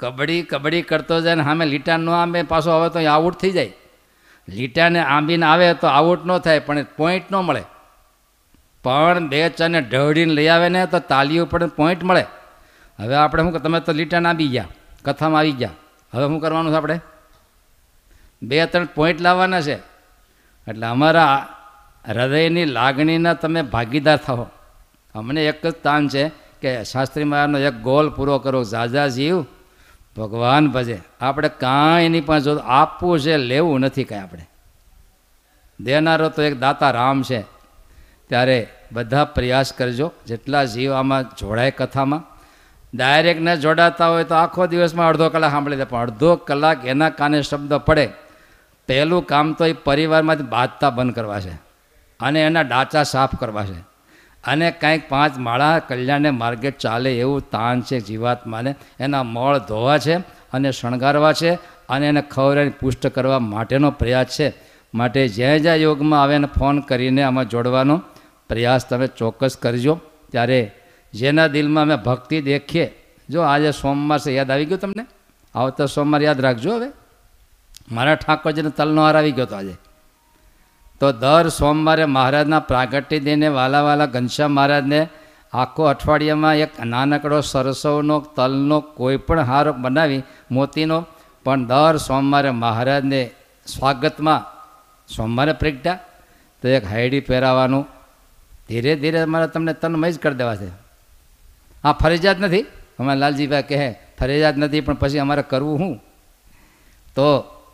કબડ્ડી 0.00 0.42
કબડ્ડી 0.42 0.82
કરતો 0.82 1.20
જાય 1.20 1.34
ને 1.34 1.44
સામે 1.44 1.64
લીટા 1.66 1.96
ન 1.96 2.10
આંબે, 2.10 2.42
પાછો 2.42 2.70
આવે 2.70 2.88
તો 2.90 3.00
આઉટ 3.10 3.36
થઈ 3.36 3.50
જાય. 3.50 3.72
લીટાને 4.48 5.00
આંબીને 5.00 5.46
આવે 5.46 5.74
તો 5.74 5.86
આઉટ 5.86 6.26
ન 6.26 6.38
થાય, 6.38 6.58
પણ 6.58 6.86
પોઈન્ટ 6.96 7.32
ન 7.32 7.36
મળે. 7.36 7.62
પણ 8.82 9.28
બે 9.28 9.48
ચારને 9.48 9.80
ઢળીને 9.80 10.32
લઈ 10.32 10.48
આવે 10.48 10.68
ને 10.68 10.86
તો 10.86 10.98
તાલી 10.98 11.38
ઉપર 11.38 11.66
પોઈન્ટ 11.66 12.02
મળે. 12.04 12.24
હવે 12.98 13.14
આપણે 13.14 13.42
શું 13.42 13.62
તમે 13.62 13.80
તો 13.80 13.92
લીટાને 13.92 14.28
આંબી 14.28 14.48
ગયા, 14.48 14.68
કથામાં 15.04 15.38
આવી 15.38 15.52
ગયા. 15.52 15.70
હવે 16.14 16.26
શું 16.26 16.40
કરવાનું 16.40 16.72
છે 16.72 16.76
આપણે? 16.76 17.00
બે 18.42 18.66
ત્રણ 18.66 18.84
પોઈન્ટ 18.84 19.20
લાવવાના 19.20 19.60
છે. 19.60 19.76
એટલે 20.68 20.86
અમારા 20.86 21.48
હૃદયની 22.08 22.64
લાગણીના 22.64 23.34
તમે 23.34 23.62
ભાગીદાર 23.62 24.16
થાઓ. 24.16 24.46
અમને 25.14 25.46
એક 25.46 25.66
જ 25.66 25.70
તાન 25.70 26.08
છે 26.08 26.45
કે 26.66 26.84
શાસ્ત્રી 26.84 27.24
મહારાજનો 27.24 27.58
એક 27.58 27.74
ગોલ 27.74 28.10
પૂરો 28.10 28.38
કરો 28.38 28.64
ઝાઝા 28.64 29.06
જીવ 29.06 29.42
ભગવાન 30.16 30.70
ભજે. 30.70 31.02
આપણે 31.20 31.48
કાંઈ 31.48 32.04
એની 32.04 32.20
પાસે 32.20 32.50
આપવું 32.64 33.20
છે, 33.20 33.36
લેવું 33.36 33.80
નથી 33.80 34.04
કાંઈ 34.04 34.20
આપણે. 34.20 34.48
દેનારો 35.80 36.28
તો 36.28 36.42
એક 36.42 36.60
દાતા 36.60 36.90
રામ 36.90 37.22
છે. 37.22 37.40
ત્યારે 38.28 38.68
બધા 38.92 39.24
પ્રયાસ 39.24 39.72
કરજો, 39.72 40.12
જેટલા 40.26 40.64
જીવ 40.64 40.92
આમાં 40.92 41.22
જોડાય 41.22 41.70
કથામાં. 41.70 42.24
ડાયરેક્ટ 42.94 43.40
ન 43.40 43.54
જોડાતા 43.54 44.08
હોય 44.08 44.24
તો 44.24 44.34
આખો 44.34 44.66
દિવસમાં 44.66 45.08
અડધો 45.08 45.28
કલાક 45.28 45.50
સાંભળી 45.50 45.76
દે 45.76 45.84
પણ 45.84 46.00
અડધો 46.00 46.36
કલાક 46.36 46.84
એના 46.84 47.10
કાને 47.10 47.42
શબ્દ 47.42 47.74
પડે. 47.74 48.08
પહેલું 48.88 49.26
કામ 49.26 49.52
તો 49.52 49.64
એ 49.64 49.72
પરિવારમાંથી 49.72 50.42
બાંધતા 50.42 50.90
બંધ 50.90 51.14
કરવા 51.14 51.40
છે. 51.40 51.52
અને 52.20 52.42
એના 52.42 52.62
ડાચા 52.62 53.02
સાફ 53.02 53.34
કરવા 53.40 53.66
છે. 53.66 53.85
અને 54.46 54.70
કાંઈક 54.70 55.08
પાંચ 55.08 55.38
માળા 55.38 55.78
કલ્યાણને 55.78 56.30
માર્ગે 56.30 56.70
ચાલે 56.70 57.18
એવું 57.18 57.50
તાન 57.50 57.82
છે 57.82 58.00
જીવાત્માને. 58.00 58.74
એના 59.00 59.22
મળ 59.22 59.58
ધોવા 59.58 59.98
છે 59.98 60.16
અને 60.52 60.72
શણગારવા 60.72 61.32
છે 61.32 61.54
અને 61.88 62.08
એને 62.08 62.22
ખવડાવીને 62.22 62.74
પુષ્ટ 62.80 63.06
કરવા 63.06 63.38
માટેનો 63.38 63.90
પ્રયાસ 63.90 64.26
છે. 64.26 64.54
માટે 64.94 65.28
જ્યાં 65.28 65.60
જ્યાં 65.60 65.76
યોગમાં 65.76 66.22
આવે 66.22 66.34
એને 66.34 66.46
ફોન 66.46 66.80
કરીને 66.80 67.22
આમાં 67.22 67.48
જોડવાનો 67.48 67.96
પ્રયાસ 68.48 68.88
તમે 68.88 69.06
ચોક્કસ 69.06 69.56
કરજો. 69.62 70.00
ત્યારે 70.32 70.72
જેના 71.14 71.46
દિલમાં 71.46 71.82
અમે 71.82 71.96
ભક્તિ 71.96 72.42
દેખીએ. 72.42 72.92
જો 73.30 73.40
આજે 73.40 73.72
સોમવાર 73.72 74.18
છે, 74.18 74.32
યાદ 74.32 74.50
આવી 74.50 74.64
ગયું 74.64 74.80
તમને? 74.80 75.06
આવતા 75.54 75.86
સોમવાર 75.86 76.22
યાદ 76.22 76.40
રાખજો 76.40 76.76
હવે. 76.76 76.88
મારા 77.92 78.14
ઠાકોરજીને 78.14 78.70
તલનો 78.70 79.02
હાર 79.02 79.16
આવી 79.16 79.32
ગયો 79.32 79.44
હતો 79.44 79.56
આજે. 79.56 79.74
તો 81.00 81.12
દર 81.12 81.48
સોમવારે 81.48 82.04
મહારાજના 82.06 82.60
પ્રાગટ્ય 82.60 83.18
દિને 83.18 83.48
વાલા 83.48 83.82
વાલા 83.82 84.06
ઘનશ્યામ 84.06 84.52
મહારાજને 84.52 85.00
આખો 85.52 85.82
અઠવાડિયામાં 85.84 86.56
એક 86.56 86.72
નાનકડો 86.84 87.40
સરસવનો, 87.40 88.16
તલનો 88.36 88.78
કોઈ 88.80 89.16
પણ 89.16 89.40
હાર 89.40 89.66
બનાવી 89.72 90.22
મોતીનો, 90.50 90.98
પણ 91.44 91.66
દર 91.66 91.96
સોમવારે 91.98 92.50
મહારાજને 92.50 93.20
સ્વાગતમાં 93.66 94.46
સોમવારે 95.08 95.52
પ્રગટ્યા. 95.52 96.00
તો 96.62 96.68
એક 96.68 96.84
હાયડી 96.84 97.20
પહેરાવાનું, 97.20 97.84
ધીરે 98.68 98.92
ધીરે 98.96 99.18
અમારે 99.22 99.46
તમને 99.46 99.72
તનમય 99.74 100.12
જ 100.12 100.18
કરી 100.18 100.34
દેવા 100.34 100.56
છે. 100.56 100.70
આ 101.84 101.92
ફરજિયાત 101.92 102.40
નથી? 102.40 102.64
અમારા 102.98 103.20
લાલજીભાઈ 103.20 103.62
કહે, 103.62 103.88
ફરજિયાત 104.18 104.56
નથી, 104.56 104.80
પણ 104.80 104.94
પછી 104.94 105.18
અમારે 105.18 105.42
કરવું 105.42 105.78
શું 105.78 105.94
તો 107.14 107.26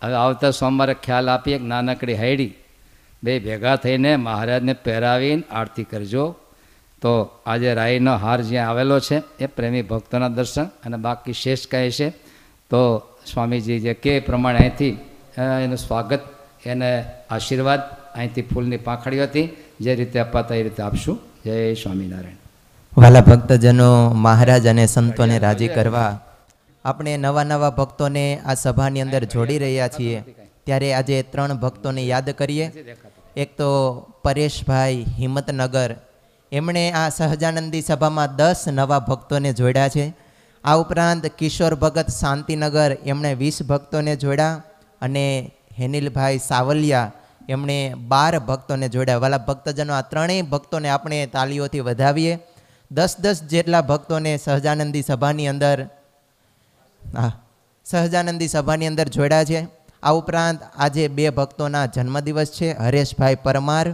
હવે 0.02 0.14
આવતા 0.14 0.50
સોમવારે 0.50 0.94
ખ્યાલ 0.94 1.28
આપી 1.28 1.52
એક 1.52 1.62
નાનકડી 1.62 2.14
હાયડી 2.14 2.52
બે 3.22 3.32
ભેગા 3.38 3.76
થઈને 3.76 4.10
મહારાજને 4.16 4.74
પહેરાવીને 4.84 5.42
આરતી 5.50 5.84
કરજો. 5.84 6.24
તો 7.02 7.12
આજે 7.46 7.70
રાઈનો 7.74 8.12
હાર 8.16 8.38
જ્યાં 8.42 8.68
આવેલો 8.70 8.96
છે, 9.00 9.16
એ 9.40 9.46
પ્રેમી 9.46 9.82
ભક્તોના 9.82 10.28
દર્શન 10.28 10.66
અને 10.86 10.96
બાકી 10.96 11.32
શેષ 11.32 11.66
કહે 11.66 11.90
છે. 11.90 12.08
તો 12.70 12.80
સ્વામીજી 13.26 13.80
જે 13.80 13.94
કે 13.94 14.12
પ્રમાણે 14.20 14.58
અહીંથી 14.58 14.94
એનું 15.64 15.78
સ્વાગત, 15.78 16.22
એને 16.66 16.90
આશીર્વાદ 17.30 17.82
અહીંથી 18.14 18.42
ફૂલની 18.42 18.84
પાંખડીઓ 18.86 19.24
હતી, 19.24 19.48
જે 19.80 19.94
રીતે 19.94 20.18
અપાતા 20.18 20.54
એ 20.54 20.62
રીતે 20.62 20.82
આપશું. 20.82 21.16
જય 21.44 21.74
સ્વામિનારાયણ. 21.74 22.38
વાલા 22.92 23.20
ભક્તજનો, 23.20 23.90
મહારાજ 24.26 24.66
અને 24.66 24.84
સંતોને 24.86 25.36
રાજી 25.38 25.68
કરવા, 25.68 26.12
આપણે 26.84 27.16
નવા 27.16 27.44
નવા 27.44 27.70
ભક્તોને 27.70 28.24
આ 28.46 28.54
સભાની 28.54 29.00
અંદર 29.00 29.24
જોડી 29.24 29.58
રહ્યા 29.58 29.88
છીએ. 29.88 30.18
ત્યારે 30.66 30.88
આજે 30.94 31.16
ત્રણ 31.22 31.60
ભક્તોને 31.64 32.02
યાદ 32.06 32.30
કરીએ. 32.30 32.66
એક 33.36 33.56
તો 33.56 33.68
પરેશભાઈ 34.22 35.04
હિંમતનગર. 35.18 35.94
એમણે 36.52 36.90
આ 36.90 37.08
સહજાનંદી 37.08 37.82
સભામાં 37.82 38.36
દસ 38.36 38.64
નવા 38.68 38.98
ભક્તોને 38.98 39.52
જોડ્યા 39.52 39.88
છે. 39.88 40.14
આ 40.64 40.76
ઉપરાંત 40.76 41.26
કિશોર 41.26 41.74
ભગત 41.74 42.06
શાંતિનગર 42.20 42.96
એમણે 43.04 43.34
વીસ 43.34 43.62
ભક્તોને 43.62 44.16
જોડ્યા 44.16 44.62
અને 45.00 45.50
હેનિલભાઈ 45.78 46.38
સાવલિયા 46.38 47.12
એમણે 47.48 47.94
બાર 47.94 48.38
ભક્તોને 48.38 48.88
જોડ્યા. 48.88 49.16
વાલા 49.16 49.38
ભક્તજનો 49.38 49.94
આ 49.94 50.00
ત્રણેય 50.00 50.42
ભક્તોને 50.42 50.88
આપણે 50.88 51.26
તાલીઓથી 51.26 51.80
વધાવીએ. 51.80 52.38
દસ 52.90 53.16
દસ 53.20 53.42
જેટલા 53.42 53.80
ભક્તોને 53.80 54.36
સહજાનંદી 54.36 55.02
સભાની 55.02 55.48
અંદર, 55.48 55.82
હા, 57.16 57.32
સહજાનંદી 57.84 58.48
સભાની 58.48 58.86
અંદર 58.86 59.08
જોડ્યા 59.08 59.44
છે. 59.44 59.81
આ 60.02 60.12
ઉપરાંત 60.12 60.60
આજે 60.76 61.04
બે 61.08 61.30
ભક્તોના 61.30 61.86
જન્મદિવસ 61.86 62.50
છે. 62.50 62.68
હરેશભાઈ 62.76 63.42
પરમાર, 63.44 63.86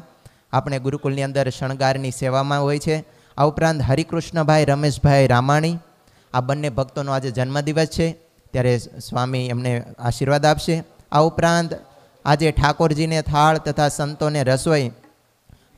આપણે 0.52 0.78
ગુરુકુલની 0.78 1.22
અંદર 1.22 1.50
શણગારની 1.50 2.12
સેવામાં 2.12 2.62
હોય 2.62 2.78
છે. 2.78 2.96
આ 3.38 3.48
ઉપરાંત 3.50 3.82
હરિકૃષ્ણભાઈ, 3.82 4.64
રમેશભાઈ 4.64 5.26
રામાણી, 5.26 5.76
આ 6.34 6.40
બંને 6.40 6.70
ભક્તોનો 6.70 7.12
આજે 7.12 7.30
જન્મદિવસ 7.30 7.90
છે. 7.96 8.06
ત્યારે 8.52 8.74
સ્વામી 8.78 9.44
એમને 9.48 9.72
આશીર્વાદ 9.98 10.46
આપશે. 10.46 10.76
આ 11.12 11.22
ઉપરાંત 11.22 11.74
આજે 12.24 12.52
ઠાકોરજીને 12.52 13.20
થાળ 13.22 13.58
તથા 13.58 13.88
સંતોને 13.88 14.40
રસોઈ, 14.44 14.88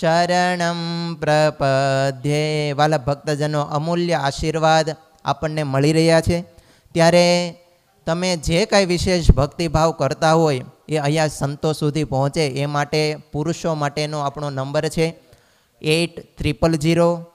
શરણમ 0.00 1.14
પ્રપધ્યે 1.14 2.72
વાલા 2.72 2.98
ભક્તજનો 2.98 3.62
અમૂલ્ય 3.62 4.12
આશીર્વાદ 4.12 4.96
આપણને 5.24 5.62
મળી 5.62 5.92
રહ્યા 5.92 6.20
છે. 6.20 6.44
ત્યારે 6.94 7.54
તમે 8.06 8.36
જે 8.36 8.64
કાંઈ 8.66 8.86
વિશેષ 8.86 9.30
ભક્તિભાવ 9.30 9.90
કરતા 9.90 10.32
હોય 10.32 10.64
એ 10.88 10.96
અહીંયા 10.96 11.26
સંતો 11.26 11.72
સુધી 11.72 12.04
પહોંચે 12.04 12.46
એ 12.46 12.66
માટે 12.66 13.16
પુરુષો 13.32 13.74
માટેનો 13.74 14.18
આપણો 14.18 14.50
નંબર 14.50 14.88
છે. 14.88 15.14
Eight 15.82 16.38
triple 16.38 16.74
zero, 16.74 17.26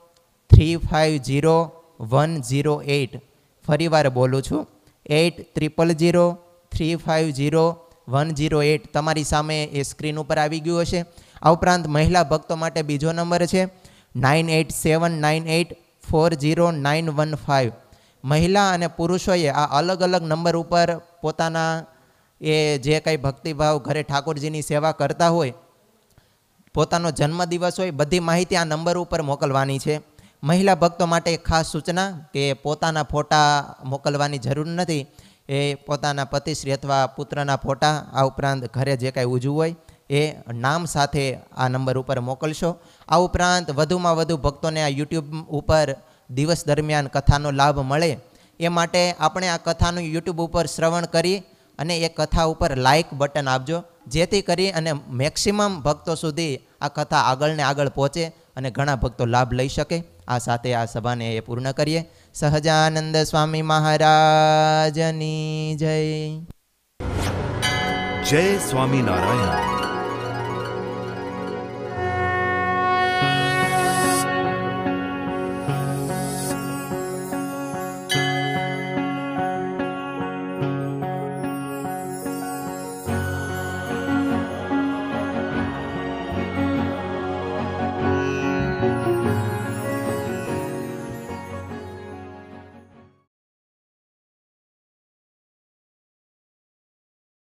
three 0.49 0.75
five 0.75 1.17
zero, 1.17 1.71
one 1.99 2.41
zero 2.41 2.81
eight. 2.81 3.21
ફરીવાર 3.67 4.09
બોલું 4.09 4.41
છું. 4.41 4.67
Eight 5.05 5.55
triple 5.55 5.91
zero, 5.91 6.37
three 6.71 6.95
five 6.95 7.29
zero, 7.29 7.77
one 8.07 8.35
zero 8.35 8.63
eight. 8.63 8.93
તમારી 8.93 9.23
સામે 9.23 9.63
એ 9.63 9.81
સ્ક્રીન 9.81 10.17
ઉપર 10.17 10.37
આવી 10.37 10.59
ગયું 10.59 10.81
હશે. 10.81 11.05
આ 11.41 11.51
ઉપરાંત 11.51 11.85
મહિલા 11.87 12.23
ભક્તો 12.23 12.53
માટે 12.55 12.81
બીજો 12.81 13.11
નંબર 13.11 13.43
છે 13.45 13.61
nine 14.15 14.49
eight 14.49 14.71
seven 14.73 15.13
nine 15.23 15.43
eight 15.47 15.69
four 16.09 16.29
zero 16.33 16.67
nine 16.71 17.07
one 17.09 17.35
five. 17.35 17.71
મહિલા 18.23 18.69
અને 18.71 18.87
પુરુષોએ 18.87 19.49
આ 19.51 19.67
અલગ 19.79 20.01
અલગ 20.01 20.23
નંબર 20.23 20.55
ઉપર 20.55 20.89
પોતાના 21.21 21.73
એ 22.41 22.55
જે 22.77 22.99
કંઈ 22.99 23.17
ભક્તિભાવ 23.17 23.75
ઘરે 23.77 24.01
ઠાકોરજીની 24.03 24.61
સેવા 24.61 24.91
કરતા 24.91 25.29
હોય, 25.29 25.53
પોતાનો 26.75 27.09
જન્મદિવસ 27.11 27.79
હોય, 27.79 27.91
બધી 27.91 28.19
માહિતી 28.19 28.57
આ 28.57 28.65
નંબર 28.65 28.97
ઉપર 28.97 29.21
મોકલવાની 29.21 29.79
છે. 29.79 29.95
મહિલા 30.43 30.75
ભક્તો 30.75 31.05
માટે 31.07 31.33
એક 31.33 31.43
ખાસ 31.43 31.71
સૂચના 31.71 32.09
કે 32.33 32.43
પોતાના 32.53 33.03
ફોટા 33.03 33.47
મોકલવાની 33.85 34.37
જરૂર 34.37 34.67
નથી. 34.69 35.03
એ 35.49 35.75
પોતાના 35.87 36.25
પતિશ્રી 36.25 36.75
અથવા 36.77 37.07
પુત્રના 37.07 37.55
ફોટા 37.55 37.95
આ 38.13 38.25
ઉપરાંત 38.29 38.63
ઘરે 38.73 38.93
જે 38.97 39.11
કાંઈ 39.11 39.33
ઉજવું 39.35 39.57
હોય 39.57 39.75
એ 40.09 40.33
નામ 40.53 40.85
સાથે 40.85 41.39
આ 41.57 41.67
નંબર 41.67 41.97
ઉપર 41.97 42.19
મોકલશો. 42.19 42.75
આ 43.09 43.17
ઉપરાંત 43.17 43.71
વધુમાં 43.71 44.15
વધુ 44.15 44.37
ભક્તોને 44.37 44.83
આ 44.83 44.87
યુટ્યુબ 44.87 45.25
ઉપર 45.49 45.95
દિવસ 46.29 46.67
દરમિયાન 46.67 47.07
કથાનો 47.07 47.51
લાભ 47.51 47.79
મળે. 47.79 48.19
એ 48.59 48.67
માટે 48.67 49.11
આપણે 49.11 49.47
આ 49.47 49.57
કથાનું 49.57 50.03
યુટ્યુબ 50.03 50.41
ઉપર 50.41 50.65
શ્રવણ 50.65 51.05
કરી 51.05 51.43
અને 51.79 51.97
એ 51.97 52.09
કથા 52.09 52.43
ઉપર 52.43 52.75
લાઇક 52.75 53.13
બટન 53.13 53.47
આપજો. 53.47 53.83
જેથી 54.07 54.41
કરી 54.41 54.71
અને 54.71 54.93
મેક્સિમમ 55.09 55.81
ભક્તો 55.81 56.15
સુધી 56.15 56.59
આ 56.81 56.87
કથા 56.87 57.17
આગળને 57.17 57.63
આગળ 57.63 57.89
પહોંચે 57.89 58.27
અને 58.27 58.71
ઘણા 58.71 58.95
ભક્તો 58.95 59.25
લાભ 59.25 59.53
લઈ 59.53 59.67
શકે. 59.67 60.03
આ 60.27 60.37
સાથે 60.37 60.73
આ 60.73 60.85
સભાને 60.85 61.35
એ 61.35 61.39
પૂર્ણ 61.39 61.71
કરીએ. 61.71 62.09
સહજાનંદ 62.33 63.17
સ્વામી 63.17 63.61
મહારાજની 63.61 65.75
જય. 65.75 66.39
જય 68.29 68.57
સ્વામિનારાયણ. 68.57 69.86